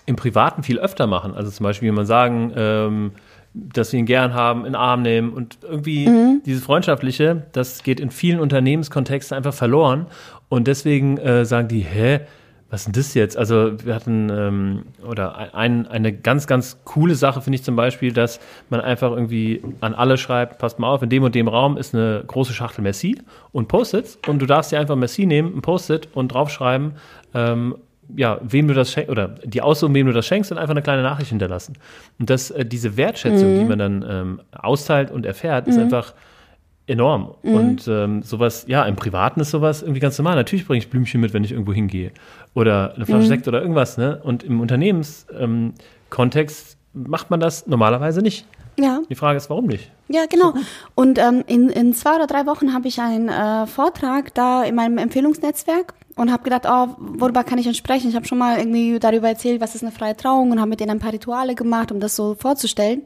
im 0.07 0.17
Privaten 0.17 0.63
viel 0.63 0.79
öfter 0.79 1.07
machen, 1.07 1.35
also 1.35 1.51
zum 1.51 1.65
Beispiel, 1.65 1.89
wie 1.89 1.95
man 1.95 2.07
sagen, 2.07 2.53
ähm, 2.57 3.13
dass 3.55 3.93
wir 3.93 4.01
ihn 4.01 4.07
gern 4.07 4.35
haben, 4.35 4.61
in 4.61 4.73
den 4.73 4.75
Arm 4.75 5.03
nehmen 5.03 5.33
und 5.33 5.59
irgendwie 5.63 6.41
dieses 6.45 6.65
Freundschaftliche, 6.65 7.47
das 7.53 7.85
geht 7.85 8.01
in 8.01 8.11
vielen 8.11 8.41
Unternehmenskontexten 8.41 9.37
einfach 9.37 9.55
verloren 9.55 10.07
und 10.49 10.67
deswegen 10.67 11.19
äh, 11.19 11.45
sagen 11.45 11.69
die, 11.69 11.81
hä, 11.81 12.21
was 12.75 12.81
ist 12.81 12.87
denn 12.87 12.93
das 12.95 13.15
jetzt? 13.15 13.37
Also 13.37 13.73
wir 13.85 13.95
hatten, 13.95 14.31
ähm, 14.31 14.83
oder 15.09 15.55
ein, 15.55 15.87
eine 15.87 16.13
ganz, 16.13 16.49
ganz 16.49 16.81
coole 16.85 17.15
Sache 17.15 17.41
finde 17.41 17.55
ich 17.55 17.63
zum 17.63 17.77
Beispiel, 17.77 18.13
dass 18.13 18.41
man 18.69 18.81
einfach 18.81 19.13
irgendwie 19.13 19.63
an 19.81 19.95
alle 19.95 20.19
schreibt, 20.19 20.59
passt 20.59 20.81
mal 20.81 20.89
auf, 20.89 21.01
in 21.01 21.09
dem 21.09 21.23
und 21.23 21.37
dem 21.37 21.47
Raum 21.47 21.77
ist 21.77 21.95
eine 21.95 22.25
große 22.27 22.53
Schachtel 22.53 22.83
Merci 22.83 23.23
und 23.53 23.69
Post-its 23.69 24.19
und 24.27 24.41
du 24.41 24.47
darfst 24.47 24.73
dir 24.73 24.81
einfach 24.81 24.97
Merci 24.97 25.25
nehmen, 25.25 25.57
ein 25.57 25.63
Post-it 25.63 26.09
und 26.15 26.33
draufschreiben, 26.35 26.95
ähm, 27.33 27.77
ja, 28.17 28.41
wem 28.43 28.67
du 28.67 28.75
das 28.75 28.91
schenkst, 28.91 29.09
oder 29.09 29.29
die 29.45 29.63
Aussuchen, 29.63 29.95
wem 29.95 30.09
du 30.09 30.13
das 30.13 30.27
schenkst 30.27 30.51
und 30.51 30.59
einfach 30.59 30.73
eine 30.73 30.83
kleine 30.83 31.03
Nachricht 31.03 31.31
hinterlassen. 31.31 31.75
Und 32.19 32.29
das, 32.29 32.51
äh, 32.51 32.67
diese 32.67 32.97
Wertschätzung, 32.97 33.57
die 33.61 33.65
man 33.67 33.79
dann 33.79 34.05
ähm, 34.09 34.41
austeilt 34.51 35.13
und 35.13 35.25
erfährt, 35.27 35.69
ist 35.69 35.79
einfach 35.79 36.13
enorm. 36.87 37.35
Und 37.43 37.89
ähm, 37.89 38.23
sowas, 38.23 38.67
ja, 38.69 38.85
im 38.85 38.97
Privaten 38.97 39.41
ist 39.41 39.51
sowas 39.51 39.83
irgendwie 39.83 40.01
ganz 40.01 40.19
normal. 40.19 40.37
Natürlich 40.37 40.67
bringe 40.67 40.79
ich 40.79 40.91
Blümchen 40.91 41.21
mit, 41.21 41.33
wenn 41.33 41.45
ich 41.45 41.53
irgendwo 41.53 41.73
hingehe. 41.73 42.13
Oder 42.55 42.95
eine 42.95 43.07
Flasche 43.07 43.27
Sekt 43.27 43.49
oder 43.49 43.61
irgendwas, 43.61 43.97
ne? 43.97 44.21
Und 44.23 44.43
im 44.43 44.61
Unternehmenskontext 44.61 46.77
ähm, 46.95 47.07
macht 47.09 47.31
man 47.31 47.41
das 47.41 47.67
normalerweise 47.67 48.21
nicht. 48.21 48.47
Ja. 48.79 49.01
Die 49.09 49.15
Frage 49.15 49.37
ist, 49.37 49.51
warum 49.51 49.67
nicht? 49.67 49.91
Ja, 50.09 50.27
genau. 50.27 50.55
Und 50.95 51.19
ähm, 51.19 51.45
in, 51.47 51.69
in 51.69 51.95
zwei 51.95 52.17
oder 52.17 52.27
drei 52.27 52.47
Wochen 52.47 52.75
habe 52.75 52.89
ich 52.89 53.01
einen 53.01 53.29
äh, 53.29 53.67
Vortrag 53.67 54.35
da 54.35 54.65
in 54.65 54.75
meinem 54.75 54.99
Empfehlungsnetzwerk 54.99 55.95
und 56.17 56.33
habe 56.33 56.43
gedacht, 56.43 56.67
oh, 56.69 56.89
worüber 56.99 57.45
kann 57.45 57.59
ich 57.59 57.65
denn 57.65 57.75
sprechen? 57.75 58.09
Ich 58.09 58.17
habe 58.17 58.27
schon 58.27 58.39
mal 58.39 58.59
irgendwie 58.59 58.99
darüber 58.99 59.29
erzählt, 59.29 59.61
was 59.61 59.75
ist 59.75 59.83
eine 59.83 59.93
freie 59.93 60.17
Trauung 60.17 60.51
und 60.51 60.61
habe 60.61 60.71
mit 60.71 60.81
denen 60.81 60.91
ein 60.91 60.99
paar 60.99 61.13
Rituale 61.13 61.55
gemacht, 61.55 61.93
um 61.93 62.01
das 62.01 62.17
so 62.17 62.35
vorzustellen. 62.35 63.03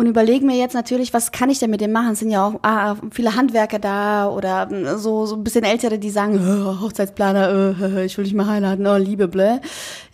Und 0.00 0.06
überlege 0.06 0.46
mir 0.46 0.56
jetzt 0.56 0.72
natürlich, 0.72 1.12
was 1.12 1.30
kann 1.30 1.50
ich 1.50 1.58
denn 1.58 1.68
mit 1.68 1.82
dem 1.82 1.92
machen? 1.92 2.12
Es 2.12 2.20
sind 2.20 2.30
ja 2.30 2.46
auch 2.46 2.54
ah, 2.62 2.96
viele 3.10 3.36
Handwerker 3.36 3.78
da 3.78 4.30
oder 4.30 4.64
mm, 4.64 4.96
so, 4.96 5.26
so 5.26 5.36
ein 5.36 5.44
bisschen 5.44 5.62
Ältere, 5.62 5.98
die 5.98 6.08
sagen, 6.08 6.40
"Oh, 6.40 6.80
Hochzeitsplaner, 6.80 7.74
äh, 7.78 8.06
ich 8.06 8.16
will 8.16 8.24
dich 8.24 8.32
mal 8.32 8.46
heiraten, 8.46 8.86
oh, 8.86 8.96
Liebe, 8.96 9.28
blö. 9.28 9.58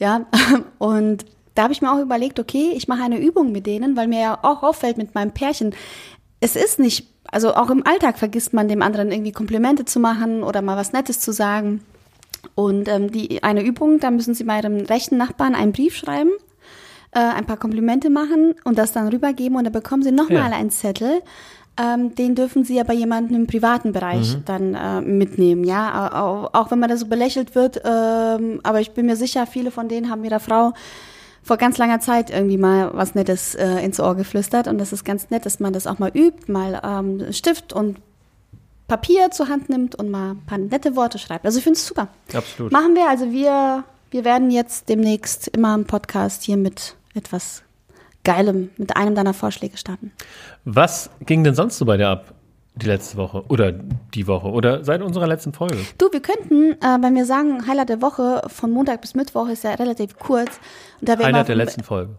Ja, 0.00 0.26
und 0.78 1.24
da 1.54 1.62
habe 1.62 1.72
ich 1.72 1.82
mir 1.82 1.92
auch 1.92 2.00
überlegt, 2.00 2.40
okay, 2.40 2.72
ich 2.74 2.88
mache 2.88 3.04
eine 3.04 3.20
Übung 3.20 3.52
mit 3.52 3.66
denen, 3.66 3.96
weil 3.96 4.08
mir 4.08 4.20
ja 4.20 4.38
auch 4.42 4.64
auffällt 4.64 4.98
mit 4.98 5.14
meinem 5.14 5.30
Pärchen, 5.30 5.72
es 6.40 6.56
ist 6.56 6.80
nicht, 6.80 7.06
also 7.30 7.54
auch 7.54 7.70
im 7.70 7.86
Alltag 7.86 8.18
vergisst 8.18 8.54
man 8.54 8.66
dem 8.66 8.82
anderen 8.82 9.12
irgendwie 9.12 9.30
Komplimente 9.30 9.84
zu 9.84 10.00
machen 10.00 10.42
oder 10.42 10.62
mal 10.62 10.76
was 10.76 10.94
Nettes 10.94 11.20
zu 11.20 11.30
sagen. 11.30 11.80
Und 12.56 12.88
ähm, 12.88 13.12
die 13.12 13.44
eine 13.44 13.62
Übung, 13.62 14.00
da 14.00 14.10
müssen 14.10 14.34
Sie 14.34 14.42
bei 14.42 14.58
Ihrem 14.58 14.80
rechten 14.80 15.16
Nachbarn 15.16 15.54
einen 15.54 15.70
Brief 15.70 15.94
schreiben, 15.94 16.30
äh, 17.16 17.20
ein 17.20 17.46
paar 17.46 17.56
Komplimente 17.56 18.10
machen 18.10 18.54
und 18.64 18.76
das 18.78 18.92
dann 18.92 19.08
rübergeben 19.08 19.56
und 19.56 19.64
dann 19.64 19.72
bekommen 19.72 20.02
Sie 20.02 20.12
nochmal 20.12 20.50
Ja. 20.50 20.56
einen 20.56 20.70
Zettel. 20.70 21.22
Ähm, 21.78 22.14
den 22.14 22.34
dürfen 22.34 22.64
Sie 22.64 22.80
aber 22.80 22.92
jemanden 22.94 23.34
im 23.34 23.46
privaten 23.46 23.92
Bereich 23.92 24.38
dann 24.46 24.74
äh, 24.74 25.00
mitnehmen, 25.02 25.62
ja. 25.64 26.10
Auch, 26.22 26.54
auch 26.54 26.70
wenn 26.70 26.78
man 26.78 26.88
da 26.88 26.96
so 26.96 27.06
belächelt 27.06 27.54
wird, 27.54 27.82
ähm, 27.84 28.60
aber 28.62 28.80
ich 28.80 28.92
bin 28.92 29.04
mir 29.06 29.16
sicher, 29.16 29.46
viele 29.46 29.70
von 29.70 29.88
denen 29.88 30.10
haben 30.10 30.24
ihrer 30.24 30.40
Frau 30.40 30.72
vor 31.42 31.58
ganz 31.58 31.76
langer 31.78 32.00
Zeit 32.00 32.30
irgendwie 32.30 32.56
mal 32.56 32.90
was 32.94 33.14
Nettes 33.14 33.54
äh, 33.54 33.84
ins 33.84 34.00
Ohr 34.00 34.14
geflüstert 34.14 34.68
und 34.68 34.78
das 34.78 34.92
ist 34.92 35.04
ganz 35.04 35.28
nett, 35.30 35.44
dass 35.46 35.60
man 35.60 35.72
das 35.74 35.86
auch 35.86 35.98
mal 35.98 36.10
übt, 36.14 36.50
mal 36.50 36.80
ähm, 36.82 37.32
Stift 37.32 37.72
und 37.74 37.98
Papier 38.88 39.30
zur 39.30 39.48
Hand 39.48 39.68
nimmt 39.68 39.94
und 39.96 40.10
mal 40.10 40.30
ein 40.32 40.42
paar 40.46 40.58
nette 40.58 40.96
Worte 40.96 41.18
schreibt. 41.18 41.44
Also 41.44 41.58
ich 41.58 41.64
finde 41.64 41.76
es 41.78 41.86
super. 41.86 42.08
Absolut. 42.32 42.72
Machen 42.72 42.94
wir, 42.94 43.08
also 43.08 43.30
wir, 43.32 43.84
wir 44.10 44.24
werden 44.24 44.50
jetzt 44.50 44.88
demnächst 44.88 45.48
immer 45.48 45.74
im 45.74 45.84
Podcast 45.84 46.42
hier 46.44 46.56
mit 46.56 46.94
etwas 47.16 47.62
Geilem, 48.24 48.70
mit 48.76 48.96
einem 48.96 49.14
deiner 49.14 49.34
Vorschläge 49.34 49.76
starten. 49.76 50.10
Was 50.64 51.10
ging 51.20 51.44
denn 51.44 51.54
sonst 51.54 51.78
so 51.78 51.84
bei 51.84 51.96
dir 51.96 52.08
ab? 52.08 52.34
Die 52.74 52.86
letzte 52.86 53.16
Woche 53.16 53.42
oder 53.48 53.72
die 53.72 54.26
Woche 54.26 54.48
oder 54.48 54.84
seit 54.84 55.00
unserer 55.00 55.26
letzten 55.26 55.54
Folge? 55.54 55.78
Du, 55.96 56.12
wir 56.12 56.20
könnten, 56.20 56.72
äh, 56.72 56.98
wenn 57.00 57.14
wir 57.14 57.24
sagen, 57.24 57.66
Highlight 57.66 57.88
der 57.88 58.02
Woche 58.02 58.42
von 58.48 58.70
Montag 58.70 59.00
bis 59.00 59.14
Mittwoch 59.14 59.48
ist 59.48 59.64
ja 59.64 59.72
relativ 59.74 60.18
kurz. 60.18 60.60
Highlight 61.00 61.28
immer, 61.28 61.44
der 61.44 61.54
letzten 61.56 61.82
Folge. 61.84 62.16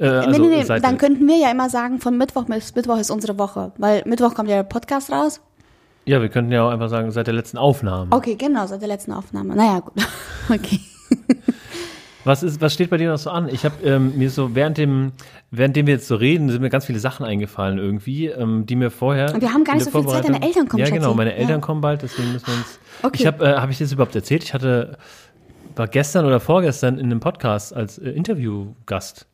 Äh, 0.00 0.08
also 0.08 0.42
nee, 0.42 0.64
nee, 0.64 0.80
dann 0.80 0.98
könnten 0.98 1.28
wir 1.28 1.36
ja 1.36 1.50
immer 1.50 1.70
sagen, 1.70 2.00
von 2.00 2.18
Mittwoch 2.18 2.46
bis 2.46 2.74
Mittwoch 2.74 2.98
ist 2.98 3.10
unsere 3.10 3.38
Woche. 3.38 3.70
Weil 3.76 4.02
Mittwoch 4.06 4.34
kommt 4.34 4.48
ja 4.48 4.56
der 4.56 4.62
Podcast 4.64 5.12
raus. 5.12 5.40
ja, 6.06 6.20
wir 6.20 6.28
könnten 6.28 6.50
ja 6.50 6.64
auch 6.66 6.70
einfach 6.70 6.88
sagen, 6.88 7.12
seit 7.12 7.28
der 7.28 7.34
letzten 7.34 7.58
Aufnahme. 7.58 8.10
Okay, 8.10 8.34
genau, 8.34 8.66
seit 8.66 8.80
der 8.80 8.88
letzten 8.88 9.12
Aufnahme. 9.12 9.54
Naja, 9.54 9.80
gut. 9.80 9.94
Okay. 10.52 10.80
Was, 12.24 12.42
ist, 12.42 12.60
was 12.60 12.74
steht 12.74 12.90
bei 12.90 12.98
dir 12.98 13.10
noch 13.10 13.18
so 13.18 13.30
an? 13.30 13.48
Ich 13.48 13.64
habe 13.64 13.82
ähm, 13.82 14.16
mir 14.18 14.30
so 14.30 14.54
während 14.54 14.76
dem, 14.76 15.12
währenddem 15.50 15.86
wir 15.86 15.94
jetzt 15.94 16.06
so 16.06 16.16
reden, 16.16 16.50
sind 16.50 16.60
mir 16.60 16.68
ganz 16.68 16.84
viele 16.84 16.98
Sachen 16.98 17.24
eingefallen 17.24 17.78
irgendwie, 17.78 18.26
ähm, 18.26 18.66
die 18.66 18.76
mir 18.76 18.90
vorher. 18.90 19.32
Und 19.32 19.40
wir 19.40 19.52
haben 19.52 19.64
gar 19.64 19.74
nicht 19.74 19.84
so 19.84 19.90
viel 19.90 20.06
Zeit, 20.06 20.24
deine 20.24 20.42
Eltern 20.42 20.68
kommen, 20.68 20.84
Ja, 20.84 20.90
genau, 20.90 21.14
meine 21.14 21.30
Ja. 21.30 21.36
Eltern 21.36 21.60
kommen 21.60 21.80
bald, 21.80 22.02
deswegen 22.02 22.32
müssen 22.32 22.46
wir 22.46 22.54
uns. 22.54 22.78
Okay. 23.02 23.16
Ich 23.20 23.26
habe, 23.26 23.44
äh, 23.44 23.56
habe 23.56 23.72
ich 23.72 23.78
das 23.78 23.90
überhaupt 23.92 24.14
erzählt? 24.14 24.44
Ich 24.44 24.52
hatte, 24.52 24.98
war 25.76 25.88
gestern 25.88 26.26
oder 26.26 26.40
vorgestern 26.40 26.98
in 26.98 27.06
einem 27.06 27.20
Podcast 27.20 27.74
als 27.74 27.96
äh, 27.96 28.10
Interviewgast. 28.10 29.26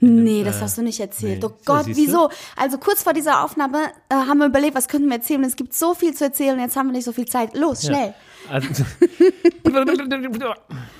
Nee, 0.00 0.44
das 0.44 0.60
hast 0.62 0.78
du 0.78 0.82
nicht 0.82 1.00
erzählt. 1.00 1.40
nee. 1.42 1.48
Oh 1.48 1.52
Gott, 1.64 1.86
So, 1.86 1.96
wieso? 1.96 2.30
Also 2.56 2.78
kurz 2.78 3.02
vor 3.02 3.12
dieser 3.14 3.42
Aufnahme 3.44 3.78
äh, 4.08 4.14
haben 4.14 4.38
wir 4.38 4.46
überlegt, 4.46 4.76
was 4.76 4.86
könnten 4.86 5.08
wir 5.08 5.16
erzählen. 5.16 5.40
Und 5.40 5.46
es 5.48 5.56
gibt 5.56 5.74
so 5.74 5.92
viel 5.94 6.14
zu 6.14 6.24
erzählen, 6.24 6.58
jetzt 6.60 6.76
haben 6.76 6.86
wir 6.86 6.92
nicht 6.92 7.04
so 7.04 7.10
viel 7.12 7.26
Zeit. 7.26 7.56
Los, 7.56 7.82
schnell. 7.84 8.14
Also, 8.48 8.68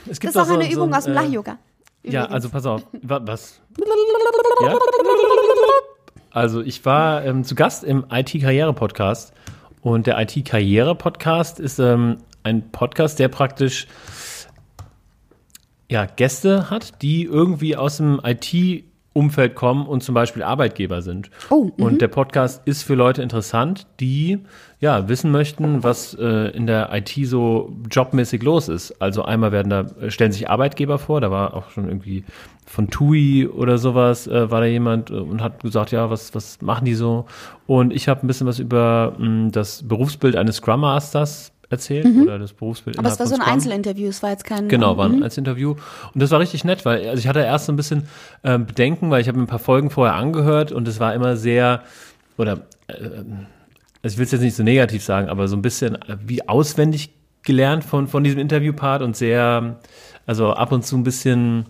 es 0.08 0.20
gibt 0.20 0.24
Das 0.24 0.34
ist 0.34 0.36
auch 0.36 0.46
so- 0.46 0.54
eine 0.54 0.64
so 0.64 0.70
Übung 0.72 0.88
ein, 0.88 0.94
aus 0.94 1.04
dem 1.04 1.12
äh, 1.12 1.16
Lach-Yoga. 1.16 1.58
Ja, 2.02 2.24
also 2.26 2.48
pass 2.48 2.66
auf. 2.66 2.82
Wa- 3.02 3.20
Was? 3.24 3.60
Ja? 4.62 4.76
Also 6.30 6.60
ich 6.60 6.84
war 6.84 7.24
ähm, 7.24 7.44
zu 7.44 7.54
Gast 7.54 7.84
im 7.84 8.04
IT-Karriere-Podcast 8.10 9.32
und 9.82 10.06
der 10.08 10.20
IT-Karriere-Podcast 10.20 11.60
ist 11.60 11.78
ähm, 11.78 12.18
ein 12.42 12.70
Podcast, 12.72 13.18
der 13.20 13.28
praktisch 13.28 13.86
ja, 15.88 16.04
Gäste 16.06 16.70
hat, 16.70 17.00
die 17.02 17.22
irgendwie 17.24 17.76
aus 17.76 17.96
dem 17.98 18.20
IT-Umfeld 19.18 19.54
kommen 19.54 19.86
und 19.86 20.02
zum 20.02 20.14
Beispiel 20.14 20.42
Arbeitgeber 20.42 21.02
sind. 21.02 21.30
Oh, 21.50 21.70
mhm. 21.76 21.84
und 21.84 22.00
der 22.00 22.08
Podcast 22.08 22.62
ist 22.66 22.82
für 22.82 22.94
Leute 22.94 23.22
interessant, 23.22 23.86
die 24.00 24.38
ja 24.80 25.08
wissen 25.08 25.30
möchten, 25.32 25.82
was 25.82 26.14
äh, 26.14 26.50
in 26.50 26.66
der 26.66 26.90
IT 26.92 27.12
so 27.24 27.76
jobmäßig 27.90 28.42
los 28.42 28.68
ist. 28.68 29.02
Also 29.02 29.22
einmal 29.24 29.52
werden 29.52 29.70
da 29.70 29.80
äh, 30.00 30.10
stellen 30.10 30.32
sich 30.32 30.48
Arbeitgeber 30.48 30.98
vor, 30.98 31.20
da 31.20 31.30
war 31.30 31.54
auch 31.54 31.70
schon 31.70 31.88
irgendwie 31.88 32.24
von 32.66 32.90
TUI 32.90 33.48
oder 33.48 33.78
sowas 33.78 34.26
äh, 34.26 34.50
war 34.50 34.60
da 34.60 34.66
jemand 34.66 35.10
äh, 35.10 35.14
und 35.14 35.42
hat 35.42 35.62
gesagt, 35.62 35.90
ja, 35.90 36.10
was 36.10 36.34
was 36.34 36.60
machen 36.62 36.84
die 36.84 36.94
so? 36.94 37.26
Und 37.66 37.92
ich 37.92 38.08
habe 38.08 38.24
ein 38.24 38.28
bisschen 38.28 38.46
was 38.46 38.58
über 38.58 39.14
mh, 39.18 39.50
das 39.50 39.86
Berufsbild 39.86 40.36
eines 40.36 40.56
Scrum 40.56 40.80
Masters 40.80 41.52
erzählt 41.70 42.06
oder 42.22 42.38
das 42.38 42.52
Berufsbild 42.52 42.96
Mhm. 42.96 43.00
Aber 43.04 43.12
es 43.12 43.18
war 43.20 43.26
so 43.26 43.34
ein 43.34 43.40
Scrum. 43.40 43.52
Einzelinterview, 43.52 44.08
es 44.08 44.22
war 44.22 44.30
jetzt 44.30 44.44
kein. 44.44 44.68
Genau, 44.68 44.96
war 44.96 45.08
Mhm. 45.08 45.22
ein 45.22 45.30
Interview. 45.30 45.72
Und 46.14 46.22
das 46.22 46.30
war 46.30 46.40
richtig 46.40 46.64
nett, 46.64 46.84
weil 46.84 47.06
also 47.08 47.18
ich 47.20 47.28
hatte 47.28 47.40
erst 47.40 47.66
so 47.66 47.72
ein 47.72 47.76
bisschen 47.76 48.04
ähm, 48.44 48.66
Bedenken, 48.66 49.10
weil 49.10 49.20
ich 49.20 49.28
habe 49.28 49.36
mir 49.38 49.44
ein 49.44 49.48
paar 49.48 49.58
Folgen 49.58 49.90
vorher 49.90 50.14
angehört 50.16 50.72
und 50.72 50.88
es 50.88 50.98
war 51.00 51.14
immer 51.14 51.36
sehr, 51.36 51.82
oder 52.38 52.62
äh, 52.88 52.94
also 54.02 54.14
ich 54.14 54.16
will 54.18 54.24
es 54.24 54.30
jetzt 54.32 54.40
nicht 54.42 54.56
so 54.56 54.62
negativ 54.62 55.02
sagen, 55.02 55.28
aber 55.28 55.48
so 55.48 55.56
ein 55.56 55.62
bisschen 55.62 55.96
äh, 55.96 56.16
wie 56.24 56.48
auswendig 56.48 57.10
gelernt 57.42 57.84
von, 57.84 58.08
von 58.08 58.24
diesem 58.24 58.38
Interviewpart 58.40 59.02
und 59.02 59.16
sehr, 59.16 59.78
also 60.26 60.52
ab 60.52 60.72
und 60.72 60.84
zu 60.86 60.96
ein 60.96 61.02
bisschen 61.04 61.66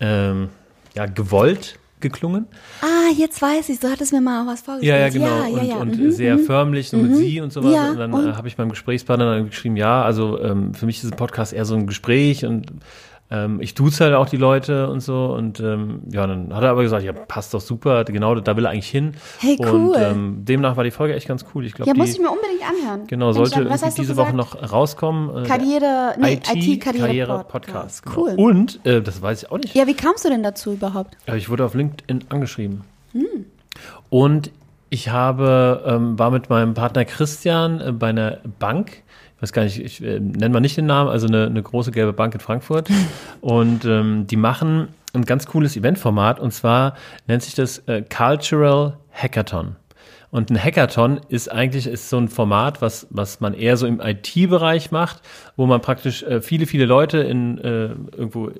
ähm, 0.00 0.48
ja, 0.94 1.06
gewollt 1.06 1.78
geklungen. 2.00 2.46
Ah, 2.80 3.10
jetzt 3.16 3.40
weiß 3.40 3.68
ich, 3.68 3.80
du 3.80 3.88
hattest 3.90 4.12
mir 4.12 4.20
mal 4.20 4.46
was 4.46 4.60
vorgestellt. 4.60 4.98
Ja, 4.98 4.98
ja, 4.98 5.08
genau. 5.08 5.26
Ja, 5.26 5.48
ja, 5.48 5.60
und 5.60 5.68
ja. 5.68 5.76
und 5.76 5.98
mhm. 5.98 6.10
sehr 6.10 6.38
förmlich, 6.38 6.90
so 6.90 6.96
mit 6.96 7.16
sie 7.16 7.40
und 7.40 7.52
sowas. 7.52 7.72
Ja, 7.72 7.90
und 7.90 7.98
dann 7.98 8.12
äh, 8.12 8.32
habe 8.34 8.48
ich 8.48 8.58
meinem 8.58 8.70
Gesprächspartner 8.70 9.36
dann 9.36 9.46
geschrieben, 9.50 9.76
ja, 9.76 10.02
also 10.02 10.40
ähm, 10.40 10.74
für 10.74 10.86
mich 10.86 11.02
ist 11.02 11.12
ein 11.12 11.16
Podcast 11.16 11.52
eher 11.52 11.64
so 11.64 11.74
ein 11.74 11.86
Gespräch 11.86 12.44
und 12.44 12.72
ähm, 13.30 13.60
ich 13.60 13.74
duze 13.74 14.04
halt 14.04 14.14
auch 14.14 14.28
die 14.28 14.36
Leute 14.38 14.88
und 14.88 15.00
so. 15.00 15.26
Und 15.26 15.60
ähm, 15.60 16.00
ja, 16.10 16.26
dann 16.26 16.54
hat 16.54 16.62
er 16.62 16.70
aber 16.70 16.82
gesagt, 16.82 17.02
ja, 17.04 17.12
passt 17.12 17.52
doch 17.54 17.60
super, 17.60 18.04
genau, 18.04 18.34
da 18.36 18.56
will 18.56 18.64
er 18.64 18.70
eigentlich 18.70 18.88
hin. 18.88 19.12
Hey, 19.38 19.56
Und 19.58 19.68
cool. 19.72 19.96
ähm, 19.98 20.44
demnach 20.44 20.76
war 20.76 20.84
die 20.84 20.90
Folge 20.90 21.14
echt 21.14 21.28
ganz 21.28 21.44
cool. 21.54 21.66
Ich 21.66 21.74
glaube, 21.74 21.88
Ja, 21.88 21.94
die 21.94 22.00
muss 22.00 22.10
ich 22.10 22.18
mir 22.18 22.30
unbedingt 22.30 22.62
anhören. 22.66 23.06
genau 23.06 23.32
sollte 23.32 23.64
du 23.64 24.02
diese? 24.02 24.16
Woche 24.16 24.34
noch 24.34 24.72
rauskommen. 24.72 25.44
Äh, 25.44 25.46
Karriere, 25.46 26.14
nee, 26.18 26.34
IT-Karriere-Podcast. 26.34 26.56
IT-Karriere-Podcast. 26.66 28.02
genau. 28.04 28.16
Cool. 28.16 28.34
Und, 28.36 28.80
äh, 28.86 29.02
das 29.02 29.20
weiß 29.20 29.42
ich 29.42 29.50
auch 29.52 29.58
nicht, 29.58 29.74
Ja, 29.74 29.86
wie 29.86 29.94
kamst 29.94 30.24
du 30.24 30.28
denn 30.30 30.42
dazu 30.42 30.72
überhaupt? 30.72 31.16
ich 31.34 31.48
wurde 31.50 31.64
auf 31.64 31.74
LinkedIn 31.74 32.24
angeschrieben. 32.30 32.82
Hm. 33.12 33.24
Und 34.10 34.50
ich 34.90 35.10
habe, 35.10 35.82
ähm, 35.86 36.18
war 36.18 36.30
mit 36.30 36.48
meinem 36.48 36.74
Partner 36.74 37.04
Christian 37.04 37.80
äh, 37.80 37.92
bei 37.92 38.08
einer 38.08 38.38
Bank. 38.58 39.02
Ich 39.38 39.42
weiß 39.42 39.52
gar 39.52 39.62
nicht, 39.62 39.78
ich 39.78 40.02
äh, 40.02 40.18
nenne 40.18 40.48
mal 40.48 40.60
nicht 40.60 40.76
den 40.76 40.86
Namen, 40.86 41.08
also 41.08 41.28
eine, 41.28 41.46
eine 41.46 41.62
große 41.62 41.92
gelbe 41.92 42.12
Bank 42.12 42.34
in 42.34 42.40
Frankfurt. 42.40 42.88
und 43.40 43.84
ähm, 43.84 44.26
die 44.26 44.36
machen 44.36 44.88
ein 45.14 45.24
ganz 45.24 45.46
cooles 45.46 45.76
Eventformat 45.76 46.40
und 46.40 46.52
zwar 46.52 46.94
nennt 47.28 47.44
sich 47.44 47.54
das 47.54 47.78
äh, 47.86 48.02
Cultural 48.02 48.98
Hackathon. 49.12 49.76
Und 50.30 50.50
ein 50.50 50.62
Hackathon 50.62 51.20
ist 51.28 51.50
eigentlich 51.50 51.86
ist 51.86 52.10
so 52.10 52.18
ein 52.18 52.28
Format, 52.28 52.82
was, 52.82 53.06
was 53.10 53.40
man 53.40 53.54
eher 53.54 53.76
so 53.76 53.86
im 53.86 54.00
IT-Bereich 54.00 54.90
macht, 54.90 55.22
wo 55.56 55.66
man 55.66 55.80
praktisch 55.80 56.24
äh, 56.24 56.42
viele, 56.42 56.66
viele 56.66 56.84
Leute 56.84 57.18
in 57.18 57.58
äh, 57.58 57.86
irgendwo 58.16 58.50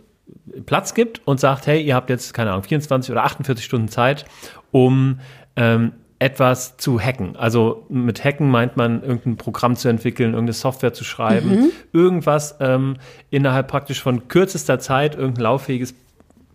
Platz 0.65 0.95
gibt 0.95 1.27
und 1.27 1.41
sagt, 1.41 1.67
hey, 1.67 1.83
ihr 1.83 1.97
habt 1.97 2.09
jetzt, 2.09 2.35
keine 2.35 2.53
Ahnung, 2.53 2.63
24 2.63 3.11
oder 3.11 3.25
48 3.25 3.65
Stunden 3.65 3.89
Zeit, 3.89 4.27
um 4.71 5.19
ähm, 5.57 5.93
etwas 6.21 6.77
zu 6.77 6.99
hacken. 7.01 7.37
Also 7.37 7.87
mit 7.89 8.25
Hacken 8.25 8.51
meint 8.51 8.77
man, 8.77 9.03
irgendein 9.03 9.37
Programm 9.37 9.77
zu 9.77 9.89
entwickeln, 9.89 10.31
irgendeine 10.33 10.53
Software 10.53 10.93
zu 10.93 11.05
schreiben, 11.05 11.71
irgendwas 11.93 12.57
ähm, 12.61 12.97
innerhalb 13.31 13.69
praktisch 13.69 14.03
von 14.03 14.27
kürzester 14.29 14.79
Zeit, 14.81 15.15
irgendein 15.15 15.45
lauffähiges 15.45 15.95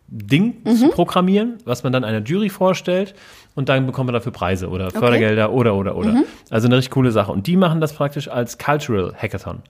Ding 0.07 0.57
zu 0.75 0.89
programmieren, 0.89 1.57
was 1.65 1.83
man 1.83 1.91
dann 1.93 2.03
einer 2.03 2.21
Jury 2.21 2.49
vorstellt 2.49 3.15
und 3.55 3.69
dann 3.69 3.85
bekommt 3.87 4.07
man 4.07 4.13
dafür 4.13 4.31
Preise 4.33 4.69
oder 4.69 4.91
Fördergelder 4.91 5.51
oder 5.51 5.75
oder 5.75 5.95
oder. 5.95 6.23
Also 6.51 6.67
eine 6.67 6.77
richtig 6.77 6.91
coole 6.91 7.11
Sache. 7.11 7.31
Und 7.31 7.47
die 7.47 7.55
machen 7.57 7.81
das 7.81 7.93
praktisch 7.93 8.27
als 8.27 8.57
Cultural 8.59 9.13
Hackathon. 9.17 9.63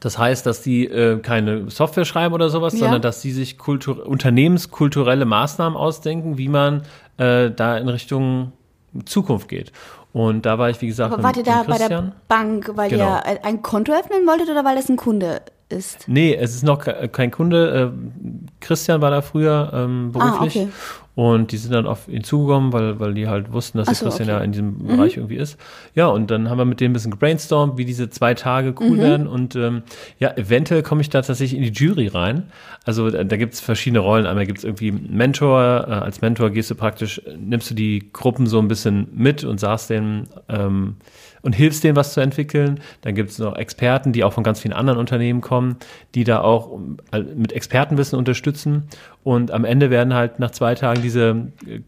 Das 0.00 0.18
heißt, 0.18 0.44
dass 0.44 0.60
die 0.60 0.86
äh, 0.86 1.18
keine 1.20 1.70
Software 1.70 2.04
schreiben 2.04 2.34
oder 2.34 2.50
sowas, 2.50 2.74
Ja. 2.74 2.80
sondern 2.80 3.00
dass 3.00 3.22
sie 3.22 3.32
sich 3.32 3.56
kultur 3.58 4.06
unternehmenskulturelle 4.06 5.24
Maßnahmen 5.24 5.76
ausdenken, 5.78 6.36
wie 6.36 6.48
man 6.48 6.82
äh, 7.18 7.50
da 7.50 7.78
in 7.78 7.88
Richtung 7.88 8.52
Zukunft 9.04 9.48
geht. 9.48 9.72
Und 10.12 10.46
da 10.46 10.58
war 10.58 10.70
ich, 10.70 10.80
wie 10.80 10.86
gesagt, 10.86 11.12
Aber 11.12 11.22
wart 11.22 11.36
ihr 11.36 11.42
da 11.42 11.64
bei 11.64 11.76
der. 11.76 12.12
Bank, 12.28 12.70
weil 12.74 12.88
Genau. 12.90 13.04
ihr 13.26 13.44
ein 13.44 13.62
Konto 13.62 13.92
öffnen 13.92 14.26
wolltet 14.26 14.48
oder 14.48 14.64
weil 14.64 14.76
das 14.76 14.88
ein 14.88 14.96
Kunde 14.96 15.42
ist? 15.68 16.06
Nee, 16.06 16.34
es 16.36 16.54
ist 16.54 16.62
noch 16.62 16.78
ke- 16.78 17.08
kein 17.08 17.32
Kunde. 17.32 17.92
Äh, 17.92 18.40
Christian 18.60 19.00
war 19.00 19.10
da 19.10 19.22
früher 19.22 19.70
ähm, 19.74 20.12
beruflich. 20.12 20.56
Ah, 20.56 20.62
okay. 20.62 20.68
Und 21.16 21.52
die 21.52 21.58
sind 21.58 21.72
dann 21.72 21.86
auf 21.86 22.08
ihn 22.08 22.24
zugekommen, 22.24 22.72
weil, 22.72 22.98
weil 22.98 23.14
die 23.14 23.28
halt 23.28 23.52
wussten, 23.52 23.78
dass 23.78 23.86
der 23.86 23.94
so, 23.94 24.06
Christian 24.06 24.28
okay. 24.28 24.34
Mhm. 24.34 24.38
ja 24.40 24.44
in 24.44 24.52
diesem 24.52 24.86
Bereich 24.86 25.16
irgendwie 25.16 25.36
ist. 25.36 25.58
Ja, 25.94 26.08
und 26.08 26.30
dann 26.30 26.50
haben 26.50 26.58
wir 26.58 26.64
mit 26.64 26.80
denen 26.80 26.90
ein 26.90 26.92
bisschen 26.94 27.12
gebrainstormt, 27.12 27.78
wie 27.78 27.84
diese 27.84 28.10
zwei 28.10 28.34
Tage 28.34 28.70
Mhm. 28.70 28.76
cool 28.80 28.98
werden. 28.98 29.26
Und 29.28 29.54
ähm, 29.54 29.82
ja, 30.18 30.36
eventuell 30.36 30.82
komme 30.82 31.02
ich 31.02 31.10
da 31.10 31.22
tatsächlich 31.22 31.56
in 31.56 31.62
die 31.62 31.72
Jury 31.72 32.08
rein. 32.08 32.44
Also 32.84 33.10
da, 33.10 33.36
gibt 33.36 33.54
es 33.54 33.60
verschiedene 33.60 34.00
Rollen. 34.00 34.26
Einmal 34.26 34.46
gibt 34.46 34.58
es 34.58 34.64
irgendwie 34.64 34.90
Mentor. 34.92 35.86
Äh, 35.88 35.92
als 35.92 36.20
Mentor 36.20 36.50
gehst 36.50 36.70
du 36.70 36.74
praktisch, 36.74 37.22
nimmst 37.38 37.70
du 37.70 37.74
die 37.74 38.10
Gruppen 38.12 38.46
so 38.46 38.58
ein 38.58 38.68
bisschen 38.68 39.06
mit 39.14 39.44
und 39.44 39.60
sagst 39.60 39.90
denen, 39.90 40.28
ähm, 40.48 40.96
und 41.44 41.54
hilfst 41.54 41.84
denen, 41.84 41.94
was 41.94 42.14
zu 42.14 42.20
entwickeln. 42.20 42.80
Dann 43.02 43.14
gibt 43.14 43.30
es 43.30 43.38
noch 43.38 43.54
Experten, 43.54 44.12
die 44.12 44.24
auch 44.24 44.32
von 44.32 44.42
ganz 44.42 44.60
vielen 44.60 44.72
anderen 44.72 44.98
Unternehmen 44.98 45.42
kommen, 45.42 45.76
die 46.14 46.24
da 46.24 46.40
auch 46.40 46.78
äh, 47.12 47.20
mit 47.20 47.52
Expertenwissen 47.52 48.18
unterstützen. 48.18 48.88
Und 49.22 49.50
am 49.50 49.64
Ende 49.64 49.90
werden 49.90 50.14
halt 50.14 50.40
nach 50.40 50.50
zwei 50.50 50.74
Tagen 50.74 51.02
diese 51.02 51.52
äh, 51.66 51.80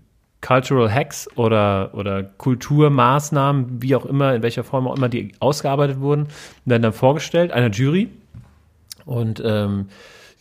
Cultural 0.42 0.92
Hacks 0.92 1.29
oder, 1.37 1.90
oder 1.95 2.23
Kulturmaßnahmen, 2.23 3.83
wie 3.83 3.97
auch 3.97 4.05
immer, 4.05 4.35
in 4.35 4.42
welcher 4.42 4.62
Form 4.62 4.87
auch 4.87 4.97
immer 4.97 5.09
die 5.09 5.33
ausgearbeitet 5.40 6.01
wurden, 6.01 6.29
werden 6.66 6.83
dann 6.83 6.92
vorgestellt 6.92 7.51
einer 7.51 7.71
Jury. 7.71 8.11
Und 9.07 9.42
ähm, 9.45 9.87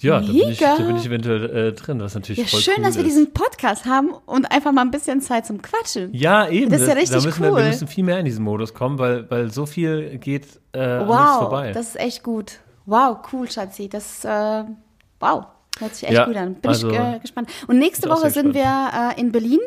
ja, 0.06 0.20
da 0.22 0.26
bin, 0.28 0.50
ich, 0.50 0.58
da 0.60 0.76
bin 0.78 0.96
ich 0.96 1.06
eventuell 1.06 1.70
äh, 1.70 1.74
drin, 1.74 2.00
was 2.00 2.16
natürlich 2.16 2.40
Ja, 2.40 2.46
voll 2.46 2.60
schön, 2.62 2.74
cool 2.78 2.84
dass 2.84 2.96
wir 2.96 3.04
ist. 3.04 3.10
diesen 3.10 3.34
Podcast 3.34 3.86
haben 3.86 4.12
und 4.26 4.52
einfach 4.52 4.72
mal 4.72 4.82
ein 4.82 4.92
bisschen 4.92 5.22
Zeit 5.22 5.46
zum 5.46 5.62
Quatschen. 5.62 6.14
Ja, 6.14 6.48
eben. 6.48 6.72
Das 6.72 6.82
ist 6.82 6.88
ja 6.88 6.94
richtig 6.94 7.18
da 7.18 7.26
müssen 7.26 7.44
wir, 7.44 7.52
cool. 7.52 7.58
wir 7.58 7.66
müssen 7.66 7.88
viel 7.88 8.04
mehr 8.04 8.20
in 8.20 8.26
diesen 8.26 8.44
Modus 8.44 8.74
kommen, 8.74 8.98
weil, 9.00 9.30
weil 9.30 9.52
so 9.52 9.66
viel 9.66 10.18
geht 10.20 10.46
äh, 10.74 10.80
Wow, 11.08 11.40
vorbei. 11.40 11.72
das 11.72 11.90
ist 11.90 12.00
echt 12.00 12.24
gut. 12.24 12.60
Wow, 12.86 13.18
cool, 13.34 13.50
Schatzi. 13.50 13.90
Das, 13.90 14.24
äh, 14.24 14.64
wow, 15.20 15.46
hört 15.80 15.96
sich 15.96 16.04
echt 16.08 16.14
Ja, 16.14 16.26
gut 16.26 16.36
an. 16.38 16.54
Bin 16.56 16.70
also- 16.70 16.90
ich 16.90 16.98
äh, 17.00 17.20
gespannt. 17.20 17.50
Und 17.68 17.80
nächste 17.80 18.10
Woche 18.10 18.30
sind 18.30 18.54
wir 18.54 19.14
äh, 19.18 19.20
in 19.20 19.32
Berlin, 19.32 19.60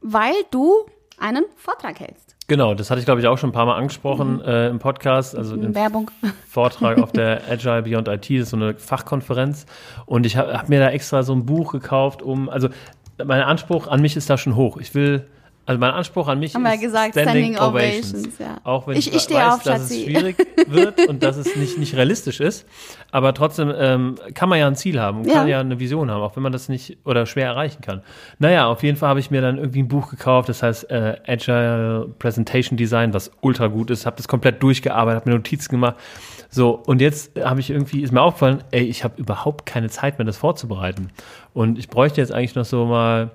weil 0.00 0.34
du 0.50 0.86
einen 1.18 1.44
Vortrag 1.56 1.98
hältst. 2.00 2.23
Genau, 2.46 2.74
das 2.74 2.90
hatte 2.90 3.00
ich 3.00 3.06
glaube 3.06 3.20
ich 3.20 3.26
auch 3.26 3.38
schon 3.38 3.50
ein 3.50 3.54
paar 3.54 3.64
Mal 3.66 3.76
angesprochen 3.76 4.40
äh, 4.42 4.68
im 4.68 4.78
Podcast, 4.78 5.34
also 5.34 5.56
den 5.56 5.74
Werbung. 5.74 6.10
Vortrag 6.48 6.98
auf 6.98 7.12
der 7.12 7.40
Agile 7.50 7.82
Beyond 7.82 8.08
IT, 8.08 8.30
das 8.30 8.44
ist 8.44 8.50
so 8.50 8.56
eine 8.56 8.74
Fachkonferenz. 8.74 9.64
Und 10.04 10.26
ich 10.26 10.36
habe 10.36 10.52
hab 10.52 10.68
mir 10.68 10.80
da 10.80 10.90
extra 10.90 11.22
so 11.22 11.34
ein 11.34 11.46
Buch 11.46 11.72
gekauft, 11.72 12.22
um, 12.22 12.50
also 12.50 12.68
mein 13.24 13.42
Anspruch 13.42 13.86
an 13.86 14.02
mich 14.02 14.16
ist 14.16 14.28
da 14.28 14.36
schon 14.36 14.56
hoch. 14.56 14.76
Ich 14.76 14.94
will 14.94 15.26
Also 15.66 15.78
mein 15.80 15.92
Anspruch 15.92 16.28
an 16.28 16.40
mich 16.40 16.54
Haben 16.54 16.66
ist 16.66 16.80
gesagt, 16.82 17.18
Standing 17.18 17.56
Ovations, 17.58 18.38
ja. 18.38 18.58
Auch 18.64 18.86
wenn 18.86 18.98
Ich- 18.98 19.08
ich, 19.08 19.28
ich 19.28 19.34
weiß, 19.34 19.54
auf, 19.54 19.62
dass 19.62 19.82
es 19.82 19.88
Schatzi. 19.96 20.04
schwierig 20.04 20.36
wird 20.68 21.08
und 21.08 21.22
dass 21.22 21.38
es 21.38 21.56
nicht, 21.56 21.78
nicht 21.78 21.94
realistisch 21.96 22.40
ist. 22.40 22.66
Aber 23.10 23.32
trotzdem 23.32 23.72
ähm, 23.74 24.16
kann 24.34 24.50
man 24.50 24.58
ja 24.58 24.66
ein 24.66 24.76
Ziel 24.76 25.00
haben, 25.00 25.22
kann 25.24 25.46
Ja. 25.48 25.56
ja 25.56 25.60
eine 25.60 25.80
Vision 25.80 26.10
haben, 26.10 26.20
auch 26.22 26.36
wenn 26.36 26.42
man 26.42 26.52
das 26.52 26.68
nicht 26.68 26.98
oder 27.06 27.24
schwer 27.24 27.46
erreichen 27.46 27.80
kann. 27.80 28.02
Naja, 28.38 28.66
auf 28.66 28.82
jeden 28.82 28.98
Fall 28.98 29.08
habe 29.08 29.20
ich 29.20 29.30
mir 29.30 29.40
dann 29.40 29.56
irgendwie 29.56 29.82
ein 29.82 29.88
Buch 29.88 30.10
gekauft, 30.10 30.50
das 30.50 30.62
heißt 30.62 30.90
äh, 30.90 31.16
Agile 31.26 32.08
Presentation 32.18 32.76
Design, 32.76 33.14
was 33.14 33.30
ultra 33.40 33.68
gut 33.68 33.90
ist, 33.90 34.04
habe 34.04 34.16
das 34.16 34.28
komplett 34.28 34.62
durchgearbeitet, 34.62 35.22
habe 35.22 35.30
mir 35.30 35.36
Notizen 35.36 35.70
gemacht. 35.70 35.96
So, 36.50 36.72
und 36.72 37.00
jetzt 37.00 37.32
habe 37.42 37.60
ich 37.60 37.70
irgendwie, 37.70 38.02
ist 38.02 38.12
mir 38.12 38.20
aufgefallen, 38.20 38.62
ey, 38.70 38.82
ich 38.84 39.02
habe 39.02 39.14
überhaupt 39.20 39.64
keine 39.66 39.88
Zeit 39.88 40.18
mehr, 40.18 40.26
das 40.26 40.36
vorzubereiten. 40.36 41.08
Und 41.54 41.78
ich 41.78 41.88
bräuchte 41.88 42.20
jetzt 42.20 42.32
eigentlich 42.32 42.54
noch 42.54 42.64
so 42.66 42.84
mal 42.84 43.30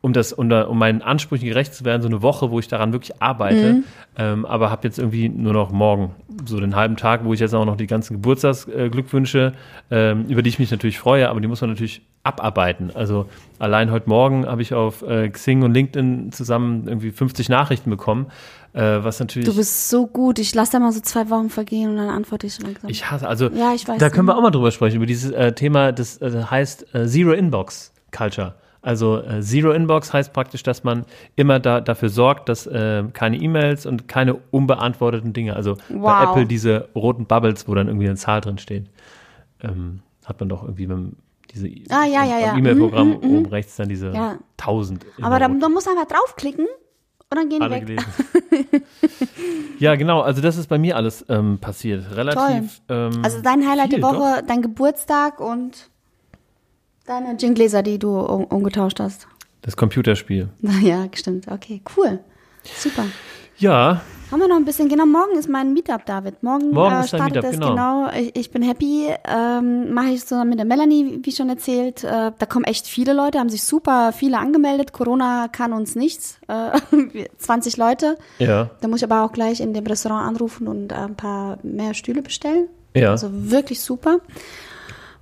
um 0.00 0.12
das, 0.12 0.32
um, 0.32 0.48
da, 0.48 0.62
um 0.62 0.78
meinen 0.78 1.02
Ansprüchen 1.02 1.46
gerecht 1.46 1.74
zu 1.74 1.84
werden, 1.84 2.02
so 2.02 2.08
eine 2.08 2.22
Woche, 2.22 2.50
wo 2.50 2.58
ich 2.60 2.68
daran 2.68 2.92
wirklich 2.92 3.20
arbeite, 3.20 3.82
ähm, 4.16 4.46
aber 4.46 4.70
habe 4.70 4.86
jetzt 4.86 4.98
irgendwie 4.98 5.28
nur 5.28 5.52
noch 5.52 5.72
morgen 5.72 6.14
so 6.46 6.60
den 6.60 6.76
halben 6.76 6.96
Tag, 6.96 7.24
wo 7.24 7.34
ich 7.34 7.40
jetzt 7.40 7.54
auch 7.54 7.64
noch 7.64 7.76
die 7.76 7.86
ganzen 7.88 8.14
Geburtstagsglückwünsche, 8.14 9.52
ähm, 9.90 10.24
über 10.26 10.42
die 10.42 10.50
ich 10.50 10.58
mich 10.58 10.70
natürlich 10.70 10.98
freue, 10.98 11.28
aber 11.28 11.40
die 11.40 11.48
muss 11.48 11.60
man 11.60 11.70
natürlich 11.70 12.02
abarbeiten. 12.22 12.90
Also 12.94 13.26
allein 13.58 13.90
heute 13.90 14.08
Morgen 14.08 14.46
habe 14.46 14.62
ich 14.62 14.74
auf 14.74 15.02
äh, 15.02 15.28
Xing 15.30 15.62
und 15.62 15.72
LinkedIn 15.72 16.30
zusammen 16.32 16.86
irgendwie 16.86 17.10
50 17.10 17.48
Nachrichten 17.48 17.90
bekommen, 17.90 18.26
äh, 18.74 18.80
was 19.02 19.18
natürlich 19.18 19.48
Du 19.48 19.56
bist 19.56 19.88
so 19.88 20.06
gut. 20.06 20.38
Ich 20.38 20.54
lasse 20.54 20.72
da 20.72 20.78
mal 20.78 20.92
so 20.92 21.00
zwei 21.00 21.28
Wochen 21.30 21.48
vergehen 21.50 21.90
und 21.90 21.96
dann 21.96 22.10
antworte 22.10 22.46
ich 22.46 22.60
langsam. 22.62 22.90
ich 22.90 23.10
hasse, 23.10 23.26
also 23.26 23.48
Ja, 23.48 23.72
ich 23.74 23.88
weiß. 23.88 23.98
da 23.98 24.10
können 24.10 24.28
wir 24.28 24.36
auch 24.36 24.42
mal 24.42 24.50
drüber 24.50 24.70
sprechen, 24.70 24.96
über 24.96 25.06
dieses 25.06 25.32
äh, 25.32 25.52
Thema, 25.52 25.92
das 25.92 26.20
äh, 26.20 26.44
heißt 26.48 26.94
äh, 26.94 27.06
Zero 27.06 27.32
Inbox 27.32 27.92
Culture. 28.16 28.54
Also 28.80 29.20
äh, 29.22 29.40
Zero 29.42 29.72
Inbox 29.72 30.12
heißt 30.12 30.32
praktisch, 30.32 30.62
dass 30.62 30.84
man 30.84 31.04
immer 31.36 31.58
da, 31.60 31.80
dafür 31.80 32.08
sorgt, 32.10 32.48
dass 32.48 32.66
äh, 32.66 33.02
keine 33.12 33.36
E-Mails 33.36 33.86
und 33.86 34.06
keine 34.08 34.34
unbeantworteten 34.50 35.32
Dinge, 35.32 35.56
also 35.56 35.74
bei 35.88 35.94
Wow. 35.96 36.22
Apple 36.30 36.46
diese 36.46 36.88
roten 36.94 37.26
Bubbles, 37.26 37.66
wo 37.66 37.74
dann 37.74 37.88
irgendwie 37.88 38.06
eine 38.06 38.16
Zahl 38.16 38.40
drin 38.40 38.58
steht, 38.58 38.86
ähm, 39.62 40.00
hat 40.24 40.38
man 40.40 40.48
doch 40.48 40.62
irgendwie, 40.62 40.88
wenn 40.88 41.16
diese 41.52 41.66
Ah, 41.90 42.04
ja, 42.04 42.24
ja, 42.24 42.36
am 42.36 42.40
ja. 42.42 42.56
E-Mail-Programm 42.56 43.08
Mhm, 43.20 43.28
mhm, 43.28 43.36
oben 43.38 43.46
rechts 43.46 43.76
dann 43.76 43.88
diese 43.88 44.12
Ja. 44.12 44.38
1000. 44.58 45.04
Aber 45.22 45.38
da, 45.38 45.48
da 45.48 45.68
musst 45.68 45.86
du 45.86 45.90
einfach 45.90 46.06
draufklicken 46.06 46.66
und 47.30 47.36
dann 47.36 47.48
gehen 47.48 47.58
die 47.58 47.64
alle 47.64 47.74
weg. 47.76 47.86
gelesen. 47.86 48.82
ja, 49.78 49.94
genau, 49.96 50.20
also 50.20 50.40
das 50.40 50.56
ist 50.56 50.68
bei 50.68 50.78
mir 50.78 50.96
alles 50.96 51.24
ähm, 51.28 51.58
passiert. 51.58 52.14
Relativ. 52.14 52.80
Ähm, 52.88 53.10
Also 53.22 53.40
dein 53.42 53.68
Highlight 53.68 53.90
viel, 53.90 54.00
der 54.00 54.08
Woche, 54.08 54.42
dein 54.46 54.62
Geburtstag 54.62 55.40
und 55.40 55.88
deine 57.08 57.36
Gingläser, 57.36 57.82
die 57.82 57.98
du 57.98 58.18
um, 58.18 58.44
umgetauscht 58.44 59.00
hast. 59.00 59.26
Das 59.62 59.76
Computerspiel. 59.76 60.48
Ja, 60.82 61.06
stimmt. 61.14 61.48
Okay, 61.48 61.82
cool. 61.96 62.20
Super. 62.76 63.04
Ja, 63.58 64.02
Haben 64.30 64.40
wir 64.40 64.48
noch 64.48 64.56
ein 64.56 64.64
bisschen, 64.64 64.88
genau, 64.88 65.04
morgen 65.06 65.36
ist 65.38 65.48
mein 65.48 65.72
Meetup, 65.72 66.04
David. 66.06 66.42
Morgen, 66.42 66.70
Morgen 66.70 66.94
äh, 66.96 67.00
ist 67.04 67.12
dein 67.12 67.20
startet 67.30 67.42
Meetup, 67.42 67.50
es, 67.50 67.58
genau. 67.58 67.70
genau. 67.70 68.10
Ich, 68.16 68.36
ich 68.36 68.50
bin 68.50 68.62
happy. 68.62 69.08
Ähm, 69.26 69.92
Mache 69.92 70.08
ich 70.10 70.20
zusammen 70.20 70.50
mit 70.50 70.58
der 70.58 70.66
Melanie, 70.66 71.20
wie 71.22 71.32
schon 71.32 71.48
erzählt. 71.48 72.04
Äh, 72.04 72.30
da 72.38 72.46
kommen 72.46 72.64
echt 72.66 72.86
viele 72.86 73.14
Leute, 73.14 73.38
haben 73.40 73.48
sich 73.48 73.64
super 73.64 74.12
viele 74.12 74.38
angemeldet. 74.38 74.92
Corona 74.92 75.48
kann 75.48 75.72
uns 75.72 75.96
nichts. 75.96 76.38
Äh, 76.46 76.78
20 77.38 77.76
Leute. 77.78 78.16
ja, 78.38 78.70
Da 78.80 78.86
muss 78.88 78.98
ich 79.02 79.10
aber 79.10 79.24
auch 79.24 79.32
gleich 79.32 79.60
in 79.60 79.72
dem 79.74 79.86
Restaurant 79.86 80.28
anrufen 80.28 80.68
und 80.68 80.92
äh, 80.92 80.96
ein 80.96 81.16
paar 81.16 81.58
mehr 81.64 81.94
Stühle 81.94 82.22
bestellen. 82.22 82.68
ja. 82.94 83.10
Also 83.10 83.28
wirklich 83.32 83.80
super. 83.80 84.20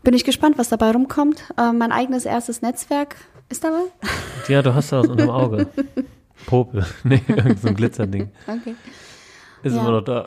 Bin 0.03 0.15
ich 0.15 0.25
gespannt, 0.25 0.59
was 0.59 0.69
dabei 0.69 0.91
rumkommt. 0.93 1.43
Äh, 1.59 1.73
mein 1.73 1.93
eigenes 1.93 2.25
erstes 2.27 2.63
Netzwerk 2.63 3.17
ist 3.49 3.65
dabei. 3.65 3.81
ja, 4.49 4.63
du 4.63 4.75
hast 4.75 4.93
da 4.93 5.01
was 5.01 5.09
unterm 5.09 5.31
Auge. 5.31 5.67
Popel. 6.47 6.87
Nee, 7.05 7.23
irgend 7.29 7.61
so 7.61 7.69
ein 7.69 7.75
Glitzerding. 7.75 8.29
Okay. 8.47 8.75
Ist 9.63 9.75
Ja. 9.75 9.81
immer 9.81 9.91
noch 9.93 10.03
da. 10.03 10.27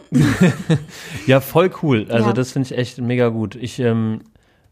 ja, 1.28 1.40
voll 1.40 1.72
cool. 1.82 2.08
Also 2.10 2.28
Ja. 2.28 2.34
das 2.34 2.52
finde 2.52 2.66
ich 2.68 2.78
echt 2.78 2.98
mega 3.00 3.30
gut. 3.30 3.56
Ich 3.56 3.80
ähm, 3.80 4.22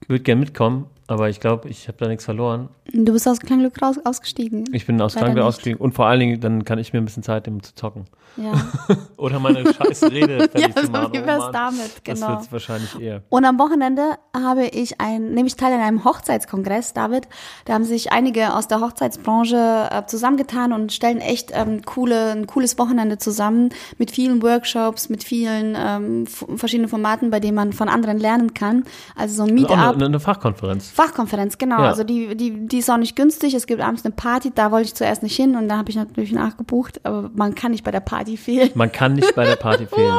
würde 0.07 0.23
gerne 0.23 0.39
mitkommen, 0.41 0.87
aber 1.07 1.29
ich 1.29 1.39
glaube, 1.39 1.69
ich 1.69 1.87
habe 1.87 1.97
da 1.99 2.07
nichts 2.09 2.25
verloren. 2.25 2.67
Du 2.91 3.13
bist 3.13 3.27
aus 3.27 3.39
Klangglück 3.39 3.81
raus, 3.81 3.97
ausgestiegen. 4.03 4.65
Ich 4.73 4.85
bin 4.85 4.99
aus 4.99 5.15
nicht. 5.15 5.23
ausgestiegen 5.39 5.79
und 5.79 5.93
vor 5.93 6.07
allen 6.07 6.19
Dingen, 6.19 6.41
dann 6.41 6.65
kann 6.65 6.79
ich 6.79 6.91
mir 6.91 6.99
ein 6.99 7.05
bisschen 7.05 7.23
Zeit 7.23 7.45
nehmen 7.47 7.63
zu 7.63 7.75
zocken. 7.75 8.05
Ja, 8.37 8.53
Oder 9.17 9.39
meine 9.39 9.73
scheiß 9.73 10.03
Rede 10.11 10.37
ja 10.55 10.69
fertig 10.69 10.75
zu 10.75 10.85
so 10.85 10.91
machen. 10.91 11.13
wie 11.13 11.19
Oh 11.19 11.25
wär's 11.25 11.39
Mann. 11.45 11.53
damit, 11.53 11.91
Das 12.05 12.19
genau. 12.19 12.29
wird 12.39 12.51
wahrscheinlich 12.51 12.99
eher. 12.99 13.23
Und 13.29 13.45
am 13.45 13.57
Wochenende 13.59 14.17
habe 14.35 14.65
ich 14.67 15.01
ein, 15.01 15.31
nehme 15.33 15.47
ich 15.47 15.55
teil 15.55 15.73
an 15.73 15.79
einem 15.81 16.03
Hochzeitskongress, 16.05 16.93
David. 16.93 17.27
Da 17.65 17.73
haben 17.73 17.83
sich 17.83 18.11
einige 18.11 18.53
aus 18.53 18.67
der 18.67 18.79
Hochzeitsbranche 18.79 19.89
äh, 19.91 20.05
zusammengetan 20.05 20.71
und 20.73 20.93
stellen 20.93 21.19
echt 21.19 21.49
ähm, 21.53 21.81
coole, 21.83 22.31
ein 22.33 22.47
cooles 22.47 22.77
Wochenende 22.77 23.17
zusammen 23.17 23.69
mit 23.97 24.11
vielen 24.11 24.41
Workshops, 24.43 25.09
mit 25.09 25.23
vielen 25.23 25.75
ähm, 25.77 26.27
verschiedenen 26.27 26.89
Formaten, 26.89 27.29
bei 27.31 27.39
denen 27.39 27.55
man 27.55 27.73
von 27.73 27.89
anderen 27.89 28.19
lernen 28.19 28.53
kann. 28.53 28.83
Also 29.15 29.35
so 29.35 29.43
ein 29.43 29.55
Das 29.55 29.55
Meetup. 29.69 29.95
eine, 29.95 30.05
eine 30.05 30.19
Fachkonferenz. 30.19 30.89
Fachkonferenz, 30.89 31.57
genau. 31.57 31.79
Ja. 31.79 31.87
Also 31.87 32.03
die, 32.03 32.35
die, 32.35 32.67
die 32.67 32.77
ist 32.77 32.89
auch 32.89 32.97
nicht 32.97 33.15
günstig. 33.15 33.53
Es 33.55 33.65
gibt 33.67 33.81
abends 33.81 34.05
eine 34.05 34.13
Party, 34.13 34.51
da 34.53 34.71
wollte 34.71 34.87
ich 34.87 34.95
zuerst 34.95 35.23
nicht 35.23 35.35
hin 35.35 35.55
und 35.55 35.67
da 35.69 35.77
habe 35.77 35.89
ich 35.89 35.95
natürlich 35.95 36.31
nachgebucht, 36.31 36.99
aber 37.03 37.31
man 37.33 37.55
kann 37.55 37.71
nicht 37.71 37.83
bei 37.83 37.91
der 37.91 37.99
Party 38.01 38.26
fehlen. 38.35 38.71
Man 38.75 38.91
kann 38.91 39.13
nicht 39.13 39.33
bei 39.35 39.45
der 39.45 39.55
Party 39.55 39.85
fehlen. 39.93 40.13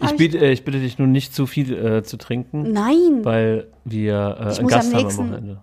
Ich, 0.00 0.16
biete, 0.16 0.38
äh, 0.38 0.52
ich 0.52 0.64
bitte 0.64 0.78
dich 0.80 0.98
nun 0.98 1.12
nicht 1.12 1.34
zu 1.34 1.46
viel 1.46 1.72
äh, 1.74 2.02
zu 2.04 2.16
trinken, 2.18 2.72
Nein. 2.72 3.24
weil 3.24 3.66
wir 3.84 4.36
äh, 4.40 4.52
Ich 4.52 4.58
einen 4.58 4.62
muss 4.64 4.72
Gast 4.72 4.86
am 4.88 4.94
haben 4.94 4.98
am 4.98 5.02
nächsten- 5.04 5.18
Wochenende. 5.30 5.60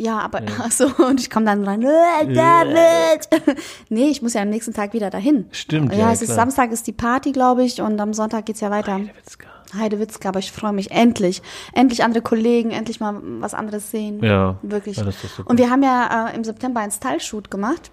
Ja, 0.00 0.18
aber 0.20 0.42
ach 0.60 0.70
so, 0.70 0.86
und 1.04 1.18
ich 1.20 1.30
komme 1.30 1.46
dann 1.46 1.64
rein, 1.64 1.82
äh, 1.82 2.32
David. 2.32 3.56
nee, 3.88 4.08
ich 4.10 4.22
muss 4.22 4.34
ja 4.34 4.42
am 4.42 4.50
nächsten 4.50 4.72
Tag 4.72 4.92
wieder 4.92 5.10
dahin. 5.10 5.46
Stimmt, 5.50 5.92
Ja, 5.92 5.98
ja, 5.98 6.12
es 6.12 6.22
ist 6.22 6.28
klar. 6.28 6.36
Samstag 6.36 6.70
ist 6.70 6.86
die 6.86 6.92
Party, 6.92 7.32
glaube 7.32 7.64
ich, 7.64 7.80
und 7.80 7.98
am 8.00 8.14
Sonntag 8.14 8.46
geht's 8.46 8.60
ja 8.60 8.70
weiter. 8.70 8.94
Heidewitzka. 8.94 9.48
Heidewitzka, 9.76 10.28
aber 10.28 10.38
ich 10.38 10.52
freue 10.52 10.72
mich 10.72 10.90
endlich. 10.92 11.42
Endlich 11.72 12.02
andere 12.04 12.22
Kollegen, 12.22 12.70
endlich 12.70 13.00
mal 13.00 13.20
was 13.40 13.52
anderes 13.54 13.90
sehen. 13.90 14.22
Ja, 14.22 14.56
Wirklich. 14.62 14.96
ja, 14.96 15.06
ist 15.08 15.40
und 15.44 15.58
wir 15.58 15.70
haben 15.70 15.82
ja 15.82 16.28
äh, 16.30 16.36
im 16.36 16.44
September 16.44 16.80
einen 16.80 16.92
Style-Shoot 16.92 17.50
gemacht. 17.50 17.90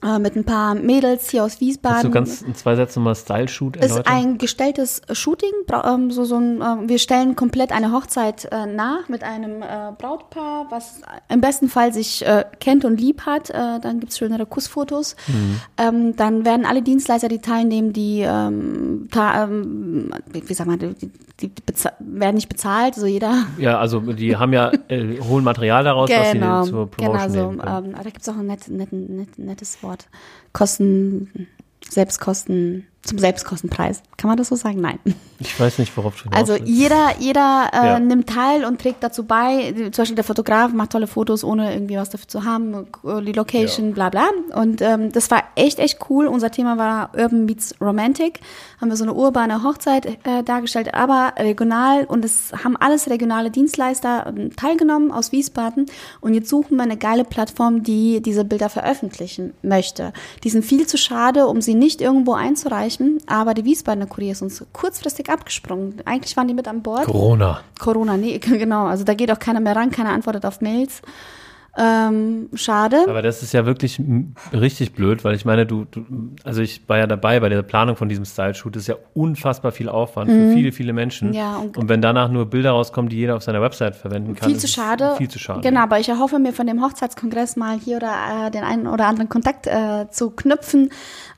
Äh, 0.00 0.20
mit 0.20 0.36
ein 0.36 0.44
paar 0.44 0.76
Mädels 0.76 1.28
hier 1.30 1.42
aus 1.42 1.52
Kannst 1.58 1.60
du 1.62 1.66
Wiesbaden. 1.66 2.12
ganz 2.12 2.42
in 2.42 2.54
zwei 2.54 2.76
Sätzen 2.76 3.02
mal 3.02 3.16
Style-Shoot 3.16 3.76
ist 3.78 3.90
erläutern? 3.90 4.12
ein 4.14 4.38
gestelltes 4.38 5.02
Shooting. 5.10 5.50
Bra- 5.66 5.92
ähm, 5.92 6.12
So, 6.12 6.24
so 6.24 6.36
ein, 6.36 6.60
äh, 6.60 6.88
wir 6.88 6.98
stellen 7.00 7.34
komplett 7.34 7.72
eine 7.72 7.90
Hochzeit 7.90 8.48
äh, 8.52 8.66
nach 8.66 9.08
mit 9.08 9.24
einem 9.24 9.60
äh, 9.62 9.66
Brautpaar, 9.98 10.66
was 10.70 11.00
im 11.28 11.40
besten 11.40 11.68
Fall 11.68 11.92
sich 11.92 12.24
äh, 12.24 12.44
kennt 12.60 12.84
und 12.84 13.00
lieb 13.00 13.22
hat. 13.26 13.50
Äh, 13.50 13.80
dann 13.80 13.98
gibt's 13.98 14.18
schönere 14.18 14.46
Kussfotos. 14.46 15.16
Mhm. 15.26 15.60
Ähm, 15.78 16.14
dann 16.16 16.44
werden 16.44 16.64
alle 16.64 16.82
Dienstleister, 16.82 17.26
die 17.28 17.40
teilnehmen, 17.40 17.92
die, 17.92 18.20
ähm, 18.20 19.08
ta 19.10 19.44
ähm, 19.44 20.12
wie 20.32 20.54
sagt 20.54 20.68
man, 20.70 20.78
die, 20.78 21.10
die 21.40 21.50
werden 21.98 22.36
nicht 22.36 22.48
bezahlt. 22.48 22.94
So 22.94 23.06
jeder 23.06 23.46
ja, 23.58 23.78
also 23.78 23.98
die 23.98 24.36
haben 24.36 24.52
ja, 24.52 24.70
äh, 24.86 25.18
holen 25.20 25.42
Material 25.42 25.82
daraus, 25.82 26.08
was 26.08 26.32
genau, 26.32 26.62
sie 26.62 26.70
zur 26.70 26.88
genau 26.96 27.10
Promotion 27.12 27.32
so. 27.32 27.38
nehmen 27.40 27.58
können. 27.58 27.84
Ähm, 27.86 27.94
da 27.96 28.02
gibt's 28.10 28.28
auch 28.28 28.36
ein 28.36 28.46
net, 28.46 28.68
net, 28.68 28.92
net, 28.92 29.38
nettes 29.38 29.82
Wort. 29.82 29.87
Kosten, 30.52 31.48
Selbstkosten, 31.88 32.86
zum 33.02 33.18
Selbstkostenpreis. 33.18 34.02
Kann 34.16 34.28
man 34.28 34.36
das 34.36 34.48
so 34.48 34.56
sagen? 34.56 34.80
Nein. 34.80 34.98
Ich 35.38 35.58
weiß 35.58 35.78
nicht, 35.78 35.96
worauf 35.96 36.20
du 36.20 36.28
Also 36.30 36.56
jeder, 36.56 37.12
jeder 37.20 37.70
äh, 37.72 37.86
Ja. 37.86 37.98
nimmt 38.00 38.28
teil 38.28 38.64
und 38.64 38.80
trägt 38.80 39.04
dazu 39.04 39.24
bei. 39.24 39.72
Zum 39.92 40.02
Beispiel 40.02 40.16
der 40.16 40.24
Fotograf 40.24 40.72
macht 40.72 40.90
tolle 40.90 41.06
Fotos, 41.06 41.44
ohne 41.44 41.72
irgendwie 41.72 41.96
was 41.96 42.10
dafür 42.10 42.26
zu 42.26 42.44
haben, 42.44 42.74
äh, 43.04 43.22
die 43.22 43.32
Location, 43.32 43.94
bla 43.94 44.10
bla. 44.10 44.26
Und 44.52 44.82
ähm, 44.82 45.12
das 45.12 45.30
war 45.30 45.44
echt, 45.54 45.78
echt 45.78 46.00
cool. 46.10 46.26
Unser 46.26 46.50
Thema 46.50 46.76
war 46.76 47.10
Urban 47.16 47.44
Meets 47.44 47.76
Romantic. 47.80 48.40
Haben 48.80 48.88
wir 48.90 48.96
so 48.96 49.04
eine 49.04 49.14
urbane 49.14 49.62
Hochzeit 49.62 50.06
äh, 50.06 50.42
dargestellt, 50.44 50.92
aber 50.92 51.34
regional. 51.38 52.04
Und 52.04 52.24
es 52.24 52.52
haben 52.64 52.76
alles 52.76 53.08
regionale 53.08 53.50
Dienstleister 53.52 54.26
ähm, 54.36 54.56
teilgenommen 54.56 55.12
aus 55.12 55.30
Wiesbaden. 55.30 55.86
Und 56.20 56.34
jetzt 56.34 56.48
suchen 56.48 56.76
wir 56.76 56.82
eine 56.82 56.96
geile 56.96 57.24
Plattform, 57.24 57.84
die 57.84 58.20
diese 58.20 58.44
Bilder 58.44 58.68
veröffentlichen 58.68 59.54
möchte. 59.62 60.12
Die 60.42 60.50
sind 60.50 60.64
viel 60.64 60.86
zu 60.88 60.98
schade, 60.98 61.46
um 61.46 61.60
sie 61.62 61.74
nicht 61.74 62.00
irgendwo 62.00 62.32
einzureichen. 62.34 62.87
Aber 63.26 63.54
die 63.54 63.64
Wiesbadener 63.64 64.06
Kurier 64.06 64.32
ist 64.32 64.42
uns 64.42 64.64
kurzfristig 64.72 65.30
abgesprungen. 65.30 65.94
Eigentlich 66.04 66.36
waren 66.36 66.48
die 66.48 66.54
mit 66.54 66.68
an 66.68 66.82
Bord. 66.82 67.04
Corona. 67.04 67.60
Corona, 67.78 68.16
nee, 68.16 68.38
genau. 68.38 68.86
Also 68.86 69.04
da 69.04 69.14
geht 69.14 69.30
auch 69.30 69.38
keiner 69.38 69.60
mehr 69.60 69.76
ran, 69.76 69.90
keiner 69.90 70.10
antwortet 70.10 70.44
auf 70.44 70.60
Mails. 70.60 71.02
Ähm, 71.80 72.48
schade. 72.54 73.04
Aber 73.08 73.22
das 73.22 73.42
ist 73.44 73.52
ja 73.52 73.64
wirklich 73.64 74.02
richtig 74.52 74.94
blöd, 74.94 75.22
weil 75.22 75.36
ich 75.36 75.44
meine, 75.44 75.64
du, 75.64 75.84
du, 75.84 76.04
also 76.42 76.60
ich 76.60 76.82
war 76.88 76.98
ja 76.98 77.06
dabei 77.06 77.38
bei 77.38 77.48
der 77.48 77.62
Planung 77.62 77.94
von 77.94 78.08
diesem 78.08 78.24
Style-Shoot, 78.24 78.74
das 78.74 78.82
ist 78.82 78.86
ja 78.88 78.96
unfassbar 79.14 79.70
viel 79.70 79.88
Aufwand 79.88 80.28
für 80.28 80.52
viele, 80.54 80.72
viele 80.72 80.92
Menschen. 80.92 81.28
Mhm. 81.28 81.34
Ja, 81.34 81.56
und- 81.58 81.76
und, 81.76 81.88
wenn 81.88 82.02
danach 82.02 82.30
nur 82.30 82.46
Bilder 82.46 82.70
rauskommen, 82.70 83.08
die 83.08 83.16
jeder 83.16 83.36
auf 83.36 83.44
seiner 83.44 83.62
Website 83.62 83.94
verwenden 83.94 84.34
kann, 84.34 84.48
viel 84.48 84.58
zu 84.58 84.66
schade. 84.66 85.14
Viel 85.18 85.28
zu 85.28 85.38
schade. 85.38 85.60
Genau, 85.60 85.82
aber 85.82 86.00
ich 86.00 86.08
erhoffe 86.08 86.40
mir 86.40 86.52
von 86.52 86.66
dem 86.66 86.82
Hochzeitskongress 86.82 87.54
mal 87.54 87.78
hier 87.78 87.98
oder 87.98 88.46
äh, 88.46 88.50
den 88.50 88.64
einen 88.64 88.88
oder 88.88 89.06
anderen 89.06 89.28
Kontakt 89.28 89.68
äh, 89.68 90.10
zu 90.10 90.30
knüpfen 90.30 90.90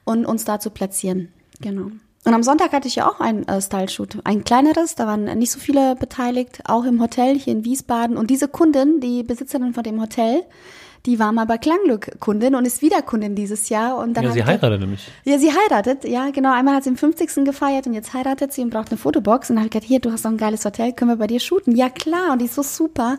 und 0.04 0.24
uns 0.24 0.46
da 0.46 0.58
zu 0.58 0.70
platzieren. 0.70 1.28
Genau. 1.60 1.90
Und 2.24 2.34
am 2.34 2.42
Sonntag 2.42 2.72
hatte 2.72 2.86
ich 2.86 2.96
ja 2.96 3.08
auch 3.08 3.20
ein 3.20 3.48
äh, 3.48 3.62
Style-Shoot, 3.62 4.18
ein 4.24 4.44
kleineres, 4.44 4.94
da 4.94 5.06
waren 5.06 5.24
nicht 5.38 5.52
so 5.52 5.58
viele 5.58 5.96
beteiligt, 5.96 6.60
auch 6.66 6.84
im 6.84 7.00
Hotel 7.00 7.38
hier 7.38 7.54
in 7.54 7.64
Wiesbaden. 7.64 8.18
Und 8.18 8.28
diese 8.28 8.46
Kundin, 8.46 9.00
die 9.00 9.22
Besitzerin 9.22 9.72
von 9.72 9.82
dem 9.82 10.00
Hotel, 10.02 10.42
die 11.06 11.18
war 11.18 11.32
mal 11.32 11.46
bei 11.46 11.56
Klangglück 11.56 12.20
Kundin 12.20 12.54
und 12.54 12.66
ist 12.66 12.82
wieder 12.82 13.00
Kundin 13.00 13.34
dieses 13.34 13.70
Jahr. 13.70 13.96
Und 13.96 14.14
dann 14.18 14.24
Ja, 14.24 14.32
sie 14.32 14.44
heiratet 14.44 14.80
nämlich. 14.80 15.00
ja, 15.24 15.38
sie 15.38 15.50
heiratet, 15.50 16.04
ja, 16.04 16.28
genau. 16.30 16.52
Einmal 16.52 16.74
hat 16.74 16.84
sie 16.84 16.90
im 16.90 16.98
50. 16.98 17.46
gefeiert 17.46 17.86
und 17.86 17.94
jetzt 17.94 18.12
heiratet 18.12 18.52
sie 18.52 18.60
und 18.60 18.68
braucht 18.68 18.90
eine 18.90 18.98
Fotobox. 18.98 19.48
Und 19.48 19.56
dann 19.56 19.64
habe 19.64 19.68
ich 19.68 19.72
gedacht, 19.72 19.88
hier, 19.88 20.00
du 20.00 20.12
hast 20.12 20.26
doch 20.26 20.30
ein 20.30 20.36
geiles 20.36 20.62
Hotel, 20.66 20.92
können 20.92 21.12
wir 21.12 21.16
bei 21.16 21.26
dir 21.26 21.40
shooten? 21.40 21.74
Ja, 21.74 21.88
klar, 21.88 22.32
und 22.32 22.40
die 22.40 22.44
ist 22.44 22.54
so 22.54 22.62
super. 22.62 23.18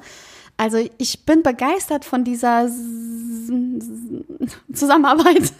Also 0.57 0.77
ich 0.99 1.25
bin 1.25 1.41
begeistert 1.41 2.05
von 2.05 2.23
dieser 2.23 2.69
Zusammenarbeit. 4.73 5.51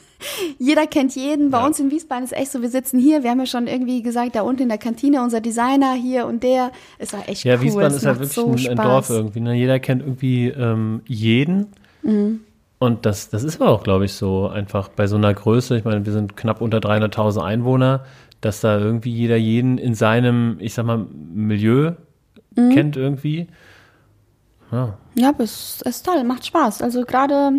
Jeder 0.59 0.87
kennt 0.87 1.15
jeden. 1.15 1.49
Bei 1.51 1.59
Ja. 1.59 1.65
uns 1.65 1.79
in 1.79 1.91
Wiesbaden 1.91 2.23
ist 2.23 2.33
echt 2.33 2.51
so, 2.51 2.61
wir 2.61 2.69
sitzen 2.69 2.99
hier, 2.99 3.23
wir 3.23 3.29
haben 3.31 3.39
ja 3.39 3.45
schon 3.45 3.67
irgendwie 3.67 4.01
gesagt, 4.01 4.35
da 4.35 4.41
unten 4.41 4.63
in 4.63 4.69
der 4.69 4.77
Kantine 4.77 5.21
unser 5.23 5.41
Designer 5.41 5.93
hier 5.93 6.25
und 6.27 6.43
der. 6.43 6.71
Es 6.99 7.13
war 7.13 7.27
echt 7.27 7.43
Ja, 7.43 7.55
cool. 7.55 7.61
Wiesbaden 7.63 7.87
es 7.87 7.95
ist 7.97 8.05
halt 8.05 8.19
macht 8.19 8.35
wirklich 8.37 8.63
so 8.63 8.69
ein, 8.69 8.79
ein. 8.79 8.87
Dorf 8.87 9.09
irgendwie. 9.09 9.39
Ne? 9.39 9.53
Jeder 9.55 9.79
kennt 9.79 10.01
irgendwie 10.03 10.47
ähm, 10.47 11.01
jeden. 11.07 11.67
Mhm. 12.03 12.41
Und 12.79 13.05
das, 13.05 13.29
das 13.29 13.43
ist 13.43 13.61
aber 13.61 13.69
auch, 13.71 13.83
glaube 13.83 14.05
ich, 14.05 14.13
so 14.13 14.47
einfach 14.47 14.87
bei 14.89 15.05
so 15.05 15.15
einer 15.15 15.33
Größe. 15.33 15.77
Ich 15.77 15.83
meine, 15.85 16.03
wir 16.05 16.11
sind 16.13 16.35
knapp 16.35 16.61
unter 16.61 16.79
300.000 16.79 17.41
Einwohner, 17.43 18.05
dass 18.41 18.61
da 18.61 18.79
irgendwie 18.79 19.11
jeder 19.11 19.35
jeden 19.37 19.77
in 19.77 19.93
seinem, 19.93 20.57
ich 20.59 20.73
sag 20.73 20.85
mal, 20.85 21.05
Milieu 21.33 21.91
Mhm. 22.55 22.69
kennt 22.71 22.97
irgendwie. 22.97 23.47
Ja, 24.71 24.97
Ja, 25.15 25.29
aber 25.29 25.43
es 25.43 25.81
ist 25.85 26.05
toll, 26.05 26.23
macht 26.23 26.45
Spaß. 26.45 26.81
Also 26.81 27.03
gerade 27.03 27.51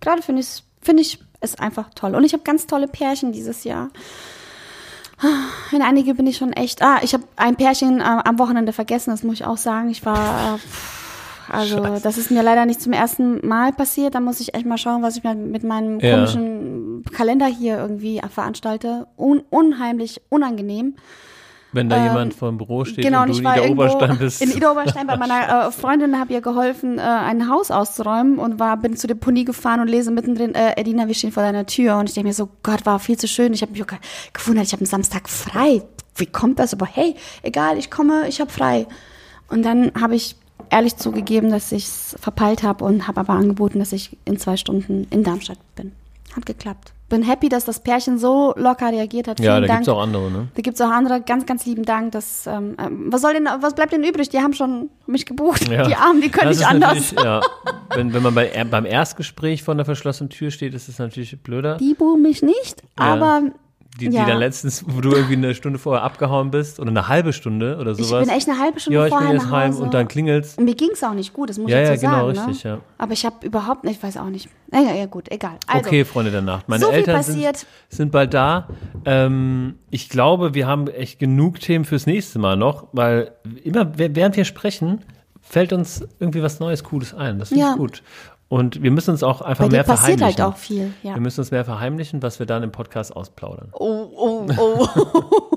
gerade 0.00 0.22
finde 0.22 0.42
ich 0.42 0.62
finde 0.82 1.02
ich 1.02 1.18
es 1.40 1.58
einfach 1.58 1.90
toll. 1.94 2.14
Und 2.14 2.24
ich 2.24 2.32
habe 2.32 2.42
ganz 2.42 2.66
tolle 2.66 2.88
Pärchen 2.88 3.32
dieses 3.32 3.64
Jahr. 3.64 3.90
In 5.72 5.80
einige 5.82 6.14
bin 6.14 6.26
ich 6.26 6.36
schon 6.36 6.52
echt. 6.52 6.82
Ah, 6.82 6.98
ich 7.02 7.14
habe 7.14 7.24
ein 7.36 7.56
Pärchen 7.56 8.00
äh, 8.00 8.04
am 8.04 8.38
Wochenende 8.38 8.72
vergessen, 8.74 9.10
das 9.10 9.22
muss 9.22 9.34
ich 9.36 9.44
auch 9.46 9.56
sagen. 9.56 9.88
Ich 9.88 10.04
war 10.04 10.56
äh, 10.56 10.58
also 11.48 11.98
das 12.02 12.18
ist 12.18 12.30
mir 12.30 12.42
leider 12.42 12.66
nicht 12.66 12.82
zum 12.82 12.92
ersten 12.92 13.46
Mal 13.46 13.72
passiert. 13.72 14.14
Da 14.14 14.20
muss 14.20 14.40
ich 14.40 14.54
echt 14.54 14.66
mal 14.66 14.78
schauen, 14.78 15.02
was 15.02 15.16
ich 15.16 15.24
mir 15.24 15.34
mit 15.34 15.62
meinem 15.64 16.00
Ja. 16.00 16.16
komischen 16.16 17.04
Kalender 17.12 17.46
hier 17.46 17.78
irgendwie 17.78 18.20
veranstalte. 18.28 19.06
Un 19.16 19.42
unheimlich 19.48 20.20
unangenehm. 20.28 20.96
Wenn 21.76 21.88
da 21.88 22.02
jemand 22.02 22.34
vor 22.34 22.48
dem 22.48 22.58
Büro 22.58 22.84
steht 22.84 23.04
Ähm, 23.04 23.04
Genau, 23.12 23.22
und 23.22 23.28
und 23.28 23.28
du 23.28 23.32
ich 23.34 23.38
in 23.38 23.44
war 23.44 23.54
Ida 23.56 23.62
irgendwo 23.64 23.82
Oberstein 23.84 24.18
bist. 24.18 24.42
in 24.42 24.50
Ida 24.50 24.72
Oberstein 24.72 25.06
bei 25.06 25.16
meiner 25.16 25.68
äh, 25.68 25.70
Freundin, 25.80 26.18
habe 26.18 26.32
ihr 26.32 26.40
geholfen, 26.40 26.98
äh, 26.98 27.02
ein 27.02 27.48
Haus 27.48 27.70
auszuräumen 27.70 28.38
und 28.38 28.58
war 28.58 28.76
bin 28.76 28.96
zu 28.96 29.06
der 29.06 29.14
Pony 29.14 29.44
gefahren 29.44 29.78
und 29.80 29.86
lese 29.86 30.10
mittendrin, 30.10 30.54
äh, 30.56 30.72
Edina, 30.80 31.06
wir 31.06 31.14
stehen 31.14 31.30
vor 31.30 31.44
deiner 31.44 31.64
Tür 31.66 31.96
und 31.98 32.08
ich 32.08 32.14
denke 32.14 32.26
mir 32.28 32.34
so, 32.34 32.48
Gott, 32.64 32.84
war 32.84 32.98
viel 32.98 33.16
zu 33.16 33.28
schön. 33.28 33.52
Ich 33.54 33.62
habe 33.62 33.70
mich 33.72 33.82
auch 33.82 33.86
ge- 33.86 33.98
gewundert, 34.32 34.66
ich 34.66 34.72
habe 34.72 34.80
einen 34.80 34.86
Samstag 34.86 35.28
frei. 35.28 35.82
Wie 36.16 36.26
kommt 36.26 36.58
das? 36.58 36.72
Aber 36.72 36.86
hey, 36.86 37.14
egal, 37.42 37.78
ich 37.78 37.90
komme, 37.90 38.26
ich 38.26 38.40
habe 38.40 38.50
frei. 38.50 38.86
Und 39.48 39.62
dann 39.64 39.92
habe 40.00 40.16
ich 40.16 40.34
ehrlich 40.70 40.96
zugegeben, 40.96 41.50
dass 41.50 41.70
ich 41.70 41.84
es 41.84 42.16
verpeilt 42.18 42.62
habe 42.62 42.84
und 42.84 43.06
habe 43.06 43.20
aber 43.20 43.34
angeboten, 43.34 43.78
dass 43.78 43.92
ich 43.92 44.16
in 44.24 44.38
zwei 44.38 44.56
Stunden 44.56 45.06
in 45.10 45.22
Darmstadt 45.22 45.58
bin. 45.76 45.92
Hat 46.34 46.46
geklappt. 46.46 46.92
Bin 47.08 47.22
happy, 47.22 47.48
dass 47.48 47.64
das 47.64 47.80
Pärchen 47.80 48.18
so 48.18 48.52
locker 48.56 48.90
reagiert 48.90 49.28
hat. 49.28 49.38
ja, 49.38 49.52
Vielen 49.52 49.62
da 49.62 49.68
Dank. 49.68 49.78
gibt's 49.80 49.88
auch 49.88 50.02
andere, 50.02 50.30
ne? 50.30 50.48
Da 50.54 50.62
gibt's 50.62 50.80
auch 50.80 50.90
andere, 50.90 51.20
ganz, 51.20 51.46
ganz 51.46 51.64
lieben 51.64 51.84
Dank. 51.84 52.10
Dass, 52.12 52.46
ähm, 52.48 52.76
ähm, 52.84 53.12
was 53.12 53.20
soll 53.22 53.34
denn, 53.34 53.48
was 53.60 53.74
bleibt 53.74 53.92
denn 53.92 54.02
übrig? 54.02 54.28
Die 54.30 54.38
haben 54.38 54.54
schon 54.54 54.90
mich 55.06 55.24
gebucht. 55.24 55.68
Ja. 55.68 55.86
Die 55.86 55.94
Armen, 55.94 56.20
die 56.20 56.30
können 56.30 56.48
Das 56.48 56.58
nicht 56.58 56.66
anders. 56.68 57.14
Ja, 57.16 57.40
wenn, 57.94 58.12
wenn 58.12 58.22
man 58.22 58.34
bei, 58.34 58.64
beim 58.68 58.86
Erstgespräch 58.86 59.62
von 59.62 59.76
der 59.76 59.84
verschlossenen 59.84 60.30
Tür 60.30 60.50
steht, 60.50 60.74
ist 60.74 60.88
es 60.88 60.98
natürlich 60.98 61.40
blöder. 61.42 61.76
Die 61.76 61.94
buchen 61.94 62.22
mich 62.22 62.42
nicht, 62.42 62.82
aber 62.96 63.42
Die, 63.98 64.10
die 64.10 64.16
ja. 64.16 64.26
dann 64.26 64.38
letztens, 64.38 64.84
wo 64.86 65.00
du 65.00 65.10
irgendwie 65.12 65.34
eine 65.36 65.54
Stunde 65.54 65.78
vorher 65.78 66.02
abgehauen 66.02 66.50
bist 66.50 66.78
oder 66.80 66.90
eine 66.90 67.08
halbe 67.08 67.32
Stunde 67.32 67.78
oder 67.78 67.92
ich 67.92 67.98
sowas. 67.98 68.26
bin 68.26 68.36
echt 68.36 68.48
eine 68.48 68.58
halbe 68.58 68.78
Stunde 68.78 68.98
ja, 68.98 69.06
ich 69.06 69.10
vorher 69.10 69.28
bin 69.28 69.36
jetzt 69.38 69.46
nach 69.46 69.52
heim 69.56 69.76
und 69.76 69.94
dann 69.94 70.06
klingelt's. 70.08 70.58
Mir 70.58 70.74
ging's 70.74 71.02
auch 71.02 71.14
nicht 71.14 71.32
gut, 71.32 71.48
das 71.48 71.58
muss 71.58 71.70
Ja, 71.70 71.78
ich 71.78 71.84
ja, 71.84 71.90
dazu 71.94 72.00
genau, 72.06 72.34
sagen. 72.34 72.48
richtig, 72.48 72.64
ne? 72.64 72.70
ja. 72.72 72.78
Aber 72.98 73.12
ich 73.14 73.24
habe 73.24 73.46
überhaupt 73.46 73.84
nicht, 73.84 73.96
ich 73.96 74.02
weiß 74.02 74.18
auch 74.18 74.28
nicht. 74.28 74.48
Naja, 74.70 74.94
ja, 74.94 75.06
gut, 75.06 75.30
egal. 75.30 75.56
Also, 75.66 75.86
okay, 75.86 76.04
Freunde 76.04 76.30
der 76.30 76.42
Nacht. 76.42 76.68
Meine 76.68 76.84
so 76.84 76.90
Eltern 76.90 77.22
sind, 77.22 77.66
sind 77.88 78.12
bald 78.12 78.34
da. 78.34 78.68
Ähm, 79.04 79.78
ich 79.90 80.08
glaube, 80.08 80.54
wir 80.54 80.66
haben 80.66 80.88
echt 80.88 81.18
genug 81.18 81.60
Themen 81.60 81.84
fürs 81.84 82.06
nächste 82.06 82.38
Mal 82.38 82.56
noch, 82.56 82.88
weil 82.92 83.32
immer 83.64 83.92
während 83.96 84.36
wir 84.36 84.44
sprechen, 84.44 85.02
fällt 85.40 85.72
uns 85.72 86.04
irgendwie 86.18 86.42
was 86.42 86.60
Neues, 86.60 86.84
Cooles 86.84 87.14
ein. 87.14 87.38
Das 87.38 87.48
finde 87.50 87.64
Ja. 87.64 87.70
ich 87.72 87.76
gut. 87.78 88.02
Und 88.48 88.82
wir 88.82 88.90
müssen 88.90 89.10
uns 89.10 89.22
auch 89.22 89.40
einfach 89.40 89.64
bei 89.64 89.70
mehr 89.70 89.82
passiert 89.82 90.18
verheimlichen. 90.18 90.44
halt 90.44 90.54
auch 90.54 90.58
viel. 90.58 90.92
Ja. 91.02 91.14
Wir 91.14 91.20
müssen 91.20 91.40
uns 91.40 91.50
mehr 91.50 91.64
verheimlichen, 91.64 92.22
was 92.22 92.38
wir 92.38 92.46
dann 92.46 92.62
im 92.62 92.70
Podcast 92.70 93.14
ausplaudern. 93.14 93.70
Oh, 93.72 94.08
oh, 94.14 94.46
oh. 94.56 94.88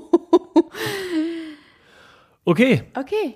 Okay, 2.44 2.82
okay. 2.96 3.34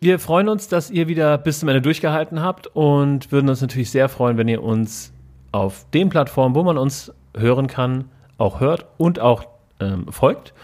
Wir 0.00 0.18
freuen 0.18 0.48
uns, 0.48 0.68
dass 0.68 0.90
ihr 0.90 1.06
wieder 1.06 1.38
bis 1.38 1.60
zum 1.60 1.68
Ende 1.68 1.82
durchgehalten 1.82 2.42
habt 2.42 2.66
und 2.68 3.30
würden 3.30 3.48
uns 3.48 3.60
natürlich 3.60 3.90
sehr 3.90 4.08
freuen, 4.08 4.36
wenn 4.38 4.48
ihr 4.48 4.62
uns 4.62 5.12
auf 5.52 5.86
den 5.92 6.08
Plattformen, 6.08 6.54
wo 6.54 6.62
man 6.62 6.78
uns 6.78 7.12
hören 7.36 7.66
kann, 7.66 8.06
auch 8.38 8.58
hört 8.58 8.86
und 8.96 9.20
auch 9.20 9.44
ähm, 9.80 10.06
folgt. 10.10 10.54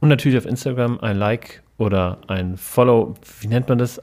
Und 0.00 0.08
natürlich 0.08 0.36
auf 0.38 0.44
Instagram 0.44 0.98
ein 1.00 1.16
Like 1.16 1.62
oder 1.78 2.18
ein 2.26 2.56
Follow, 2.56 3.14
wie 3.40 3.46
nennt 3.46 3.68
man 3.68 3.78
das? 3.78 4.02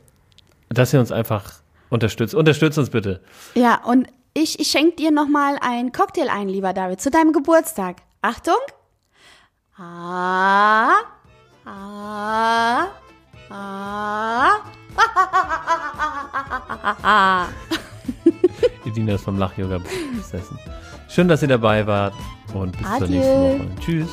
Dass 0.69 0.93
ihr 0.93 0.99
uns 0.99 1.11
einfach 1.11 1.56
unterstützt. 1.89 2.35
Unterstützt 2.35 2.77
uns 2.77 2.89
bitte. 2.89 3.21
Ja, 3.55 3.83
und 3.83 4.07
ich, 4.33 4.59
ich 4.59 4.69
schenke 4.69 4.97
dir 4.97 5.11
nochmal 5.11 5.57
einen 5.61 5.91
Cocktail 5.91 6.29
ein, 6.29 6.49
lieber 6.49 6.73
David, 6.73 7.01
zu 7.01 7.09
deinem 7.09 7.33
Geburtstag. 7.33 7.97
Achtung. 8.21 8.55
Ah, 9.77 10.91
ah, 11.65 12.87
ah. 13.49 14.51
Edina 18.85 19.15
ist 19.15 19.23
vom 19.23 19.37
Lach-Yoga 19.37 19.79
besessen. 20.15 20.57
Schön, 21.09 21.27
dass 21.27 21.41
ihr 21.41 21.47
dabei 21.47 21.85
wart 21.85 22.13
und 22.53 22.71
bis 22.71 22.81
zur 22.81 22.91
Adieu. 22.91 23.07
nächsten 23.07 23.41
Woche. 23.41 23.67
Tschüss. 23.79 24.09